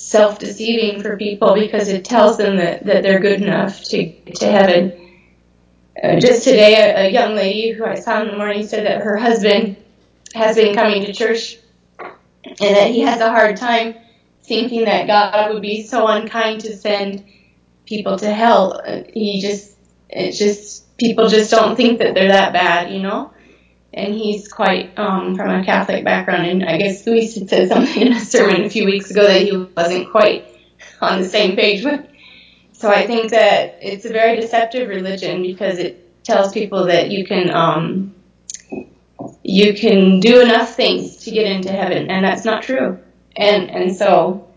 self-deceiving 0.00 1.02
for 1.02 1.18
people 1.18 1.54
because 1.54 1.88
it 1.88 2.06
tells 2.06 2.38
them 2.38 2.56
that, 2.56 2.84
that 2.86 3.02
they're 3.02 3.20
good 3.20 3.42
enough 3.42 3.84
to 3.84 4.10
to 4.32 4.50
heaven. 4.50 4.96
Uh, 6.02 6.18
just 6.18 6.42
today, 6.44 6.76
a, 6.76 7.06
a, 7.06 7.10
young 7.10 7.34
lady 7.34 7.70
who 7.72 7.84
I 7.84 7.96
saw 7.96 8.22
in 8.22 8.28
the 8.28 8.36
morning 8.36 8.66
said 8.66 8.86
that 8.86 9.02
her 9.02 9.16
husband 9.16 9.76
has 10.34 10.56
been 10.56 10.74
coming 10.74 11.04
to 11.04 11.12
church 11.12 11.58
and 11.98 12.76
that 12.76 12.90
he 12.90 13.00
has 13.00 13.20
a 13.20 13.28
hard 13.28 13.58
time 13.58 13.94
thinking 14.44 14.86
that 14.86 15.06
God 15.06 15.52
would 15.52 15.60
be 15.60 15.82
so 15.82 16.06
unkind 16.06 16.62
to 16.62 16.74
send 16.74 17.22
people 17.84 18.16
to 18.18 18.32
hell. 18.32 18.80
Uh, 18.82 19.02
he 19.12 19.42
just, 19.42 19.76
it's 20.08 20.38
just, 20.38 20.96
people 20.96 21.28
just 21.28 21.50
don't 21.50 21.76
think 21.76 21.98
that 21.98 22.14
they're 22.14 22.28
that 22.28 22.54
bad, 22.54 22.90
you 22.90 23.02
know? 23.02 23.34
And 23.92 24.14
he's 24.14 24.48
quite 24.48 24.96
um, 24.98 25.36
from 25.36 25.50
a 25.50 25.64
Catholic 25.64 26.04
background. 26.04 26.46
And 26.46 26.64
I 26.64 26.78
guess 26.78 27.06
Luis 27.06 27.34
had 27.34 27.48
said 27.48 27.68
something 27.68 28.02
in 28.06 28.12
a 28.12 28.20
sermon 28.20 28.64
a 28.64 28.70
few 28.70 28.84
weeks 28.84 29.10
ago 29.10 29.26
that 29.26 29.42
he 29.42 29.56
wasn't 29.56 30.10
quite 30.10 30.46
on 31.00 31.20
the 31.20 31.28
same 31.28 31.56
page 31.56 31.84
with. 31.84 32.06
So 32.72 32.88
I 32.88 33.06
think 33.06 33.30
that 33.32 33.78
it's 33.82 34.04
a 34.04 34.12
very 34.12 34.40
deceptive 34.40 34.88
religion 34.88 35.42
because 35.42 35.78
it 35.78 36.24
tells 36.24 36.52
people 36.52 36.86
that 36.86 37.10
you 37.10 37.26
can 37.26 37.50
um, 37.50 38.14
you 39.42 39.74
can 39.74 40.20
do 40.20 40.40
enough 40.40 40.74
things 40.74 41.16
to 41.24 41.30
get 41.30 41.44
into 41.44 41.70
heaven, 41.70 42.10
and 42.10 42.24
that's 42.24 42.44
not 42.44 42.62
true. 42.62 42.98
And 43.36 43.70
and 43.70 43.94
so 43.94 44.48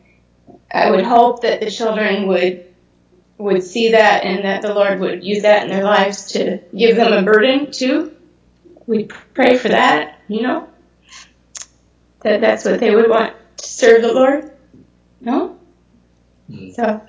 I 0.71 0.89
would 0.89 1.03
hope 1.03 1.41
that 1.41 1.59
the 1.59 1.69
children 1.69 2.27
would 2.27 2.65
would 3.38 3.63
see 3.63 3.91
that 3.91 4.23
and 4.23 4.45
that 4.45 4.61
the 4.61 4.73
Lord 4.73 5.01
would 5.01 5.23
use 5.23 5.41
that 5.41 5.63
in 5.63 5.69
their 5.69 5.84
lives 5.84 6.31
to 6.34 6.59
give 6.73 6.95
them 6.95 7.11
a 7.11 7.23
burden 7.23 7.71
too 7.71 8.12
we 8.88 9.05
pray 9.34 9.57
for 9.57 9.69
that, 9.69 10.19
you 10.27 10.41
know? 10.41 10.67
That 12.21 12.41
that's 12.41 12.65
what 12.65 12.79
they 12.79 12.93
would 12.93 13.09
want 13.09 13.34
to 13.57 13.67
serve 13.67 14.01
the 14.01 14.13
Lord. 14.13 14.51
No? 15.21 15.59
Mm. 16.49 16.75
So. 16.75 17.01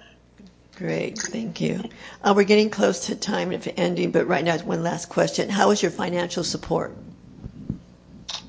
Great, 0.76 1.18
thank 1.18 1.60
you. 1.60 1.84
Uh, 2.22 2.32
we're 2.36 2.44
getting 2.44 2.68
close 2.68 3.06
to 3.06 3.14
time 3.14 3.52
of 3.52 3.68
ending, 3.76 4.10
but 4.10 4.26
right 4.26 4.44
now, 4.44 4.58
one 4.58 4.82
last 4.82 5.08
question. 5.08 5.48
How 5.48 5.70
is 5.70 5.80
your 5.80 5.92
financial 5.92 6.42
support? 6.42 6.96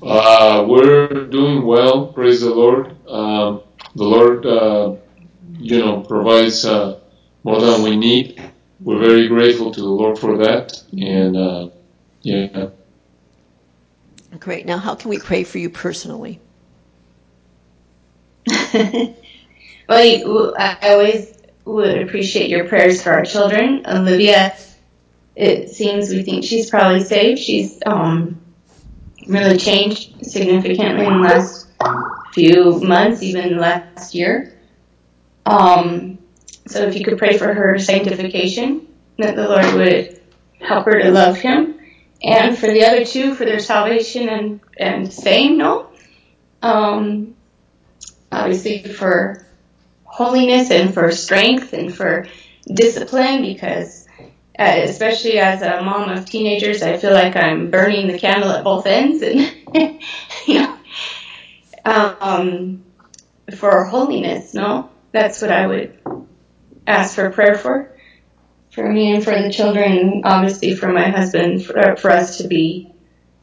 Uh, 0.02 0.64
we're 0.68 1.26
doing 1.26 1.64
well, 1.64 2.08
praise 2.08 2.40
the 2.40 2.50
Lord. 2.50 2.96
Um, 3.08 3.62
the 3.94 4.04
Lord, 4.04 4.44
uh, 4.44 4.96
you 5.58 5.78
know, 5.78 6.00
provides 6.00 6.64
uh, 6.64 6.98
more 7.44 7.60
than 7.60 7.82
we 7.82 7.96
need. 7.96 8.42
We're 8.80 8.98
very 8.98 9.28
grateful 9.28 9.72
to 9.72 9.80
the 9.80 9.86
Lord 9.86 10.18
for 10.18 10.38
that, 10.38 10.82
and 10.92 11.36
uh, 11.36 11.68
yeah. 12.22 12.70
Great. 14.38 14.66
Now, 14.66 14.78
how 14.78 14.94
can 14.94 15.10
we 15.10 15.18
pray 15.18 15.44
for 15.44 15.58
you 15.58 15.70
personally? 15.70 16.40
well, 18.74 19.14
I 20.58 20.78
always 20.82 21.32
would 21.64 22.02
appreciate 22.02 22.48
your 22.48 22.68
prayers 22.68 23.02
for 23.02 23.12
our 23.12 23.24
children. 23.24 23.84
Olivia, 23.86 24.56
it 25.34 25.70
seems 25.70 26.10
we 26.10 26.22
think 26.22 26.44
she's 26.44 26.70
probably 26.70 27.02
saved. 27.02 27.40
She's 27.40 27.78
um, 27.84 28.40
really 29.26 29.58
changed 29.58 30.26
significantly 30.26 31.06
in 31.06 31.12
the 31.12 31.28
last 31.28 31.68
few 32.32 32.80
months, 32.80 33.22
even 33.22 33.58
last 33.58 34.14
year. 34.14 34.58
Um, 35.44 36.18
so 36.66 36.82
if 36.82 36.96
you 36.96 37.04
could 37.04 37.18
pray 37.18 37.38
for 37.38 37.52
her 37.52 37.78
sanctification, 37.78 38.88
that 39.18 39.36
the 39.36 39.48
Lord 39.48 39.74
would 39.74 40.20
help 40.60 40.86
her 40.86 41.00
to 41.00 41.10
love 41.10 41.36
Him 41.36 41.75
and 42.26 42.58
for 42.58 42.66
the 42.66 42.84
other 42.84 43.04
two 43.04 43.34
for 43.34 43.44
their 43.44 43.60
salvation 43.60 44.28
and 44.28 44.60
and 44.76 45.12
same 45.12 45.56
no. 45.58 45.88
Um, 46.62 47.36
obviously 48.32 48.82
for 48.82 49.46
holiness 50.04 50.70
and 50.70 50.92
for 50.92 51.10
strength 51.12 51.72
and 51.72 51.94
for 51.94 52.26
discipline 52.66 53.42
because 53.42 54.06
uh, 54.58 54.80
especially 54.82 55.38
as 55.38 55.62
a 55.62 55.82
mom 55.82 56.08
of 56.08 56.24
teenagers 56.24 56.82
i 56.82 56.96
feel 56.96 57.12
like 57.12 57.36
i'm 57.36 57.70
burning 57.70 58.08
the 58.08 58.18
candle 58.18 58.50
at 58.50 58.64
both 58.64 58.86
ends 58.86 59.22
and 59.22 59.52
you 60.46 60.60
know. 60.60 60.78
Um, 61.84 62.84
for 63.56 63.84
holiness 63.84 64.54
no. 64.54 64.90
That's 65.12 65.40
what 65.40 65.52
i 65.52 65.66
would 65.66 65.98
ask 66.86 67.14
for 67.14 67.30
prayer 67.30 67.56
for 67.56 67.95
for 68.76 68.92
me 68.92 69.14
and 69.14 69.24
for 69.24 69.30
the 69.42 69.50
children, 69.50 70.20
obviously 70.24 70.76
for 70.76 70.92
my 70.92 71.08
husband, 71.08 71.64
for, 71.64 71.96
for 71.96 72.10
us 72.10 72.36
to 72.38 72.46
be 72.46 72.92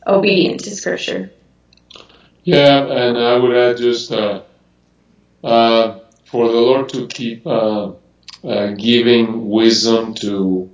obedient 0.05 0.59
to 0.63 0.69
Scripture. 0.69 1.31
Yeah, 2.43 2.85
and 2.85 3.17
I 3.17 3.35
would 3.35 3.55
add 3.57 3.77
just 3.77 4.11
uh, 4.11 4.43
uh, 5.43 5.99
for 6.25 6.47
the 6.47 6.53
Lord 6.53 6.89
to 6.89 7.07
keep 7.07 7.47
uh, 7.47 7.93
uh, 8.43 8.67
giving 8.77 9.49
wisdom 9.49 10.13
to 10.15 10.69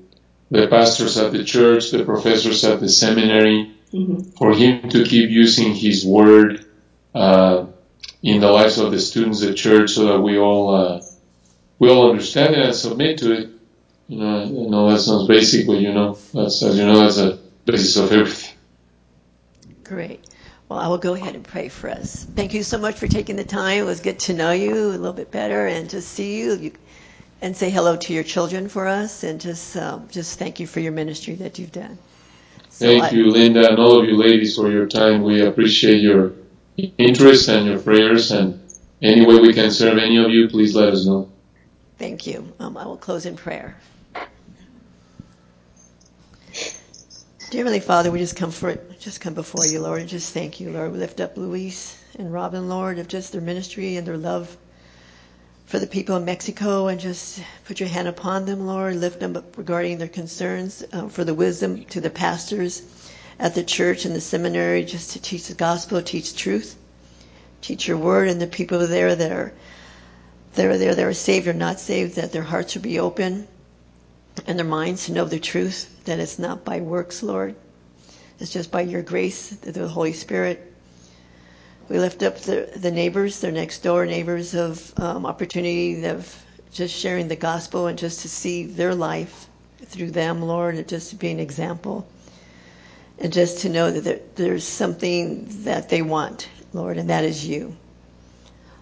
the 0.51 0.67
pastors 0.67 1.17
at 1.17 1.31
the 1.31 1.43
church, 1.45 1.91
the 1.91 2.03
professors 2.03 2.63
at 2.65 2.79
the 2.79 2.89
seminary, 2.89 3.71
Mhm. 3.93 4.37
for 4.37 4.53
Him 4.53 4.89
to 4.89 5.03
keep 5.03 5.29
using 5.31 5.73
His 5.73 6.05
Word 6.05 6.65
uh, 7.15 7.65
in 8.21 8.39
the 8.41 8.51
lives 8.51 8.77
of 8.77 8.91
the 8.91 8.99
students 8.99 9.41
at 9.41 9.55
church, 9.55 9.91
so 9.91 10.05
that 10.05 10.19
we 10.21 10.37
all 10.37 10.75
uh, 10.75 11.01
we 11.79 11.89
all 11.89 12.09
understand 12.11 12.55
it 12.55 12.65
and 12.65 12.75
submit 12.75 13.17
to 13.19 13.31
it. 13.31 13.49
You 14.09 14.17
know, 14.17 14.41
I 14.41 14.45
know 14.49 14.91
that 14.91 14.99
sounds 15.01 15.27
basic, 15.27 15.67
but 15.67 15.79
you 15.79 15.93
know, 15.93 16.17
that's 16.33 16.63
as 16.63 16.77
you 16.79 16.85
know, 16.85 17.01
that's 17.01 17.17
the 17.17 17.39
basis 17.65 17.95
of 17.97 18.11
everything. 18.11 18.55
Great. 19.83 20.25
Well, 20.67 20.79
I 20.79 20.87
will 20.87 20.97
go 20.97 21.13
ahead 21.13 21.35
and 21.35 21.43
pray 21.43 21.69
for 21.69 21.89
us. 21.91 22.25
Thank 22.35 22.55
you 22.55 22.63
so 22.63 22.79
much 22.79 22.97
for 22.97 23.07
taking 23.07 23.35
the 23.35 23.43
time. 23.43 23.77
It 23.79 23.85
was 23.85 24.01
good 24.01 24.19
to 24.21 24.33
know 24.33 24.51
you 24.51 24.73
a 24.73 24.97
little 24.97 25.13
bit 25.13 25.31
better 25.31 25.67
and 25.67 25.89
to 25.91 26.01
see 26.01 26.39
you, 26.39 26.55
you 26.55 26.73
and 27.41 27.55
say 27.55 27.69
hello 27.69 27.97
to 27.97 28.13
your 28.13 28.23
children 28.23 28.67
for 28.67 28.87
us, 28.87 29.23
and 29.23 29.39
just 29.39 29.77
um, 29.77 30.07
just 30.11 30.39
thank 30.39 30.59
you 30.59 30.67
for 30.67 30.79
your 30.79 30.91
ministry 30.91 31.35
that 31.35 31.59
you've 31.59 31.71
done. 31.71 31.97
So 32.69 32.87
Thank 32.87 33.03
I- 33.03 33.11
you, 33.11 33.29
Linda, 33.29 33.69
and 33.69 33.79
all 33.79 33.99
of 33.99 34.09
you 34.09 34.17
ladies 34.17 34.55
for 34.55 34.71
your 34.71 34.87
time. 34.87 35.21
We 35.21 35.41
appreciate 35.41 36.01
your 36.01 36.33
interest 36.97 37.47
and 37.49 37.67
your 37.67 37.79
prayers. 37.79 38.31
And 38.31 38.59
any 39.01 39.25
way 39.25 39.39
we 39.39 39.53
can 39.53 39.69
serve 39.71 39.99
any 39.99 40.17
of 40.17 40.31
you, 40.31 40.49
please 40.49 40.75
let 40.75 40.89
us 40.89 41.05
know. 41.05 41.29
Thank 41.97 42.25
you. 42.27 42.51
Um, 42.59 42.77
I 42.77 42.85
will 42.85 42.97
close 42.97 43.25
in 43.25 43.35
prayer. 43.35 43.75
Dear 47.49 47.61
Heavenly 47.61 47.79
Father, 47.79 48.11
we 48.11 48.19
just 48.19 48.35
come 48.35 48.51
for 48.51 48.77
just 48.99 49.21
come 49.21 49.33
before 49.33 49.65
you, 49.65 49.79
Lord, 49.79 50.01
and 50.01 50.07
just 50.07 50.35
thank 50.35 50.59
you, 50.59 50.69
Lord. 50.69 50.91
We 50.91 50.99
lift 50.99 51.19
up 51.19 51.35
Luis 51.35 51.97
and 52.19 52.31
Robin, 52.31 52.69
Lord, 52.69 52.99
of 52.99 53.07
just 53.07 53.31
their 53.31 53.41
ministry 53.41 53.95
and 53.95 54.05
their 54.05 54.17
love 54.17 54.55
for 55.65 55.79
the 55.79 55.87
people 55.87 56.15
of 56.15 56.23
Mexico, 56.23 56.89
and 56.89 56.99
just 56.99 57.41
put 57.65 57.79
your 57.79 57.89
hand 57.89 58.07
upon 58.07 58.45
them, 58.45 58.67
Lord. 58.67 58.97
Lift 58.97 59.19
them 59.19 59.35
up 59.35 59.57
regarding 59.57 59.97
their 59.97 60.07
concerns 60.07 60.83
um, 60.93 61.09
for 61.09 61.23
the 61.23 61.33
wisdom 61.33 61.85
to 61.85 61.99
the 61.99 62.11
pastors 62.11 62.83
at 63.39 63.55
the 63.55 63.63
church 63.63 64.05
and 64.05 64.15
the 64.15 64.21
seminary, 64.21 64.85
just 64.85 65.13
to 65.13 65.19
teach 65.19 65.47
the 65.47 65.55
gospel, 65.55 66.03
teach 66.03 66.35
truth, 66.35 66.77
teach 67.61 67.87
your 67.87 67.97
word, 67.97 68.29
and 68.29 68.39
the 68.39 68.45
people 68.45 68.85
there 68.85 69.15
that 69.15 69.31
are 69.31 69.51
that 70.53 70.67
are 70.67 70.77
there 70.77 70.93
that 70.93 71.03
are 71.03 71.13
saved 71.15 71.47
or 71.47 71.53
not 71.53 71.79
saved, 71.79 72.15
that 72.15 72.31
their 72.31 72.43
hearts 72.43 72.75
will 72.75 72.83
be 72.83 72.99
open 72.99 73.47
and 74.49 74.57
their 74.57 74.65
minds 74.65 75.05
to 75.05 75.11
know 75.11 75.25
the 75.25 75.39
truth, 75.39 76.03
that 76.05 76.19
it's 76.19 76.39
not 76.39 76.65
by 76.65 76.81
works, 76.81 77.21
Lord. 77.21 77.53
It's 78.39 78.51
just 78.51 78.71
by 78.71 78.81
your 78.81 79.03
grace, 79.03 79.49
through 79.53 79.73
the 79.73 79.87
Holy 79.87 80.11
Spirit. 80.11 80.73
We 81.87 81.99
lift 81.99 82.23
up 82.23 82.39
the, 82.39 82.67
the 82.75 82.89
neighbors, 82.89 83.41
their 83.41 83.51
next 83.51 83.83
door 83.83 84.07
neighbors 84.07 84.55
of 84.55 84.91
um, 84.97 85.27
opportunity 85.27 86.03
of 86.05 86.35
just 86.73 86.95
sharing 86.95 87.27
the 87.27 87.35
gospel 87.35 87.85
and 87.85 87.95
just 87.95 88.21
to 88.21 88.27
see 88.27 88.63
their 88.65 88.95
life 88.95 89.47
through 89.85 90.09
them, 90.09 90.41
Lord, 90.41 90.73
and 90.73 90.87
just 90.87 91.11
to 91.11 91.15
be 91.15 91.29
an 91.29 91.39
example. 91.39 92.07
And 93.19 93.31
just 93.31 93.59
to 93.59 93.69
know 93.69 93.91
that 93.91 94.03
there, 94.03 94.19
there's 94.33 94.63
something 94.63 95.45
that 95.65 95.89
they 95.89 96.01
want, 96.01 96.49
Lord, 96.73 96.97
and 96.97 97.11
that 97.11 97.23
is 97.23 97.45
you. 97.45 97.77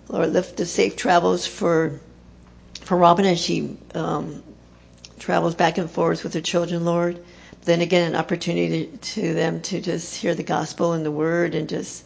Lord, 0.07 0.31
lift 0.31 0.55
the 0.55 0.65
safe 0.65 0.95
travels 0.95 1.45
for 1.45 1.99
for 2.83 2.95
Robin 2.95 3.25
as 3.25 3.37
she 3.37 3.75
um, 3.93 4.41
travels 5.19 5.55
back 5.55 5.77
and 5.77 5.89
forth 5.89 6.23
with 6.23 6.33
her 6.33 6.41
children, 6.41 6.85
Lord. 6.85 7.19
Then 7.63 7.81
again, 7.81 8.07
an 8.13 8.15
opportunity 8.15 8.87
to 8.87 9.33
them 9.33 9.61
to 9.63 9.81
just 9.81 10.15
hear 10.15 10.35
the 10.35 10.43
gospel 10.43 10.93
and 10.93 11.05
the 11.05 11.11
word 11.11 11.55
and 11.55 11.67
just 11.67 12.05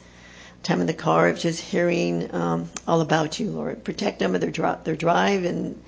time 0.63 0.81
in 0.81 0.87
the 0.87 0.93
car 0.93 1.27
of 1.27 1.39
just 1.39 1.59
hearing 1.59 2.33
um, 2.33 2.69
all 2.87 3.01
about 3.01 3.39
you, 3.39 3.51
Lord. 3.51 3.83
Protect 3.83 4.19
them 4.19 4.35
of 4.35 4.41
their, 4.41 4.51
dri- 4.51 4.75
their 4.83 4.95
drive. 4.95 5.43
And 5.43 5.81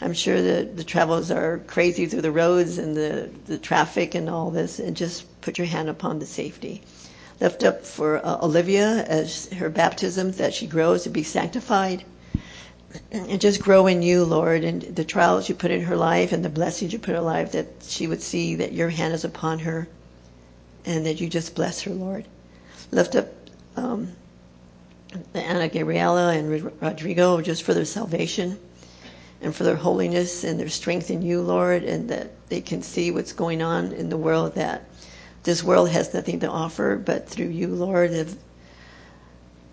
I'm 0.00 0.14
sure 0.14 0.40
that 0.40 0.76
the 0.76 0.84
travels 0.84 1.30
are 1.30 1.58
crazy 1.66 2.06
through 2.06 2.22
the 2.22 2.32
roads 2.32 2.78
and 2.78 2.96
the, 2.96 3.30
the 3.46 3.58
traffic 3.58 4.14
and 4.14 4.28
all 4.28 4.50
this. 4.50 4.78
And 4.78 4.96
just 4.96 5.40
put 5.40 5.58
your 5.58 5.66
hand 5.66 5.88
upon 5.88 6.18
the 6.18 6.26
safety. 6.26 6.82
Lift 7.40 7.64
up 7.64 7.84
for 7.84 8.24
uh, 8.24 8.38
Olivia 8.42 9.04
as 9.04 9.48
her 9.52 9.68
baptism 9.68 10.32
that 10.32 10.54
she 10.54 10.66
grows 10.66 11.04
to 11.04 11.10
be 11.10 11.22
sanctified 11.22 12.04
and 13.10 13.40
just 13.40 13.60
grow 13.60 13.86
in 13.86 14.02
you, 14.02 14.24
Lord, 14.24 14.64
and 14.64 14.82
the 14.82 15.04
trials 15.04 15.48
you 15.48 15.54
put 15.54 15.70
in 15.70 15.82
her 15.82 15.96
life 15.96 16.32
and 16.32 16.44
the 16.44 16.48
blessings 16.48 16.92
you 16.92 16.98
put 16.98 17.10
in 17.10 17.16
her 17.16 17.22
life, 17.22 17.52
that 17.52 17.66
she 17.82 18.06
would 18.06 18.22
see 18.22 18.56
that 18.56 18.72
your 18.72 18.88
hand 18.88 19.14
is 19.14 19.24
upon 19.24 19.60
her 19.60 19.88
and 20.84 21.06
that 21.06 21.20
you 21.20 21.28
just 21.28 21.54
bless 21.54 21.82
her, 21.82 21.90
Lord. 21.90 22.26
Lift 22.90 23.16
up 23.16 23.28
um, 23.76 24.12
Ana 25.34 25.68
Gabriela 25.68 26.32
and 26.32 26.72
Rodrigo 26.80 27.40
just 27.40 27.62
for 27.62 27.74
their 27.74 27.84
salvation 27.84 28.58
and 29.40 29.54
for 29.54 29.64
their 29.64 29.76
holiness 29.76 30.44
and 30.44 30.58
their 30.58 30.68
strength 30.68 31.10
in 31.10 31.22
you, 31.22 31.42
Lord, 31.42 31.84
and 31.84 32.10
that 32.10 32.30
they 32.48 32.60
can 32.60 32.82
see 32.82 33.10
what's 33.10 33.32
going 33.32 33.62
on 33.62 33.92
in 33.92 34.08
the 34.08 34.16
world 34.16 34.54
that 34.54 34.84
this 35.42 35.62
world 35.62 35.90
has 35.90 36.14
nothing 36.14 36.40
to 36.40 36.48
offer 36.48 36.96
but 36.96 37.28
through 37.28 37.48
you, 37.48 37.68
Lord, 37.68 38.10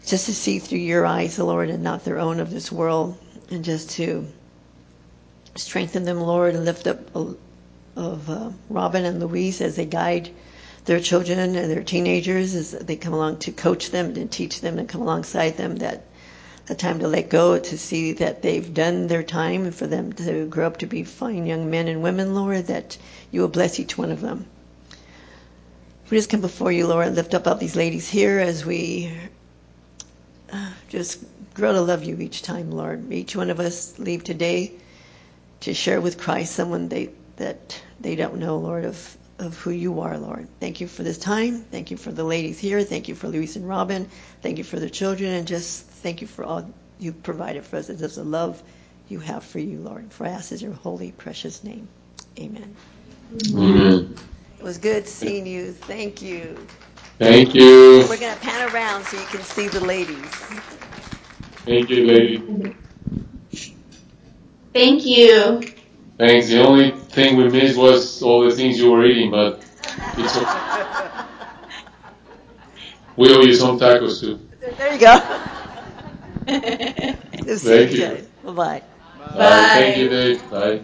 just 0.06 0.26
to 0.26 0.34
see 0.34 0.60
through 0.60 0.80
your 0.80 1.06
eyes, 1.06 1.38
Lord, 1.40 1.70
and 1.70 1.84
not 1.84 2.04
their 2.04 2.20
own 2.20 2.40
of 2.40 2.52
this 2.52 2.72
world, 2.72 3.18
and 3.50 3.64
just 3.64 3.92
to 3.92 4.28
strengthen 5.56 6.06
them, 6.06 6.20
Lord, 6.20 6.56
and 6.56 6.66
lift 6.66 6.88
up 6.88 7.16
uh, 7.16 7.34
of 7.96 8.30
uh, 8.30 8.52
Robin 8.70 9.06
and 9.06 9.20
Luis 9.20 9.62
as 9.62 9.76
they 9.76 9.86
guide 9.86 10.30
their 10.86 11.00
children 11.00 11.38
and 11.38 11.56
their 11.56 11.84
teenagers 11.84 12.56
as 12.56 12.72
they 12.72 12.96
come 12.96 13.14
along 13.14 13.38
to 13.40 13.52
coach 13.52 13.92
them 13.92 14.16
and 14.16 14.32
teach 14.32 14.62
them 14.62 14.80
and 14.80 14.90
come 14.90 15.02
alongside 15.02 15.58
them 15.58 15.76
that 15.78 16.06
the 16.68 16.76
time 16.76 17.00
to 17.00 17.08
let 17.08 17.30
go 17.30 17.60
to 17.60 17.78
see 17.78 18.14
that 18.14 18.42
they've 18.42 18.74
done 18.74 19.08
their 19.08 19.24
time 19.24 19.66
and 19.66 19.76
for 19.76 19.88
them 19.88 20.14
to 20.14 20.46
grow 20.48 20.68
up 20.68 20.78
to 20.78 20.86
be 20.86 21.04
fine 21.04 21.46
young 21.46 21.70
men 21.70 21.88
and 21.88 22.02
women, 22.02 22.34
Lord, 22.34 22.68
that 22.68 22.98
you 23.30 23.42
will 23.42 23.48
bless 23.50 23.80
each 23.80 23.98
one 23.98 24.12
of 24.12 24.22
them. 24.22 24.46
We 26.10 26.18
just 26.18 26.30
come 26.30 26.42
before 26.42 26.72
you, 26.72 26.88
Lord, 26.88 27.08
and 27.08 27.16
lift 27.16 27.34
up 27.34 27.48
all 27.48 27.56
these 27.56 27.76
ladies 27.76 28.08
here 28.08 28.40
as 28.40 28.66
we 28.66 29.12
just 30.92 31.24
grow 31.54 31.72
to 31.72 31.82
love 31.82 32.04
you 32.04 32.20
each 32.20 32.42
time, 32.42 32.70
Lord. 32.70 33.12
Each 33.14 33.34
one 33.36 33.50
of 33.50 33.60
us 33.62 33.98
leave 33.98 34.26
today 34.26 34.74
to 35.62 35.74
share 35.74 36.02
with 36.02 36.20
Christ 36.20 36.54
someone 36.54 36.90
they 36.90 37.10
that 37.38 37.82
they 38.00 38.16
don't 38.16 38.38
know, 38.38 38.58
Lord, 38.58 38.84
of 38.84 39.18
of 39.40 39.58
who 39.58 39.72
you 39.72 40.02
are, 40.02 40.18
Lord. 40.18 40.48
Thank 40.60 40.82
you 40.82 40.88
for 40.88 41.02
this 41.04 41.18
time. 41.18 41.62
Thank 41.62 41.92
you 41.92 41.98
for 41.98 42.12
the 42.12 42.26
ladies 42.26 42.60
here. 42.60 42.84
Thank 42.84 43.08
you 43.08 43.16
for 43.16 43.30
Luis 43.30 43.56
and 43.56 43.68
Robin. 43.68 44.10
Thank 44.42 44.58
you 44.58 44.66
for 44.66 44.80
the 44.80 44.90
children, 44.90 45.32
and 45.32 45.48
just 45.48 45.86
thank 45.86 46.22
you 46.22 46.28
for 46.28 46.44
all 46.44 46.70
you've 47.00 47.24
provided 47.24 47.66
for 47.66 47.78
us. 47.78 47.90
It's 47.90 48.02
just 48.02 48.18
a 48.18 48.24
love 48.24 48.62
you 49.08 49.20
have 49.20 49.46
for 49.46 49.60
you, 49.60 49.80
Lord. 49.80 50.12
For 50.12 50.26
us 50.26 50.52
is 50.52 50.62
your 50.62 50.74
holy, 50.74 51.14
precious 51.14 51.64
name. 51.64 51.88
Amen. 52.38 52.76
Amen. 53.56 54.16
It 54.60 54.64
was 54.64 54.78
good 54.78 55.08
seeing 55.08 55.48
you. 55.48 55.72
Thank 55.72 56.22
you. 56.22 56.58
Thank 57.18 57.56
you. 57.56 58.06
We're 58.10 58.18
going 58.18 58.34
to 58.34 58.40
pan 58.42 58.74
around 58.74 59.06
so 59.06 59.18
you 59.18 59.26
can 59.28 59.42
see 59.42 59.70
the 59.70 59.80
ladies. 59.80 60.32
Thank 61.66 61.90
you, 61.90 62.06
lady. 62.06 62.76
Thank 64.74 65.06
you. 65.06 65.62
Thanks. 66.18 66.48
The 66.50 66.64
only 66.66 66.92
thing 66.92 67.38
we 67.38 67.50
missed 67.50 67.78
was 67.78 68.22
all 68.22 68.44
the 68.48 68.56
things 68.56 68.80
you 68.80 68.92
were 68.92 69.06
eating, 69.06 69.32
but 69.32 69.64
it's 70.18 70.38
okay. 70.38 70.62
We 73.18 73.34
owe 73.36 73.42
you 73.42 73.54
some 73.54 73.78
tacos 73.78 74.20
too. 74.22 74.40
There 74.78 74.94
you 74.94 75.00
go. 75.00 75.20
Thank 76.48 77.92
you. 77.92 78.00
guys. 78.00 78.28
Bye-bye. 78.44 78.84
Bye. 79.18 79.70
Thank 79.74 79.98
you, 79.98 80.10
Dave. 80.10 80.50
Bye. 80.50 80.80